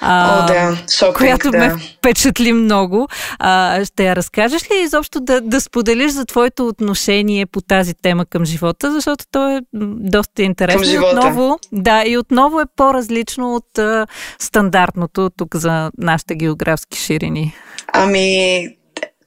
А, 0.00 0.44
О, 0.44 0.46
да, 0.46 0.76
шопинг, 0.92 1.16
която 1.16 1.50
да. 1.50 1.58
ме 1.58 1.76
впечатли 1.98 2.52
много. 2.52 3.08
А, 3.38 3.84
ще 3.84 4.04
я 4.04 4.16
разкажеш 4.16 4.62
ли 4.62 4.82
изобщо 4.84 5.20
да, 5.20 5.40
да 5.40 5.60
споделиш 5.60 6.12
за 6.12 6.24
твоето 6.24 6.68
отношение 6.68 7.46
по 7.46 7.60
тази 7.60 7.94
тема 7.94 8.26
към 8.26 8.44
живота, 8.44 8.92
защото 8.92 9.24
то 9.30 9.48
е 9.48 9.60
доста 9.98 10.42
интересно. 10.42 10.80
Към 10.80 10.90
живота. 10.90 11.16
Отново, 11.16 11.58
да, 11.72 12.04
и 12.06 12.18
отново 12.18 12.60
е 12.60 12.64
по-различно 12.76 13.54
от 13.54 13.78
а, 13.78 14.06
стандартното 14.38 15.30
тук 15.36 15.56
за 15.64 15.90
нашите 15.98 16.34
географски 16.34 16.98
ширини? 16.98 17.54
Ами, 17.92 18.68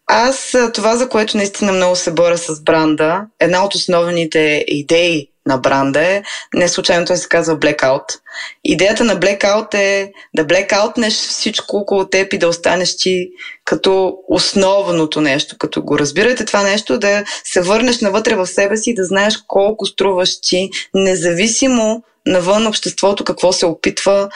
аз 0.07 0.55
това, 0.73 0.95
за 0.95 1.09
което 1.09 1.37
наистина 1.37 1.71
много 1.71 1.95
се 1.95 2.11
боря 2.11 2.37
с 2.37 2.61
бранда, 2.61 3.25
една 3.39 3.65
от 3.65 3.75
основните 3.75 4.65
идеи 4.67 5.29
на 5.47 5.57
бранда 5.57 6.01
е, 6.01 6.23
не 6.53 6.67
случайно 6.67 7.05
той 7.05 7.17
се 7.17 7.27
казва 7.27 7.59
Blackout. 7.59 8.19
Идеята 8.63 9.03
на 9.03 9.19
Blackout 9.19 9.75
е 9.75 10.11
да 10.35 10.45
блекаутнеш 10.45 11.13
всичко 11.13 11.77
около 11.77 12.05
теб 12.05 12.33
и 12.33 12.37
да 12.37 12.47
останеш 12.47 12.97
ти 12.97 13.29
като 13.65 14.17
основното 14.27 15.21
нещо. 15.21 15.55
Като 15.57 15.81
го 15.81 15.99
разбирате 15.99 16.45
това 16.45 16.63
нещо, 16.63 16.99
да 16.99 17.23
се 17.43 17.61
върнеш 17.61 17.99
навътре 18.01 18.35
в 18.35 18.47
себе 18.47 18.77
си 18.77 18.89
и 18.89 18.95
да 18.95 19.05
знаеш 19.05 19.37
колко 19.47 19.85
струваш 19.85 20.41
ти, 20.41 20.69
независимо 20.93 22.03
навън 22.25 22.67
обществото 22.67 23.23
какво 23.23 23.53
се 23.53 23.65
опитва 23.65 24.29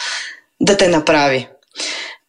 да 0.62 0.78
те 0.78 0.88
направи. 0.88 1.48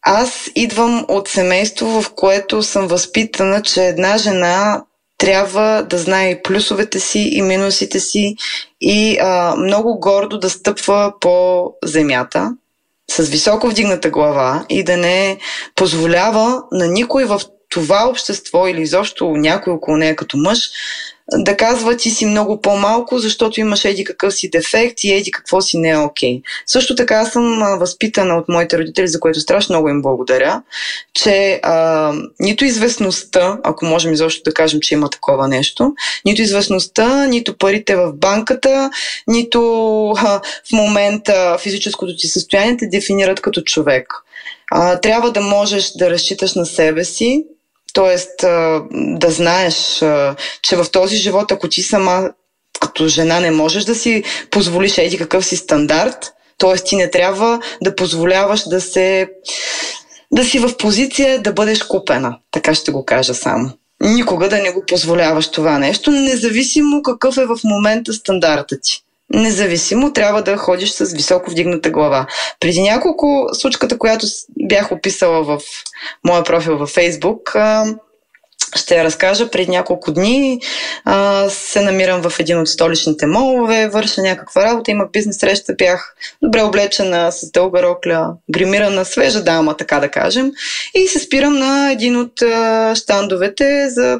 Аз 0.01 0.49
идвам 0.55 1.05
от 1.07 1.27
семейство, 1.27 2.01
в 2.01 2.13
което 2.15 2.63
съм 2.63 2.87
възпитана, 2.87 3.61
че 3.61 3.85
една 3.85 4.17
жена 4.17 4.83
трябва 5.17 5.83
да 5.89 5.97
знае 5.97 6.29
и 6.29 6.41
плюсовете 6.41 6.99
си, 6.99 7.19
и 7.19 7.41
минусите 7.41 7.99
си, 7.99 8.35
и 8.81 9.17
а, 9.21 9.55
много 9.55 9.99
гордо 9.99 10.39
да 10.39 10.49
стъпва 10.49 11.13
по 11.19 11.67
земята, 11.83 12.51
с 13.11 13.23
високо 13.29 13.67
вдигната 13.67 14.09
глава 14.09 14.65
и 14.69 14.83
да 14.83 14.97
не 14.97 15.37
позволява 15.75 16.63
на 16.71 16.87
никой 16.87 17.25
в 17.25 17.41
това 17.69 18.09
общество 18.09 18.67
или 18.67 18.81
изобщо 18.81 19.29
някой 19.29 19.73
около 19.73 19.97
нея 19.97 20.15
като 20.15 20.37
мъж 20.37 20.69
да 21.31 21.57
казва 21.57 21.97
ти 21.97 22.09
си 22.09 22.25
много 22.25 22.61
по-малко, 22.61 23.19
защото 23.19 23.59
имаш 23.59 23.85
еди 23.85 24.03
какъв 24.03 24.33
си 24.33 24.49
дефект 24.49 25.03
и 25.03 25.13
еди 25.13 25.31
какво 25.31 25.61
си 25.61 25.77
не 25.77 25.89
е 25.89 25.97
окей. 25.97 26.33
Okay. 26.33 26.41
Също 26.67 26.95
така 26.95 27.25
съм 27.25 27.77
възпитана 27.79 28.37
от 28.37 28.49
моите 28.49 28.77
родители, 28.77 29.07
за 29.07 29.19
което 29.19 29.39
страшно 29.39 29.73
много 29.73 29.89
им 29.89 30.01
благодаря, 30.01 30.61
че 31.13 31.59
а, 31.63 32.13
нито 32.39 32.65
известността, 32.65 33.59
ако 33.63 33.85
можем 33.85 34.13
изобщо 34.13 34.41
да 34.43 34.53
кажем, 34.53 34.79
че 34.79 34.93
има 34.93 35.09
такова 35.09 35.47
нещо, 35.47 35.93
нито 36.25 36.41
известността, 36.41 37.27
нито 37.27 37.57
парите 37.57 37.95
в 37.95 38.13
банката, 38.13 38.89
нито 39.27 39.59
а, 40.17 40.41
в 40.69 40.71
момента 40.73 41.57
физическото 41.59 42.15
ти 42.17 42.27
състояние 42.27 42.77
те 42.77 42.87
дефинират 42.87 43.41
като 43.41 43.61
човек. 43.61 44.13
А, 44.71 44.99
трябва 44.99 45.31
да 45.31 45.41
можеш 45.41 45.91
да 45.91 46.09
разчиташ 46.09 46.55
на 46.55 46.65
себе 46.65 47.03
си, 47.03 47.45
Тоест, 47.93 48.41
да 48.91 49.29
знаеш, 49.29 50.03
че 50.61 50.75
в 50.75 50.85
този 50.91 51.17
живот, 51.17 51.51
ако 51.51 51.69
ти 51.69 51.81
сама 51.81 52.29
като 52.79 53.07
жена 53.07 53.39
не 53.39 53.51
можеш 53.51 53.83
да 53.83 53.95
си 53.95 54.23
позволиш 54.51 54.97
еди 54.97 55.17
какъв 55.17 55.45
си 55.45 55.55
стандарт, 55.55 56.33
т.е. 56.57 56.75
ти 56.75 56.95
не 56.95 57.09
трябва 57.09 57.59
да 57.81 57.95
позволяваш 57.95 58.69
да 58.69 58.81
се 58.81 59.29
да 60.31 60.43
си 60.43 60.59
в 60.59 60.77
позиция 60.77 61.41
да 61.41 61.53
бъдеш 61.53 61.83
купена. 61.83 62.37
Така 62.51 62.75
ще 62.75 62.91
го 62.91 63.05
кажа 63.05 63.33
само. 63.33 63.71
Никога 64.01 64.49
да 64.49 64.57
не 64.57 64.71
го 64.71 64.83
позволяваш 64.87 65.47
това 65.47 65.79
нещо, 65.79 66.11
независимо 66.11 67.01
какъв 67.01 67.37
е 67.37 67.45
в 67.45 67.57
момента 67.63 68.13
стандарта 68.13 68.79
ти 68.81 69.02
независимо 69.29 70.13
трябва 70.13 70.41
да 70.41 70.57
ходиш 70.57 70.91
с 70.91 71.13
високо 71.13 71.51
вдигната 71.51 71.89
глава. 71.89 72.27
Преди 72.59 72.81
няколко 72.81 73.49
случката, 73.53 73.97
която 73.97 74.27
бях 74.59 74.91
описала 74.91 75.43
в 75.43 75.59
моя 76.27 76.43
профил 76.43 76.77
във 76.77 76.89
Фейсбук, 76.89 77.55
ще 78.75 78.95
я 78.95 79.03
разкажа. 79.03 79.49
Преди 79.49 79.71
няколко 79.71 80.11
дни 80.11 80.59
а, 81.05 81.49
се 81.49 81.81
намирам 81.81 82.29
в 82.29 82.39
един 82.39 82.59
от 82.59 82.69
столичните 82.69 83.25
молове, 83.25 83.87
върша 83.87 84.21
някаква 84.21 84.63
работа, 84.63 84.91
имах 84.91 85.11
бизнес 85.11 85.37
среща, 85.39 85.73
бях 85.77 86.15
добре 86.41 86.61
облечена 86.61 87.31
с 87.31 87.51
дълга 87.51 87.83
рокля, 87.83 88.33
гримирана, 88.51 89.05
свежа 89.05 89.43
дама, 89.43 89.77
така 89.77 89.99
да 89.99 90.09
кажем. 90.09 90.51
И 90.93 91.07
се 91.07 91.19
спирам 91.19 91.59
на 91.59 91.91
един 91.91 92.17
от 92.17 92.41
а, 92.41 92.95
щандовете 92.95 93.89
за 93.89 94.19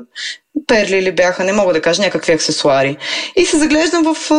перли 0.68 1.02
ли 1.02 1.12
бяха, 1.12 1.44
не 1.44 1.54
мога 1.54 1.74
да 1.74 1.82
кажа, 1.82 2.02
някакви 2.02 2.34
аксесуари. 2.34 2.98
И 3.36 3.46
се 3.46 3.58
заглеждам 3.58 4.14
в 4.14 4.32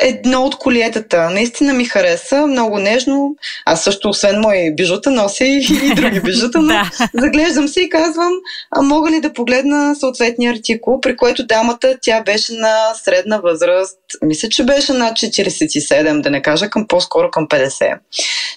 едно 0.00 0.44
от 0.44 0.58
колиетата. 0.58 1.30
Наистина 1.30 1.72
ми 1.72 1.84
хареса, 1.84 2.46
много 2.46 2.78
нежно. 2.78 3.36
Аз 3.64 3.84
също, 3.84 4.08
освен 4.08 4.40
мои 4.40 4.74
бижута, 4.74 5.10
нося 5.10 5.44
и, 5.44 5.66
и 5.84 5.94
други 5.94 6.20
бижута, 6.24 6.58
но 6.58 6.68
да. 6.68 6.90
заглеждам 7.14 7.68
се 7.68 7.80
и 7.80 7.88
казвам, 7.88 8.32
а 8.70 8.82
мога 8.82 9.10
ли 9.10 9.20
да 9.20 9.32
погледна 9.32 9.94
съответния 9.94 10.52
артикул, 10.52 11.00
при 11.00 11.16
което 11.16 11.46
дамата, 11.46 11.98
тя 12.02 12.22
беше 12.22 12.52
на 12.52 12.76
средна 13.04 13.38
възраст, 13.38 13.98
мисля, 14.22 14.48
че 14.48 14.64
беше 14.64 14.92
над 14.92 15.12
47, 15.12 16.20
да 16.20 16.30
не 16.30 16.42
кажа 16.42 16.70
към 16.70 16.86
по-скоро 16.88 17.30
към 17.30 17.48
50. 17.48 17.98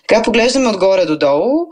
Така 0.08 0.22
поглеждаме 0.22 0.70
отгоре 0.70 1.06
до 1.06 1.18
долу 1.18 1.68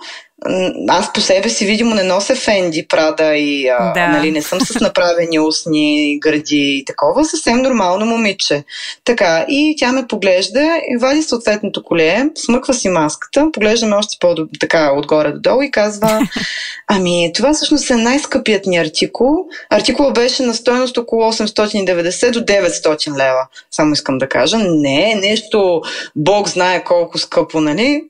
аз 0.87 1.13
по 1.13 1.21
себе 1.21 1.49
си 1.49 1.65
видимо 1.65 1.95
не 1.95 2.03
нося 2.03 2.35
Фенди, 2.35 2.87
Прада 2.87 3.35
и 3.35 3.67
а, 3.67 3.93
да. 3.93 4.07
нали, 4.07 4.31
не 4.31 4.41
съм 4.41 4.61
с 4.61 4.79
направени 4.79 5.39
устни 5.39 6.19
гърди 6.19 6.77
и 6.79 6.85
такова, 6.85 7.25
съвсем 7.25 7.57
нормално 7.57 8.05
момиче. 8.05 8.63
Така, 9.05 9.45
и 9.53 9.75
тя 9.79 9.91
ме 9.91 10.07
поглежда 10.07 10.81
и 10.89 10.97
вади 10.97 11.21
съответното 11.21 11.83
коле, 11.83 12.29
смъква 12.35 12.73
си 12.73 12.89
маската, 12.89 13.49
поглеждаме 13.53 13.95
още 13.95 14.17
по-така 14.19 14.91
отгоре 14.97 15.31
до 15.31 15.39
долу 15.39 15.61
и 15.61 15.71
казва 15.71 16.27
ами 16.87 17.31
това 17.35 17.53
всъщност 17.53 17.89
е 17.89 17.95
най-скъпият 17.95 18.65
ни 18.65 18.77
артикул. 18.77 19.35
Артикула 19.69 20.11
беше 20.11 20.43
на 20.43 20.53
стоеност 20.53 20.97
около 20.97 21.31
890 21.31 22.31
до 22.31 22.39
900 22.39 23.17
лева. 23.17 23.47
Само 23.71 23.93
искам 23.93 24.17
да 24.17 24.29
кажа, 24.29 24.57
не 24.57 25.11
е 25.11 25.15
нещо, 25.15 25.81
Бог 26.15 26.49
знае 26.49 26.83
колко 26.83 27.17
скъпо, 27.17 27.61
нали? 27.61 28.03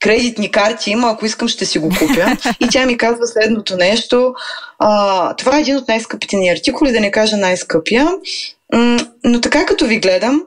кредитни 0.00 0.50
карти 0.50 0.90
има, 0.90 1.10
ако 1.10 1.26
искам 1.26 1.48
ще 1.48 1.66
си 1.66 1.78
го 1.78 1.88
купя. 1.88 2.36
И 2.60 2.68
тя 2.70 2.86
ми 2.86 2.98
казва 2.98 3.26
следното 3.26 3.76
нещо. 3.76 4.34
А, 4.78 5.34
това 5.34 5.56
е 5.56 5.60
един 5.60 5.76
от 5.76 5.88
най-скъпите 5.88 6.36
ни 6.36 6.48
артикули, 6.48 6.92
да 6.92 7.00
не 7.00 7.10
кажа 7.10 7.36
най-скъпия. 7.36 8.08
но 9.24 9.40
така 9.40 9.66
като 9.66 9.86
ви 9.86 9.98
гледам, 9.98 10.42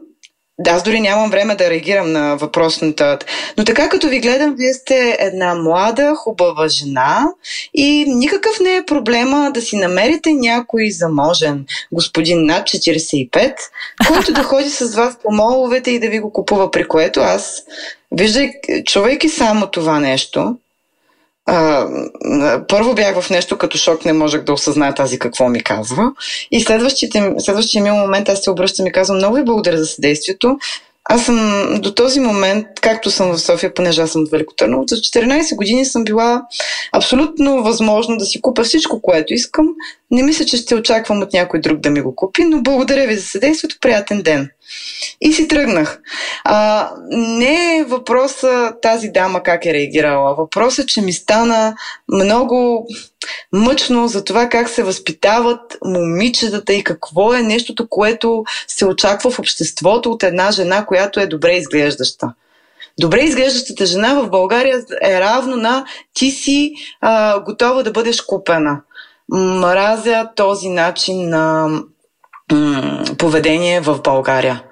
да, 0.61 0.71
аз 0.71 0.83
дори 0.83 0.99
нямам 0.99 1.29
време 1.29 1.55
да 1.55 1.69
реагирам 1.69 2.11
на 2.11 2.35
въпросната. 2.35 3.17
Но 3.57 3.65
така 3.65 3.89
като 3.89 4.07
ви 4.07 4.19
гледам, 4.19 4.55
вие 4.57 4.73
сте 4.73 5.17
една 5.19 5.55
млада, 5.55 6.13
хубава 6.15 6.67
жена 6.67 7.27
и 7.73 8.05
никакъв 8.07 8.59
не 8.59 8.75
е 8.75 8.85
проблема 8.85 9.51
да 9.53 9.61
си 9.61 9.77
намерите 9.77 10.33
някой 10.33 10.91
заможен 10.91 11.65
господин 11.91 12.45
над 12.45 12.63
45, 12.63 13.53
който 14.07 14.33
да 14.33 14.43
ходи 14.43 14.69
с 14.69 14.95
вас 14.95 15.17
по 15.23 15.31
моловете 15.31 15.91
и 15.91 15.99
да 15.99 16.09
ви 16.09 16.19
го 16.19 16.33
купува, 16.33 16.71
при 16.71 16.87
което 16.87 17.19
аз, 17.19 17.63
виждай, 18.11 18.51
човек 18.85 19.23
и 19.23 19.29
само 19.29 19.67
това 19.67 19.99
нещо, 19.99 20.55
а, 21.45 21.87
първо 22.67 22.95
бях 22.95 23.21
в 23.21 23.29
нещо 23.29 23.57
като 23.57 23.77
шок, 23.77 24.05
не 24.05 24.13
можех 24.13 24.41
да 24.41 24.53
осъзная 24.53 24.93
тази 24.93 25.19
какво 25.19 25.49
ми 25.49 25.63
казва. 25.63 26.11
И 26.51 26.61
следващия 26.61 27.83
ми 27.83 27.91
момент 27.91 28.29
аз 28.29 28.43
се 28.43 28.51
обръщам 28.51 28.87
и 28.87 28.91
казвам 28.91 29.17
много 29.17 29.35
ви 29.35 29.43
благодаря 29.43 29.77
за 29.77 29.85
съдействието. 29.85 30.57
Аз 31.03 31.25
съм 31.25 31.65
до 31.81 31.93
този 31.93 32.19
момент, 32.19 32.67
както 32.81 33.11
съм 33.11 33.31
в 33.31 33.41
София, 33.41 33.73
понеже 33.73 34.01
аз 34.01 34.11
съм 34.11 34.21
от 34.21 34.31
Велико 34.31 34.53
Търново, 34.53 34.83
за 34.87 34.95
14 34.95 35.55
години 35.55 35.85
съм 35.85 36.03
била 36.03 36.41
абсолютно 36.91 37.63
възможно 37.63 38.17
да 38.17 38.25
си 38.25 38.41
купя 38.41 38.63
всичко, 38.63 39.01
което 39.01 39.33
искам. 39.33 39.67
Не 40.11 40.23
мисля, 40.23 40.45
че 40.45 40.57
ще 40.57 40.75
очаквам 40.75 41.21
от 41.21 41.33
някой 41.33 41.61
друг 41.61 41.79
да 41.79 41.89
ми 41.89 42.01
го 42.01 42.15
купи, 42.15 42.43
но 42.43 42.61
благодаря 42.61 43.07
ви 43.07 43.15
за 43.15 43.25
съдействието. 43.25 43.77
Приятен 43.81 44.21
ден. 44.21 44.49
И 45.21 45.33
си 45.33 45.47
тръгнах. 45.47 45.99
А, 46.43 46.89
не 47.09 47.77
е 47.77 47.83
въпроса 47.83 48.73
тази 48.81 49.07
дама 49.07 49.43
как 49.43 49.65
е 49.65 49.73
реагирала. 49.73 50.35
Въпросът, 50.35 50.87
че 50.87 51.01
ми 51.01 51.13
стана 51.13 51.75
много 52.07 52.87
мъчно 53.53 54.07
за 54.07 54.23
това 54.23 54.49
как 54.49 54.69
се 54.69 54.83
възпитават 54.83 55.77
момичетата 55.85 56.73
и 56.73 56.83
какво 56.83 57.33
е 57.33 57.41
нещото, 57.41 57.87
което 57.89 58.43
се 58.67 58.85
очаква 58.85 59.31
в 59.31 59.39
обществото 59.39 60.11
от 60.11 60.23
една 60.23 60.51
жена, 60.51 60.85
която 60.85 61.19
е 61.19 61.27
добре 61.27 61.53
изглеждаща. 61.53 62.33
Добре 62.99 63.19
изглеждащата 63.19 63.85
жена 63.85 64.13
в 64.13 64.29
България 64.29 64.81
е 65.03 65.19
равно 65.19 65.55
на 65.55 65.85
ти 66.13 66.31
си 66.31 66.73
а, 67.01 67.39
готова 67.39 67.83
да 67.83 67.91
бъдеш 67.91 68.21
купена. 68.21 68.81
Мразя 69.29 70.29
този 70.35 70.69
начин 70.69 71.29
на 71.29 71.69
поведение 73.17 73.81
в 73.81 74.01
България. 74.03 74.63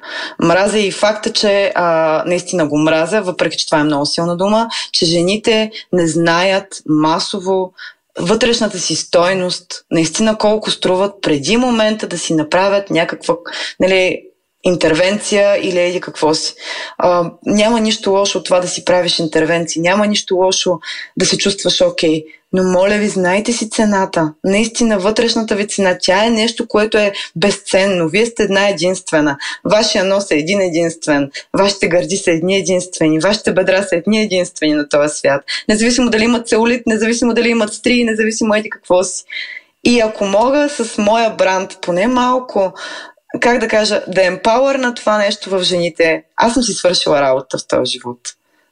Мразя 0.41 0.79
и 0.79 0.91
факта, 0.91 1.33
че 1.33 1.71
а, 1.75 2.23
наистина 2.25 2.67
го 2.67 2.77
мразя, 2.77 3.21
въпреки 3.21 3.57
че 3.57 3.65
това 3.65 3.79
е 3.79 3.83
много 3.83 4.05
силна 4.05 4.37
дума, 4.37 4.67
че 4.91 5.05
жените 5.05 5.71
не 5.93 6.07
знаят 6.07 6.81
масово 6.85 7.73
вътрешната 8.19 8.79
си 8.79 8.95
стойност, 8.95 9.85
наистина 9.91 10.37
колко 10.37 10.71
струват 10.71 11.21
преди 11.21 11.57
момента 11.57 12.07
да 12.07 12.17
си 12.17 12.33
направят 12.33 12.89
някаква 12.89 13.35
нали, 13.79 14.21
интервенция 14.63 15.67
или 15.67 15.79
еди 15.79 16.01
какво 16.01 16.33
си. 16.33 16.53
А, 16.97 17.31
няма 17.45 17.79
нищо 17.79 18.11
лошо 18.11 18.37
от 18.37 18.45
това 18.45 18.59
да 18.59 18.67
си 18.67 18.85
правиш 18.85 19.19
интервенции, 19.19 19.81
няма 19.81 20.07
нищо 20.07 20.35
лошо 20.35 20.79
да 21.17 21.25
се 21.25 21.37
чувстваш 21.37 21.81
окей. 21.81 22.23
Okay. 22.23 22.25
Но 22.53 22.63
моля 22.63 22.97
ви, 22.97 23.07
знайте 23.07 23.53
си 23.53 23.69
цената. 23.69 24.33
Наистина, 24.43 24.99
вътрешната 24.99 25.55
ви 25.55 25.67
цена, 25.67 25.97
тя 26.01 26.25
е 26.25 26.29
нещо, 26.29 26.67
което 26.67 26.97
е 26.97 27.11
безценно. 27.35 28.09
Вие 28.09 28.25
сте 28.25 28.43
една 28.43 28.69
единствена. 28.69 29.37
Вашия 29.65 30.03
нос 30.03 30.31
е 30.31 30.35
един 30.35 30.61
единствен. 30.61 31.31
Вашите 31.57 31.87
гърди 31.87 32.17
са 32.17 32.31
едни 32.31 32.57
единствени. 32.57 33.19
Вашите 33.19 33.53
бедра 33.53 33.83
са 33.83 33.95
едни 33.95 34.21
единствени 34.21 34.73
на 34.73 34.89
този 34.89 35.15
свят. 35.15 35.43
Независимо 35.69 36.09
дали 36.09 36.23
имат 36.23 36.47
целулит, 36.47 36.83
независимо 36.87 37.33
дали 37.33 37.49
имат 37.49 37.73
стри, 37.73 38.03
независимо 38.03 38.55
еди 38.55 38.69
какво 38.69 39.03
си. 39.03 39.23
И 39.83 39.99
ако 39.99 40.25
мога 40.25 40.69
с 40.69 40.97
моя 40.97 41.29
бранд 41.29 41.77
поне 41.81 42.07
малко 42.07 42.73
как 43.41 43.59
да 43.59 43.67
кажа, 43.67 44.03
да 44.07 44.25
емпауър 44.25 44.75
на 44.75 44.93
това 44.93 45.17
нещо 45.17 45.49
в 45.49 45.63
жените, 45.63 46.23
аз 46.35 46.53
съм 46.53 46.63
си 46.63 46.73
свършила 46.73 47.21
работа 47.21 47.57
в 47.57 47.67
този 47.67 47.91
живот. 47.91 48.19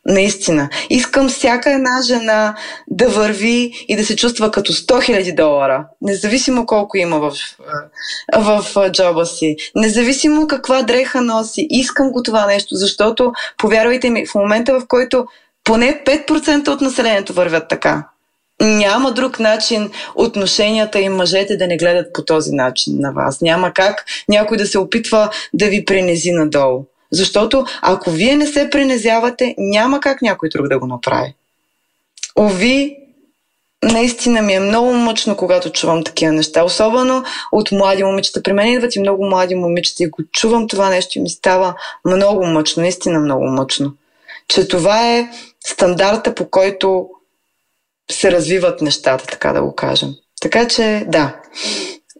Наистина. 0.08 0.70
Искам 0.90 1.30
всяка 1.30 1.72
една 1.72 2.02
жена 2.08 2.56
да 2.88 3.10
върви 3.10 3.72
и 3.88 3.96
да 3.96 4.06
се 4.06 4.16
чувства 4.16 4.52
като 4.52 4.74
100 4.74 4.92
000 4.92 5.36
долара, 5.36 5.86
независимо 6.02 6.66
колко 6.66 6.98
има 6.98 7.20
в, 7.20 7.34
в, 8.38 8.66
в 8.76 8.92
джоба 8.92 9.26
си, 9.26 9.56
независимо 9.76 10.48
каква 10.48 10.82
дреха 10.82 11.22
носи. 11.22 11.68
Искам 11.70 12.12
го 12.12 12.24
това 12.24 12.46
нещо, 12.46 12.76
защото, 12.76 13.32
повярвайте 13.58 14.10
ми, 14.10 14.26
в 14.26 14.36
момента 14.36 14.80
в 14.80 14.88
който 14.88 15.26
поне 15.64 16.04
5% 16.06 16.68
от 16.68 16.82
населението 16.82 17.34
вървят 17.34 17.68
така, 17.70 18.04
няма 18.62 19.12
друг 19.12 19.40
начин 19.40 19.92
отношенията 20.16 21.00
и 21.00 21.10
мъжете 21.10 21.58
да 21.58 21.68
не 21.68 21.78
гледат 21.78 22.14
по 22.14 22.26
този 22.26 22.52
начин 22.52 22.94
на 23.00 23.12
вас. 23.12 23.42
Няма 23.42 23.74
как 23.74 24.06
някой 24.30 24.58
да 24.58 24.68
се 24.68 24.80
опитва 24.80 25.30
да 25.54 25.66
ви 25.66 25.86
пренези 25.86 26.32
надолу. 26.32 26.86
Защото 27.12 27.66
ако 27.82 28.12
вие 28.12 28.36
не 28.36 28.48
се 28.48 28.70
пренезявате, 28.70 29.56
няма 29.58 30.00
как 30.00 30.22
някой 30.22 30.50
друг 30.50 30.68
да 30.68 30.80
го 30.80 30.88
направи. 30.88 31.34
Ови, 32.40 32.98
наистина 33.84 34.42
ми 34.42 34.54
е 34.54 34.60
много 34.60 34.94
мъчно, 34.94 35.38
когато 35.38 35.72
чувам 35.72 36.04
такива 36.04 36.32
неща. 36.32 36.64
Особено 36.64 37.24
от 37.52 37.72
млади 37.72 38.04
момичета. 38.04 38.44
При 38.44 38.54
мен 38.54 38.68
идват 38.68 38.96
и 38.96 39.00
много 39.00 39.26
млади 39.26 39.56
момичета 39.56 40.04
и 40.04 40.10
го 40.10 40.24
чувам 40.32 40.68
това 40.68 40.90
нещо 40.90 41.18
и 41.18 41.22
ми 41.22 41.30
става 41.30 41.76
много 42.06 42.46
мъчно, 42.46 42.82
наистина 42.82 43.20
много 43.20 43.46
мъчно. 43.46 43.94
Че 44.48 44.68
това 44.68 45.16
е 45.16 45.30
стандарта, 45.66 46.36
по 46.36 46.50
който 46.50 47.10
се 48.12 48.32
развиват 48.32 48.82
нещата, 48.82 49.26
така 49.26 49.54
да 49.54 49.62
го 49.62 49.76
кажем. 49.76 50.10
Така 50.42 50.68
че, 50.68 51.06
да, 51.08 51.36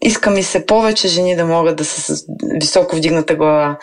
иска 0.02 0.30
ми 0.30 0.44
се 0.44 0.66
повече 0.66 1.08
жени 1.08 1.36
да 1.36 1.46
могат 1.46 1.76
да 1.76 1.86
са 1.86 2.16
с 2.16 2.26
високо 2.62 2.96
вдигната 2.96 3.36
глава. 3.36 3.78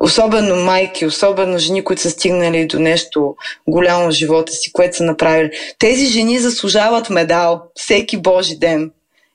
Особено 0.00 0.56
майки, 0.56 1.06
особено 1.06 1.58
жени, 1.58 1.84
които 1.84 2.02
са 2.02 2.10
стигнали 2.10 2.66
до 2.66 2.78
нещо 2.78 3.36
голямо 3.68 4.08
в 4.08 4.10
живота 4.10 4.52
си, 4.52 4.72
което 4.72 4.96
са 4.96 5.04
направили. 5.04 5.50
Тези 5.78 6.06
жени 6.06 6.38
заслужават 6.38 7.10
медал 7.10 7.62
всеки 7.74 8.16
Божи 8.16 8.58
ден. 8.58 8.90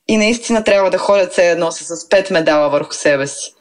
И 0.07 0.18
наистина 0.18 0.64
трябва 0.64 0.89
да 0.89 0.97
ходят 0.97 1.32
все 1.32 1.49
едно 1.49 1.72
с 1.72 2.09
пет 2.09 2.32
медала 2.32 2.70
върху 2.70 2.93
себе 2.93 3.28
си. 3.28 3.53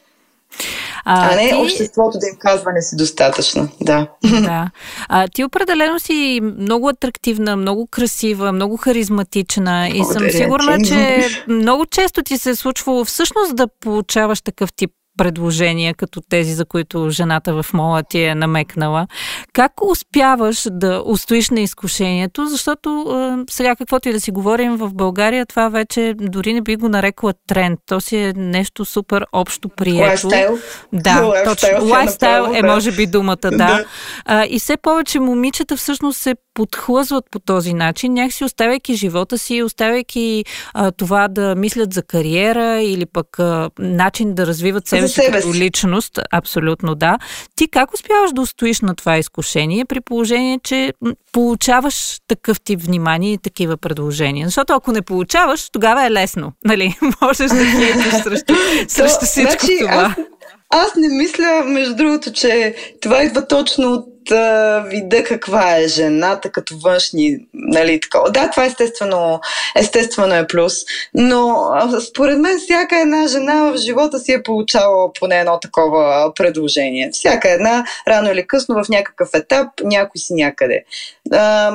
А, 1.05 1.32
а 1.32 1.36
не 1.36 1.48
ти... 1.48 1.55
обществото 1.55 2.18
да 2.18 2.26
им 2.26 2.36
казва 2.38 2.72
не 2.72 2.82
си 2.82 2.96
достатъчно. 2.96 3.68
Да. 3.80 4.07
да. 4.40 4.70
А, 5.09 5.28
ти 5.28 5.44
определено 5.44 6.01
си 6.01 6.40
много 6.42 6.88
атрактивна, 6.88 7.57
много 7.57 7.86
красива, 7.86 8.53
много 8.53 8.76
харизматична 8.76 9.88
и 9.88 9.98
Благодаря, 9.98 10.30
съм 10.30 10.40
сигурна, 10.40 10.78
че... 10.78 10.84
че 10.88 11.44
много 11.48 11.86
често 11.86 12.22
ти 12.22 12.38
се 12.38 12.51
е 12.51 12.55
случвало 12.55 13.05
всъщност 13.05 13.57
да 13.57 13.68
получаваш 13.80 14.40
такъв 14.40 14.72
тип 14.72 14.90
предложения, 15.21 15.95
като 15.95 16.21
тези, 16.21 16.53
за 16.53 16.64
които 16.64 17.11
жената 17.11 17.62
в 17.62 17.66
мола 17.75 18.03
ти 18.03 18.23
е 18.23 18.35
намекнала. 18.35 19.07
Как 19.53 19.73
успяваш 19.91 20.66
да 20.71 21.03
устоиш 21.07 21.51
на 21.51 21.61
изкушението? 21.61 22.47
Защото 22.47 22.89
е, 22.89 23.53
сега 23.53 23.77
каквото 23.77 24.09
и 24.09 24.12
да 24.12 24.21
си 24.21 24.31
говорим 24.31 24.77
в 24.77 24.95
България, 24.95 25.47
това 25.47 25.68
вече 25.68 26.14
дори 26.18 26.53
не 26.53 26.61
би 26.61 26.77
го 26.77 26.89
нарекла 26.89 27.33
тренд. 27.47 27.81
То 27.87 28.01
си 28.01 28.16
е 28.16 28.33
нещо 28.37 28.85
супер 28.85 29.27
общо 29.33 29.68
прието. 29.68 30.01
Лайфстайл. 30.01 30.59
Да, 30.93 31.45
точно. 31.45 31.68
Лайфстайл 31.85 32.53
е 32.55 32.62
може 32.62 32.93
би 32.93 33.07
думата, 33.07 33.37
да. 33.37 33.51
да. 33.51 33.85
А, 34.25 34.47
и 34.47 34.59
все 34.59 34.77
повече 34.77 35.21
момичета 35.21 35.77
всъщност 35.77 36.21
се 36.21 36.35
подхлъзват 36.55 37.24
по 37.30 37.38
този 37.38 37.74
начин, 37.74 38.12
някакси 38.12 38.44
оставяйки 38.44 38.94
живота 38.94 39.38
си, 39.38 39.62
оставяйки 39.62 40.44
а, 40.74 40.90
това 40.90 41.28
да 41.28 41.55
мислят 41.55 41.92
за 41.94 42.03
кариера 42.03 42.82
или 42.82 43.07
пък 43.07 43.38
а, 43.38 43.70
начин 43.78 44.34
да 44.34 44.46
развиват 44.46 44.86
себе 44.86 45.09
си 45.09 45.20
като 45.32 45.55
личност. 45.55 46.18
Абсолютно 46.32 46.94
да. 46.94 47.18
Ти 47.57 47.68
как 47.68 47.94
успяваш 47.94 48.30
да 48.32 48.40
устоиш 48.40 48.80
на 48.80 48.94
това 48.94 49.18
изкушение 49.18 49.84
при 49.84 50.01
положение, 50.01 50.61
че 50.62 50.92
получаваш 51.32 52.18
такъв 52.28 52.61
тип 52.61 52.80
внимание 52.82 53.32
и 53.32 53.38
такива 53.38 53.76
предложения? 53.76 54.46
Защото 54.46 54.72
ако 54.72 54.92
не 54.92 55.03
получаваш, 55.03 55.70
тогава 55.70 56.07
е 56.07 56.11
лесно. 56.11 56.53
Нали? 56.64 56.96
Можеш 57.22 57.51
да 57.51 57.64
хейтиш 57.64 58.22
срещу, 58.22 58.55
срещу 58.88 59.24
всичко 59.26 59.66
значи, 59.66 59.78
това. 59.80 60.14
Аз 60.18 60.39
аз 60.71 60.95
не 60.97 61.09
мисля, 61.09 61.62
между 61.66 61.95
другото, 61.97 62.33
че 62.33 62.75
това 63.01 63.23
идва 63.23 63.47
точно 63.47 63.93
от 63.93 64.31
а, 64.31 64.85
вида 64.87 65.25
каква 65.25 65.77
е 65.77 65.89
жената 65.89 66.51
като 66.53 66.79
външни, 66.79 67.39
нали, 67.55 68.01
така. 68.01 68.21
Да, 68.31 68.51
това 68.51 68.64
естествено, 68.64 69.41
естествено 69.77 70.35
е 70.35 70.47
плюс, 70.47 70.75
но 71.14 71.71
а, 71.75 72.01
според 72.01 72.39
мен 72.39 72.59
всяка 72.59 73.01
една 73.01 73.27
жена 73.27 73.64
в 73.64 73.77
живота 73.77 74.18
си 74.18 74.33
е 74.33 74.43
получавала 74.43 75.12
поне 75.12 75.39
едно 75.39 75.61
такова 75.61 76.33
предложение. 76.37 77.11
Всяка 77.12 77.51
една, 77.51 77.85
рано 78.09 78.31
или 78.31 78.47
късно, 78.47 78.85
в 78.85 78.89
някакъв 78.89 79.29
етап, 79.35 79.68
някой 79.85 80.18
си 80.18 80.35
някъде. 80.35 80.85
А, 81.33 81.73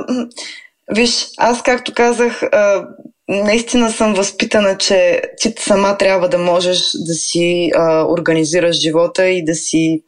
виж, 0.91 1.27
аз 1.37 1.63
както 1.63 1.93
казах, 1.93 2.43
а, 2.43 2.87
наистина 3.27 3.91
съм 3.91 4.13
възпитана, 4.13 4.77
че 4.77 5.21
ти 5.37 5.53
сама 5.59 5.97
трябва 5.97 6.29
да 6.29 6.37
можеш 6.37 6.79
да 6.95 7.13
си 7.13 7.71
а, 7.75 8.05
организираш 8.05 8.75
живота 8.75 9.27
и 9.27 9.45
да 9.45 9.55
си 9.55 10.03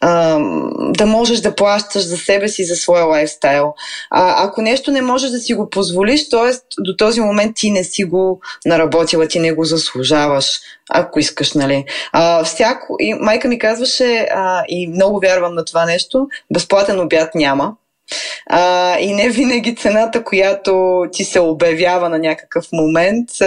а, 0.00 0.38
да 0.78 1.06
можеш 1.06 1.40
да 1.40 1.54
плащаш 1.54 2.02
за 2.02 2.16
себе 2.16 2.48
си, 2.48 2.64
за 2.64 2.76
своя 2.76 3.04
лайфстайл. 3.04 3.74
А, 4.10 4.44
ако 4.46 4.62
нещо 4.62 4.90
не 4.90 5.02
можеш 5.02 5.30
да 5.30 5.38
си 5.38 5.54
го 5.54 5.70
позволиш, 5.70 6.28
т.е. 6.28 6.52
до 6.78 6.96
този 6.96 7.20
момент 7.20 7.56
ти 7.56 7.70
не 7.70 7.84
си 7.84 8.04
го 8.04 8.40
наработила, 8.66 9.26
ти 9.26 9.38
не 9.38 9.52
го 9.52 9.64
заслужаваш, 9.64 10.60
ако 10.90 11.18
искаш, 11.18 11.54
нали. 11.54 11.84
А, 12.12 12.44
всяко, 12.44 12.96
и 13.00 13.14
майка 13.14 13.48
ми 13.48 13.58
казваше, 13.58 14.28
а, 14.34 14.64
и 14.68 14.86
много 14.86 15.20
вярвам 15.20 15.54
на 15.54 15.64
това 15.64 15.84
нещо, 15.84 16.28
безплатен 16.52 17.00
обяд 17.00 17.34
няма. 17.34 17.72
А, 18.50 18.98
и 18.98 19.14
не 19.14 19.28
винаги 19.28 19.74
цената, 19.74 20.24
която 20.24 21.04
ти 21.12 21.24
се 21.24 21.40
обявява 21.40 22.08
на 22.08 22.18
някакъв 22.18 22.66
момент, 22.72 23.40
а, 23.40 23.46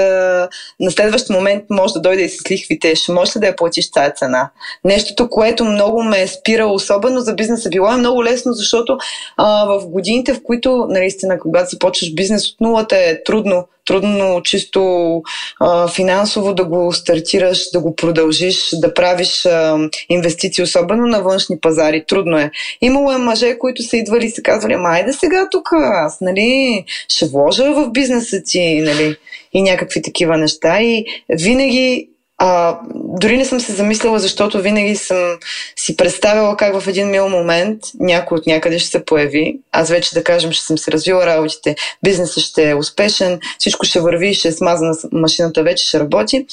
на 0.80 0.92
следващ 0.92 1.30
момент 1.30 1.64
може 1.70 1.94
да 1.94 2.02
дойде 2.02 2.24
и 2.24 2.30
с 2.30 2.52
лихвите. 2.52 2.96
Ще 2.96 3.12
можеш 3.12 3.36
ли 3.36 3.40
да 3.40 3.48
я 3.48 3.56
платиш 3.56 3.92
тази 3.92 4.12
цена? 4.16 4.50
Нещото, 4.84 5.30
което 5.30 5.66
много 5.66 6.04
ме 6.04 6.22
е 6.22 6.28
спирало, 6.28 6.74
особено 6.74 7.20
за 7.20 7.34
бизнеса, 7.34 7.70
било 7.70 7.94
е 7.94 7.98
много 7.98 8.24
лесно, 8.24 8.54
защото 8.54 8.98
а, 9.38 9.66
в 9.66 9.88
годините, 9.88 10.34
в 10.34 10.44
които, 10.44 10.88
наистина, 10.90 11.40
когато 11.40 11.70
започваш 11.70 12.14
бизнес 12.14 12.50
от 12.50 12.62
нулата, 12.62 12.98
е 12.98 13.24
трудно 13.24 13.68
трудно 13.86 14.42
чисто 14.44 15.22
а, 15.60 15.88
финансово 15.88 16.54
да 16.54 16.66
го 16.66 16.94
стартираш, 16.94 17.72
да 17.72 17.80
го 17.80 17.96
продължиш, 17.96 18.70
да 18.74 18.94
правиш 18.94 19.46
а, 19.46 19.78
инвестиции, 20.10 20.64
особено 20.64 21.08
на 21.08 21.22
външни 21.22 21.60
пазари. 21.60 22.06
Трудно 22.08 22.38
е. 22.38 22.52
Имало 22.82 23.12
е 23.12 23.18
мъже, 23.18 23.58
които 23.58 23.84
са 23.84 23.98
идвали 23.98 24.26
и 24.26 24.30
са 24.30 24.42
казвали, 24.42 24.74
ама 24.74 24.90
айде 24.90 25.14
сега 25.14 25.48
тук, 25.52 25.70
аз 25.74 26.22
нали, 26.22 26.84
ще 27.10 27.26
вложа 27.26 27.74
в 27.74 27.92
бизнеса 27.92 28.42
ти, 28.46 28.82
нали, 28.82 29.16
и 29.54 29.62
някакви 29.62 30.02
такива 30.02 30.38
неща. 30.38 30.82
И 30.82 31.06
винаги 31.30 32.10
а, 32.38 32.80
дори 32.94 33.38
не 33.38 33.46
съм 33.46 33.60
се 33.60 33.72
замислила, 33.72 34.20
защото 34.20 34.62
винаги 34.62 34.96
съм 34.96 35.38
си 35.76 35.98
представила 35.98 36.58
как 36.58 36.80
в 36.80 36.88
един 36.88 37.10
мил 37.10 37.30
момент 37.30 37.82
някой 38.00 38.38
от 38.38 38.48
някъде 38.48 38.80
ще 38.80 38.90
се 38.90 39.06
появи. 39.06 39.60
Аз 39.72 39.90
вече 39.90 40.14
да 40.14 40.24
кажем, 40.24 40.52
ще 40.52 40.66
съм 40.66 40.78
се 40.78 40.92
развила 40.92 41.26
работите, 41.26 41.76
бизнесът 42.04 42.44
ще 42.44 42.70
е 42.70 42.76
успешен, 42.76 43.40
всичко 43.60 43.86
ще 43.86 44.00
върви, 44.00 44.34
ще 44.34 44.48
е 44.48 44.52
смазана 44.52 44.96
машината, 45.12 45.64
вече 45.64 45.88
ще 45.88 46.00
работи. 46.00 46.46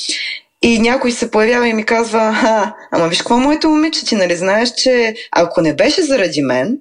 И 0.62 0.78
някой 0.78 1.12
се 1.12 1.30
появява 1.30 1.68
и 1.68 1.72
ми 1.74 1.84
казва, 1.84 2.20
а, 2.44 2.74
ама 2.90 3.08
виж 3.08 3.18
какво 3.18 3.38
моето 3.38 3.68
момиче, 3.68 4.04
ти 4.04 4.14
нали 4.14 4.36
знаеш, 4.36 4.72
че 4.74 5.14
ако 5.30 5.60
не 5.60 5.74
беше 5.74 6.02
заради 6.02 6.42
мен, 6.42 6.78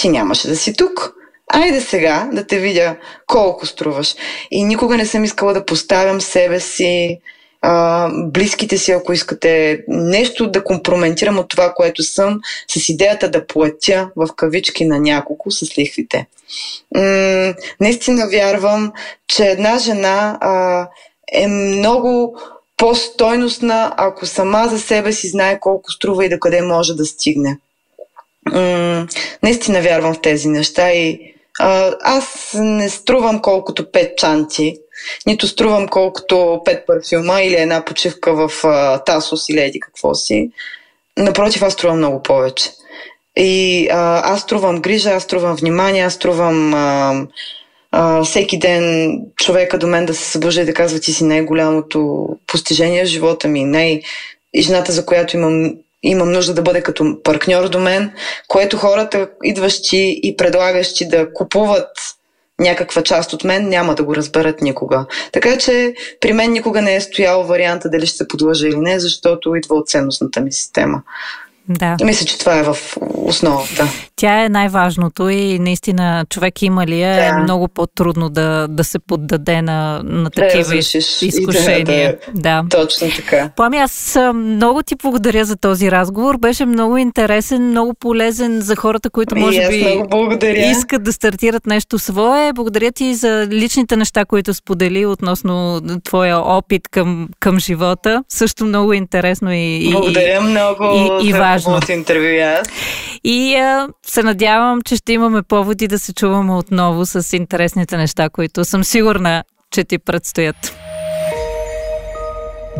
ти 0.00 0.08
нямаше 0.08 0.48
да 0.48 0.56
си 0.56 0.74
тук. 0.74 1.14
Айде 1.52 1.80
сега 1.80 2.28
да 2.32 2.46
те 2.46 2.58
видя 2.58 2.96
колко 3.26 3.66
струваш. 3.66 4.14
И 4.50 4.64
никога 4.64 4.96
не 4.96 5.06
съм 5.06 5.24
искала 5.24 5.54
да 5.54 5.64
поставям 5.64 6.20
себе 6.20 6.60
си, 6.60 7.20
а, 7.62 8.08
близките 8.14 8.78
си, 8.78 8.92
ако 8.92 9.12
искате 9.12 9.84
нещо 9.88 10.50
да 10.50 10.64
компрометирам 10.64 11.38
от 11.38 11.48
това, 11.48 11.72
което 11.74 12.02
съм, 12.02 12.40
с 12.68 12.88
идеята 12.88 13.30
да 13.30 13.46
платя 13.46 14.10
в 14.16 14.28
кавички 14.36 14.84
на 14.84 14.98
няколко 14.98 15.50
с 15.50 15.78
лихвите. 15.78 16.26
М- 16.94 17.54
наистина 17.80 18.28
вярвам, 18.28 18.92
че 19.28 19.44
една 19.44 19.78
жена 19.78 20.38
а, 20.40 20.88
е 21.32 21.46
много 21.46 22.38
по-стойностна, 22.76 23.94
ако 23.96 24.26
сама 24.26 24.68
за 24.70 24.78
себе 24.78 25.12
си 25.12 25.28
знае 25.28 25.60
колко 25.60 25.92
струва 25.92 26.24
и 26.24 26.28
до 26.28 26.38
къде 26.38 26.62
може 26.62 26.94
да 26.94 27.04
стигне. 27.04 27.58
М- 28.52 29.06
наистина 29.42 29.82
вярвам 29.82 30.14
в 30.14 30.20
тези 30.20 30.48
неща 30.48 30.92
и 30.92 31.34
а, 31.60 31.94
аз 32.00 32.50
не 32.54 32.88
струвам 32.88 33.42
колкото 33.42 33.92
пет 33.92 34.18
чанти, 34.18 34.78
нито 35.26 35.46
струвам 35.46 35.88
колкото 35.88 36.62
пет 36.64 36.86
парфюма 36.86 37.42
или 37.42 37.54
една 37.54 37.84
почивка 37.84 38.34
в 38.34 38.64
а, 38.64 39.04
Тасос 39.04 39.48
или 39.48 39.60
еди 39.60 39.80
какво 39.80 40.14
си. 40.14 40.50
Напротив, 41.16 41.62
аз 41.62 41.72
струвам 41.72 41.96
много 41.96 42.22
повече. 42.22 42.70
И 43.36 43.88
а, 43.90 44.32
аз 44.32 44.40
струвам 44.40 44.80
грижа, 44.80 45.10
аз 45.10 45.22
струвам 45.22 45.56
внимание, 45.56 46.02
аз 46.02 46.14
струвам 46.14 46.74
а, 46.74 47.14
а, 47.90 48.22
всеки 48.24 48.58
ден 48.58 49.12
човека 49.36 49.78
до 49.78 49.86
мен 49.86 50.06
да 50.06 50.14
се 50.14 50.24
събужда 50.24 50.60
и 50.60 50.64
да 50.64 50.74
казва, 50.74 51.00
ти 51.00 51.12
си 51.12 51.24
най-голямото 51.24 52.28
постижение 52.46 53.04
в 53.04 53.08
живота 53.08 53.48
ми, 53.48 53.64
най- 53.64 54.00
и 54.54 54.62
жената, 54.62 54.92
за 54.92 55.06
която 55.06 55.36
имам 55.36 55.74
имам 56.02 56.32
нужда 56.32 56.54
да 56.54 56.62
бъде 56.62 56.82
като 56.82 57.22
партньор 57.22 57.68
до 57.68 57.78
мен, 57.78 58.12
което 58.48 58.76
хората, 58.76 59.30
идващи 59.44 60.20
и 60.22 60.36
предлагащи 60.36 61.08
да 61.08 61.32
купуват 61.32 61.88
някаква 62.60 63.02
част 63.02 63.32
от 63.32 63.44
мен, 63.44 63.68
няма 63.68 63.94
да 63.94 64.04
го 64.04 64.16
разберат 64.16 64.62
никога. 64.62 65.06
Така 65.32 65.58
че 65.58 65.94
при 66.20 66.32
мен 66.32 66.52
никога 66.52 66.82
не 66.82 66.94
е 66.94 67.00
стоял 67.00 67.44
варианта 67.44 67.90
дали 67.90 68.06
ще 68.06 68.16
се 68.16 68.28
подлъжа 68.28 68.68
или 68.68 68.76
не, 68.76 69.00
защото 69.00 69.54
идва 69.54 69.76
от 69.76 69.88
ценностната 69.88 70.40
ми 70.40 70.52
система. 70.52 71.02
Да. 71.68 71.96
Мисля, 72.04 72.26
че 72.26 72.38
това 72.38 72.58
е 72.58 72.62
в 72.62 72.76
основата. 73.14 73.88
Тя 74.16 74.44
е 74.44 74.48
най-важното 74.48 75.28
и 75.28 75.58
наистина 75.58 76.26
човек 76.30 76.62
има 76.62 76.86
ли 76.86 77.02
е, 77.02 77.14
да. 77.14 77.24
е 77.24 77.32
много 77.32 77.68
по-трудно 77.68 78.30
да, 78.30 78.66
да 78.68 78.84
се 78.84 78.98
поддаде 78.98 79.62
на, 79.62 80.00
на 80.04 80.30
такива 80.30 80.70
да 80.70 80.76
изкушения. 81.22 82.18
Да, 82.26 82.32
да, 82.34 82.62
да. 82.62 82.68
Точно 82.68 83.08
така. 83.16 83.50
Плами, 83.56 83.78
аз 83.78 84.18
много 84.34 84.82
ти 84.82 84.94
благодаря 85.02 85.44
за 85.44 85.56
този 85.56 85.90
разговор. 85.90 86.38
Беше 86.38 86.66
много 86.66 86.96
интересен, 86.96 87.68
много 87.68 87.94
полезен 87.94 88.60
за 88.60 88.76
хората, 88.76 89.10
които 89.10 89.36
може 89.36 89.68
би 89.68 90.02
искат 90.70 91.02
да 91.02 91.12
стартират 91.12 91.66
нещо 91.66 91.98
свое. 91.98 92.52
Благодаря 92.54 92.92
ти 92.92 93.14
за 93.14 93.46
личните 93.50 93.96
неща, 93.96 94.24
които 94.24 94.54
сподели 94.54 95.06
относно 95.06 95.80
твоя 96.04 96.38
опит 96.38 96.88
към, 96.88 97.28
към 97.40 97.58
живота. 97.58 98.24
Също 98.28 98.64
много 98.64 98.92
интересно 98.92 99.52
и, 99.52 99.90
благодаря 99.92 100.36
и, 100.36 100.40
много 100.40 100.84
и, 101.22 101.28
и 101.28 101.32
важно. 101.32 101.57
Интервю 101.88 102.42
аз. 102.42 102.68
И 103.24 103.54
а, 103.54 103.88
се 104.06 104.22
надявам, 104.22 104.80
че 104.82 104.96
ще 104.96 105.12
имаме 105.12 105.42
поводи 105.42 105.88
да 105.88 105.98
се 105.98 106.12
чуваме 106.12 106.54
отново 106.54 107.06
с 107.06 107.36
интересните 107.36 107.96
неща, 107.96 108.28
които 108.28 108.64
съм 108.64 108.84
сигурна, 108.84 109.44
че 109.70 109.84
ти 109.84 109.98
предстоят. 109.98 110.76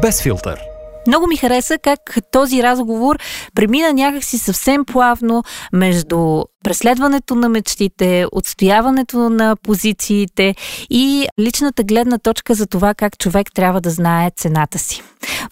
Без 0.03 0.23
филтър. 0.23 0.61
Много 1.07 1.27
ми 1.27 1.37
хареса 1.37 1.79
как 1.79 2.19
този 2.33 2.63
разговор 2.63 3.19
премина 3.55 3.93
някакси 3.93 4.39
съвсем 4.39 4.85
плавно 4.85 5.43
между 5.73 6.45
преследването 6.69 7.35
на 7.35 7.49
мечтите, 7.49 8.27
отстояването 8.33 9.31
на 9.31 9.57
позициите 9.57 10.55
и 10.91 11.27
личната 11.41 11.85
гледна 11.85 12.19
точка 12.19 12.55
за 12.55 12.67
това 12.67 12.95
как 12.95 13.19
човек 13.19 13.53
трябва 13.55 13.81
да 13.81 13.91
знае 13.91 14.31
цената 14.37 14.79
си. 14.79 15.03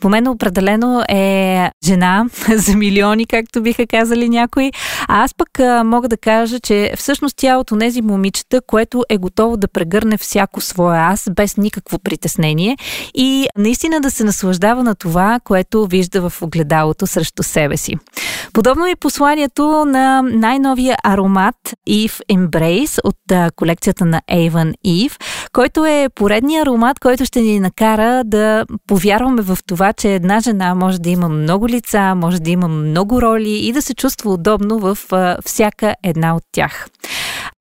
По 0.00 0.08
мен 0.08 0.28
определено 0.28 1.02
е 1.08 1.70
жена 1.84 2.26
за 2.54 2.76
милиони, 2.76 3.26
както 3.26 3.62
биха 3.62 3.86
казали 3.86 4.28
някои. 4.28 4.72
А 5.08 5.24
аз 5.24 5.34
пък 5.34 5.48
мога 5.84 6.08
да 6.08 6.16
кажа, 6.16 6.60
че 6.60 6.92
всъщност 6.96 7.36
тя 7.36 7.58
от 7.58 7.72
тези 7.78 8.02
момичета, 8.02 8.60
което 8.66 9.04
е 9.08 9.16
готово 9.18 9.56
да 9.56 9.68
прегърне 9.68 10.16
всяко 10.16 10.60
свое 10.60 10.98
аз 10.98 11.28
без 11.36 11.56
никакво 11.56 11.98
притеснение 11.98 12.76
и 13.14 13.46
наистина 13.58 14.00
да 14.00 14.10
се 14.10 14.24
наслаждава 14.24 14.82
на 14.82 14.94
това, 14.94 15.40
което 15.44 15.86
вижда 15.86 16.30
в 16.30 16.42
огледалото 16.42 17.06
срещу 17.06 17.42
себе 17.42 17.76
си. 17.76 17.94
Подобно 18.52 18.86
е 18.86 18.96
посланието 18.96 19.84
на 19.84 20.22
най-новия 20.22 20.96
аромат 21.06 21.56
Eve 21.88 22.20
Embrace 22.32 22.98
от 23.04 23.52
колекцията 23.56 24.04
на 24.04 24.22
Avon 24.30 24.74
Eve, 24.86 25.16
който 25.52 25.84
е 25.84 26.08
поредният 26.14 26.66
аромат, 26.66 26.98
който 26.98 27.24
ще 27.24 27.40
ни 27.40 27.60
накара 27.60 28.24
да 28.24 28.64
повярваме 28.86 29.42
в 29.42 29.58
това, 29.66 29.92
че 29.92 30.14
една 30.14 30.40
жена 30.40 30.74
може 30.74 31.00
да 31.00 31.10
има 31.10 31.28
много 31.28 31.68
лица, 31.68 32.14
може 32.14 32.40
да 32.40 32.50
има 32.50 32.68
много 32.68 33.22
роли 33.22 33.50
и 33.50 33.72
да 33.72 33.82
се 33.82 33.94
чувства 33.94 34.32
удобно 34.32 34.78
в 34.78 34.98
всяка 35.44 35.94
една 36.02 36.36
от 36.36 36.42
тях. 36.52 36.88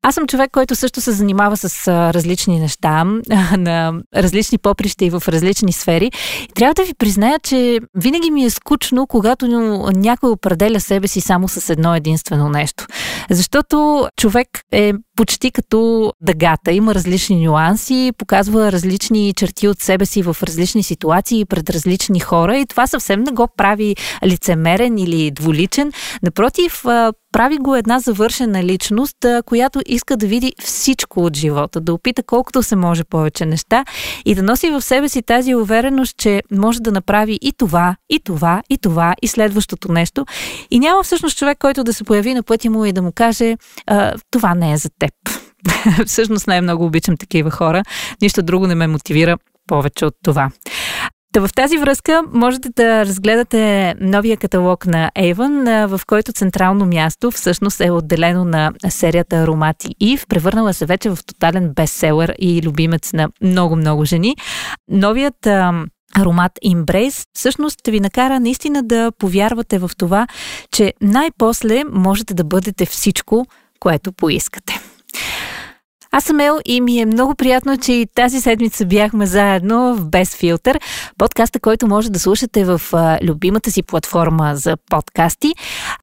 Аз 0.08 0.16
съм 0.16 0.28
човек, 0.28 0.52
който 0.52 0.76
също 0.76 1.02
се 1.02 1.12
занимава 1.12 1.58
с 1.58 1.88
различни 1.88 2.60
неща, 2.60 3.04
на 3.58 3.94
различни 4.16 4.58
поприща 4.58 5.06
и 5.06 5.10
в 5.10 5.24
различни 5.28 5.74
сфери. 5.74 6.12
И 6.50 6.54
трябва 6.56 6.74
да 6.74 6.84
ви 6.84 6.94
призная, 6.94 7.40
че 7.40 7.80
винаги 7.96 8.32
ми 8.32 8.46
е 8.46 8.50
скучно, 8.50 9.08
когато 9.08 9.48
някой 9.96 10.30
определя 10.30 10.80
себе 10.80 11.08
си 11.08 11.22
само 11.22 11.48
с 11.48 11.70
едно 11.70 11.96
единствено 11.96 12.50
нещо. 12.50 12.86
Защото 13.30 14.08
човек 14.20 14.48
е 14.72 14.94
почти 15.16 15.52
като 15.52 16.12
дъгата. 16.22 16.72
Има 16.72 16.96
различни 16.96 17.46
нюанси, 17.46 18.12
показва 18.18 18.72
различни 18.72 19.34
черти 19.34 19.68
от 19.68 19.80
себе 19.80 20.06
си 20.06 20.22
в 20.22 20.38
различни 20.44 20.84
ситуации 20.84 21.46
пред 21.46 21.70
различни 21.70 22.20
хора 22.20 22.58
и 22.58 22.66
това 22.66 22.88
съвсем 22.88 23.24
не 23.24 23.32
го 23.32 23.48
прави 23.58 23.96
лицемерен 24.26 24.98
или 24.98 25.32
дволичен. 25.32 25.92
Напротив, 26.24 26.84
прави 27.36 27.58
го 27.58 27.76
една 27.76 28.00
завършена 28.00 28.64
личност, 28.64 29.18
която 29.46 29.82
иска 29.86 30.18
да 30.18 30.28
види 30.28 30.54
всичко 30.64 31.20
от 31.26 31.38
живота, 31.38 31.82
да 31.82 31.94
опита 31.94 32.24
колкото 32.24 32.64
се 32.64 32.76
може 32.76 33.04
повече 33.04 33.46
неща 33.46 33.86
и 34.26 34.36
да 34.36 34.44
носи 34.44 34.70
в 34.70 34.82
себе 34.82 35.10
си 35.10 35.22
тази 35.22 35.56
увереност, 35.56 36.18
че 36.18 36.42
може 36.52 36.82
да 36.82 36.92
направи 36.92 37.40
и 37.42 37.54
това, 37.58 37.96
и 38.10 38.20
това, 38.20 38.62
и 38.70 38.78
това, 38.78 39.16
и 39.22 39.28
следващото 39.28 39.92
нещо. 39.92 40.26
И 40.72 40.80
няма 40.80 41.04
всъщност 41.04 41.38
човек, 41.38 41.58
който 41.58 41.84
да 41.84 41.94
се 41.94 42.04
появи 42.04 42.34
на 42.34 42.44
пътя 42.44 42.70
му 42.70 42.86
и 42.86 42.94
да 42.94 43.02
му 43.02 43.12
каже 43.16 43.56
това 44.32 44.56
не 44.56 44.74
е 44.74 44.78
за 44.78 44.90
теб. 45.00 45.14
всъщност 46.06 46.48
най-много 46.48 46.86
обичам 46.86 47.18
такива 47.18 47.52
хора. 47.52 47.84
Нищо 48.22 48.44
друго 48.44 48.68
не 48.68 48.76
ме 48.76 48.88
мотивира 48.88 49.38
повече 49.68 50.06
от 50.06 50.14
това. 50.24 50.50
Та 51.36 51.48
в 51.48 51.54
тази 51.54 51.78
връзка 51.78 52.24
можете 52.34 52.70
да 52.70 53.06
разгледате 53.06 53.96
новия 54.02 54.38
каталог 54.38 54.86
на 54.86 55.12
Avon, 55.18 55.86
в 55.86 56.02
който 56.08 56.34
централно 56.34 56.86
място 56.86 57.32
всъщност 57.32 57.82
е 57.82 57.92
отделено 57.92 58.46
на 58.46 58.72
серията 58.90 59.36
Аромати 59.36 59.96
Ив. 60.00 60.26
Превърнала 60.30 60.74
се 60.74 60.86
вече 60.86 61.10
в 61.10 61.18
тотален 61.26 61.72
бестселър 61.76 62.34
и 62.40 62.62
любимец 62.62 63.14
на 63.14 63.30
много-много 63.42 64.06
жени. 64.06 64.36
Новият 64.92 65.48
аромат 66.16 66.52
Embrace 66.66 67.28
всъщност 67.34 67.80
ще 67.80 67.92
ви 67.92 68.00
накара 68.00 68.40
наистина 68.40 68.84
да 68.84 69.12
повярвате 69.18 69.80
в 69.80 69.92
това, 69.98 70.28
че 70.72 70.94
най-после 71.02 71.84
можете 71.92 72.34
да 72.34 72.44
бъдете 72.44 72.86
всичко, 72.86 73.46
което 73.80 74.14
поискате. 74.14 74.82
Аз 76.18 76.24
съм 76.24 76.40
Ел 76.40 76.60
и 76.66 76.82
ми 76.82 77.00
е 77.00 77.06
много 77.06 77.36
приятно, 77.36 77.78
че 77.78 77.94
и 77.94 78.08
тази 78.16 78.42
седмица 78.42 78.86
бяхме 78.86 79.26
заедно 79.26 79.96
в 79.96 80.06
Без 80.10 80.36
филтър, 80.36 80.80
подкаста, 81.18 81.60
който 81.60 81.88
може 81.88 82.12
да 82.12 82.20
слушате 82.20 82.66
в 82.66 82.82
любимата 83.24 83.72
си 83.72 83.84
платформа 83.84 84.56
за 84.56 84.78
подкасти, 84.90 85.54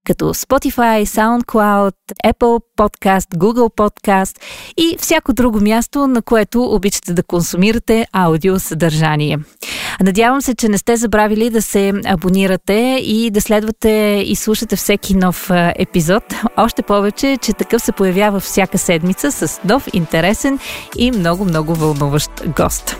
като 0.04 0.34
Spotify, 0.34 1.04
SoundCloud, 1.04 1.94
Apple 2.24 2.62
Podcast, 2.78 3.36
Google 3.36 3.76
Podcast 3.76 4.38
и 4.76 4.96
всяко 4.98 5.32
друго 5.32 5.60
място, 5.60 6.06
на 6.06 6.22
което 6.22 6.62
обичате 6.62 7.12
да 7.12 7.22
консумирате 7.22 8.06
аудио 8.12 8.58
съдържание. 8.58 9.38
Надявам 10.00 10.42
се, 10.42 10.54
че 10.54 10.68
не 10.68 10.78
сте 10.78 10.96
забравили 10.96 11.50
да 11.50 11.62
се 11.62 11.92
абонирате 12.06 12.98
и 13.02 13.30
да 13.30 13.40
следвате 13.40 14.22
и 14.26 14.36
слушате 14.36 14.76
всеки 14.76 15.14
нов 15.14 15.50
епизод. 15.76 16.22
Още 16.56 16.82
повече, 16.82 17.38
че 17.42 17.52
такъв 17.52 17.82
се 17.82 17.92
появява 17.92 18.40
всяка 18.40 18.78
седмица 18.78 19.32
с 19.32 19.60
нов 19.64 19.86
интересен 20.03 20.59
и 20.96 21.11
много-много 21.11 21.74
вълнуващ 21.74 22.30
гост. 22.57 22.96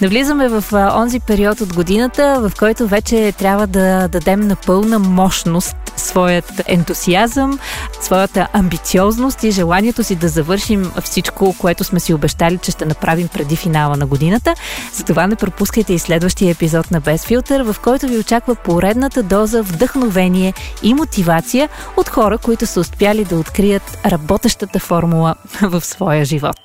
Навлизаме 0.00 0.48
в 0.48 0.64
онзи 0.72 1.20
период 1.20 1.60
от 1.60 1.74
годината, 1.74 2.40
в 2.40 2.52
който 2.58 2.86
вече 2.86 3.32
трябва 3.32 3.66
да 3.66 4.08
дадем 4.08 4.40
на 4.40 4.56
пълна 4.56 4.98
мощност 4.98 5.76
своят 5.98 6.62
ентусиазъм, 6.66 7.58
своята 8.00 8.48
амбициозност 8.52 9.42
и 9.44 9.50
желанието 9.50 10.04
си 10.04 10.16
да 10.16 10.28
завършим 10.28 10.92
всичко, 11.04 11.54
което 11.58 11.84
сме 11.84 12.00
си 12.00 12.14
обещали, 12.14 12.58
че 12.58 12.70
ще 12.70 12.84
направим 12.84 13.28
преди 13.28 13.56
финала 13.56 13.96
на 13.96 14.06
годината. 14.06 14.54
Затова 14.92 15.26
не 15.26 15.36
пропускайте 15.36 15.92
и 15.92 15.98
следващия 15.98 16.50
епизод 16.50 16.90
на 16.90 17.00
Без 17.00 17.24
филтър, 17.24 17.62
в 17.62 17.76
който 17.82 18.06
ви 18.06 18.18
очаква 18.18 18.54
поредната 18.54 19.22
доза 19.22 19.62
вдъхновение 19.62 20.54
и 20.82 20.94
мотивация 20.94 21.68
от 21.96 22.08
хора, 22.08 22.38
които 22.38 22.66
са 22.66 22.80
успяли 22.80 23.24
да 23.24 23.36
открият 23.36 23.98
работещата 24.06 24.78
формула 24.78 25.34
в 25.60 25.84
своя 25.84 26.24
живот. 26.24 26.56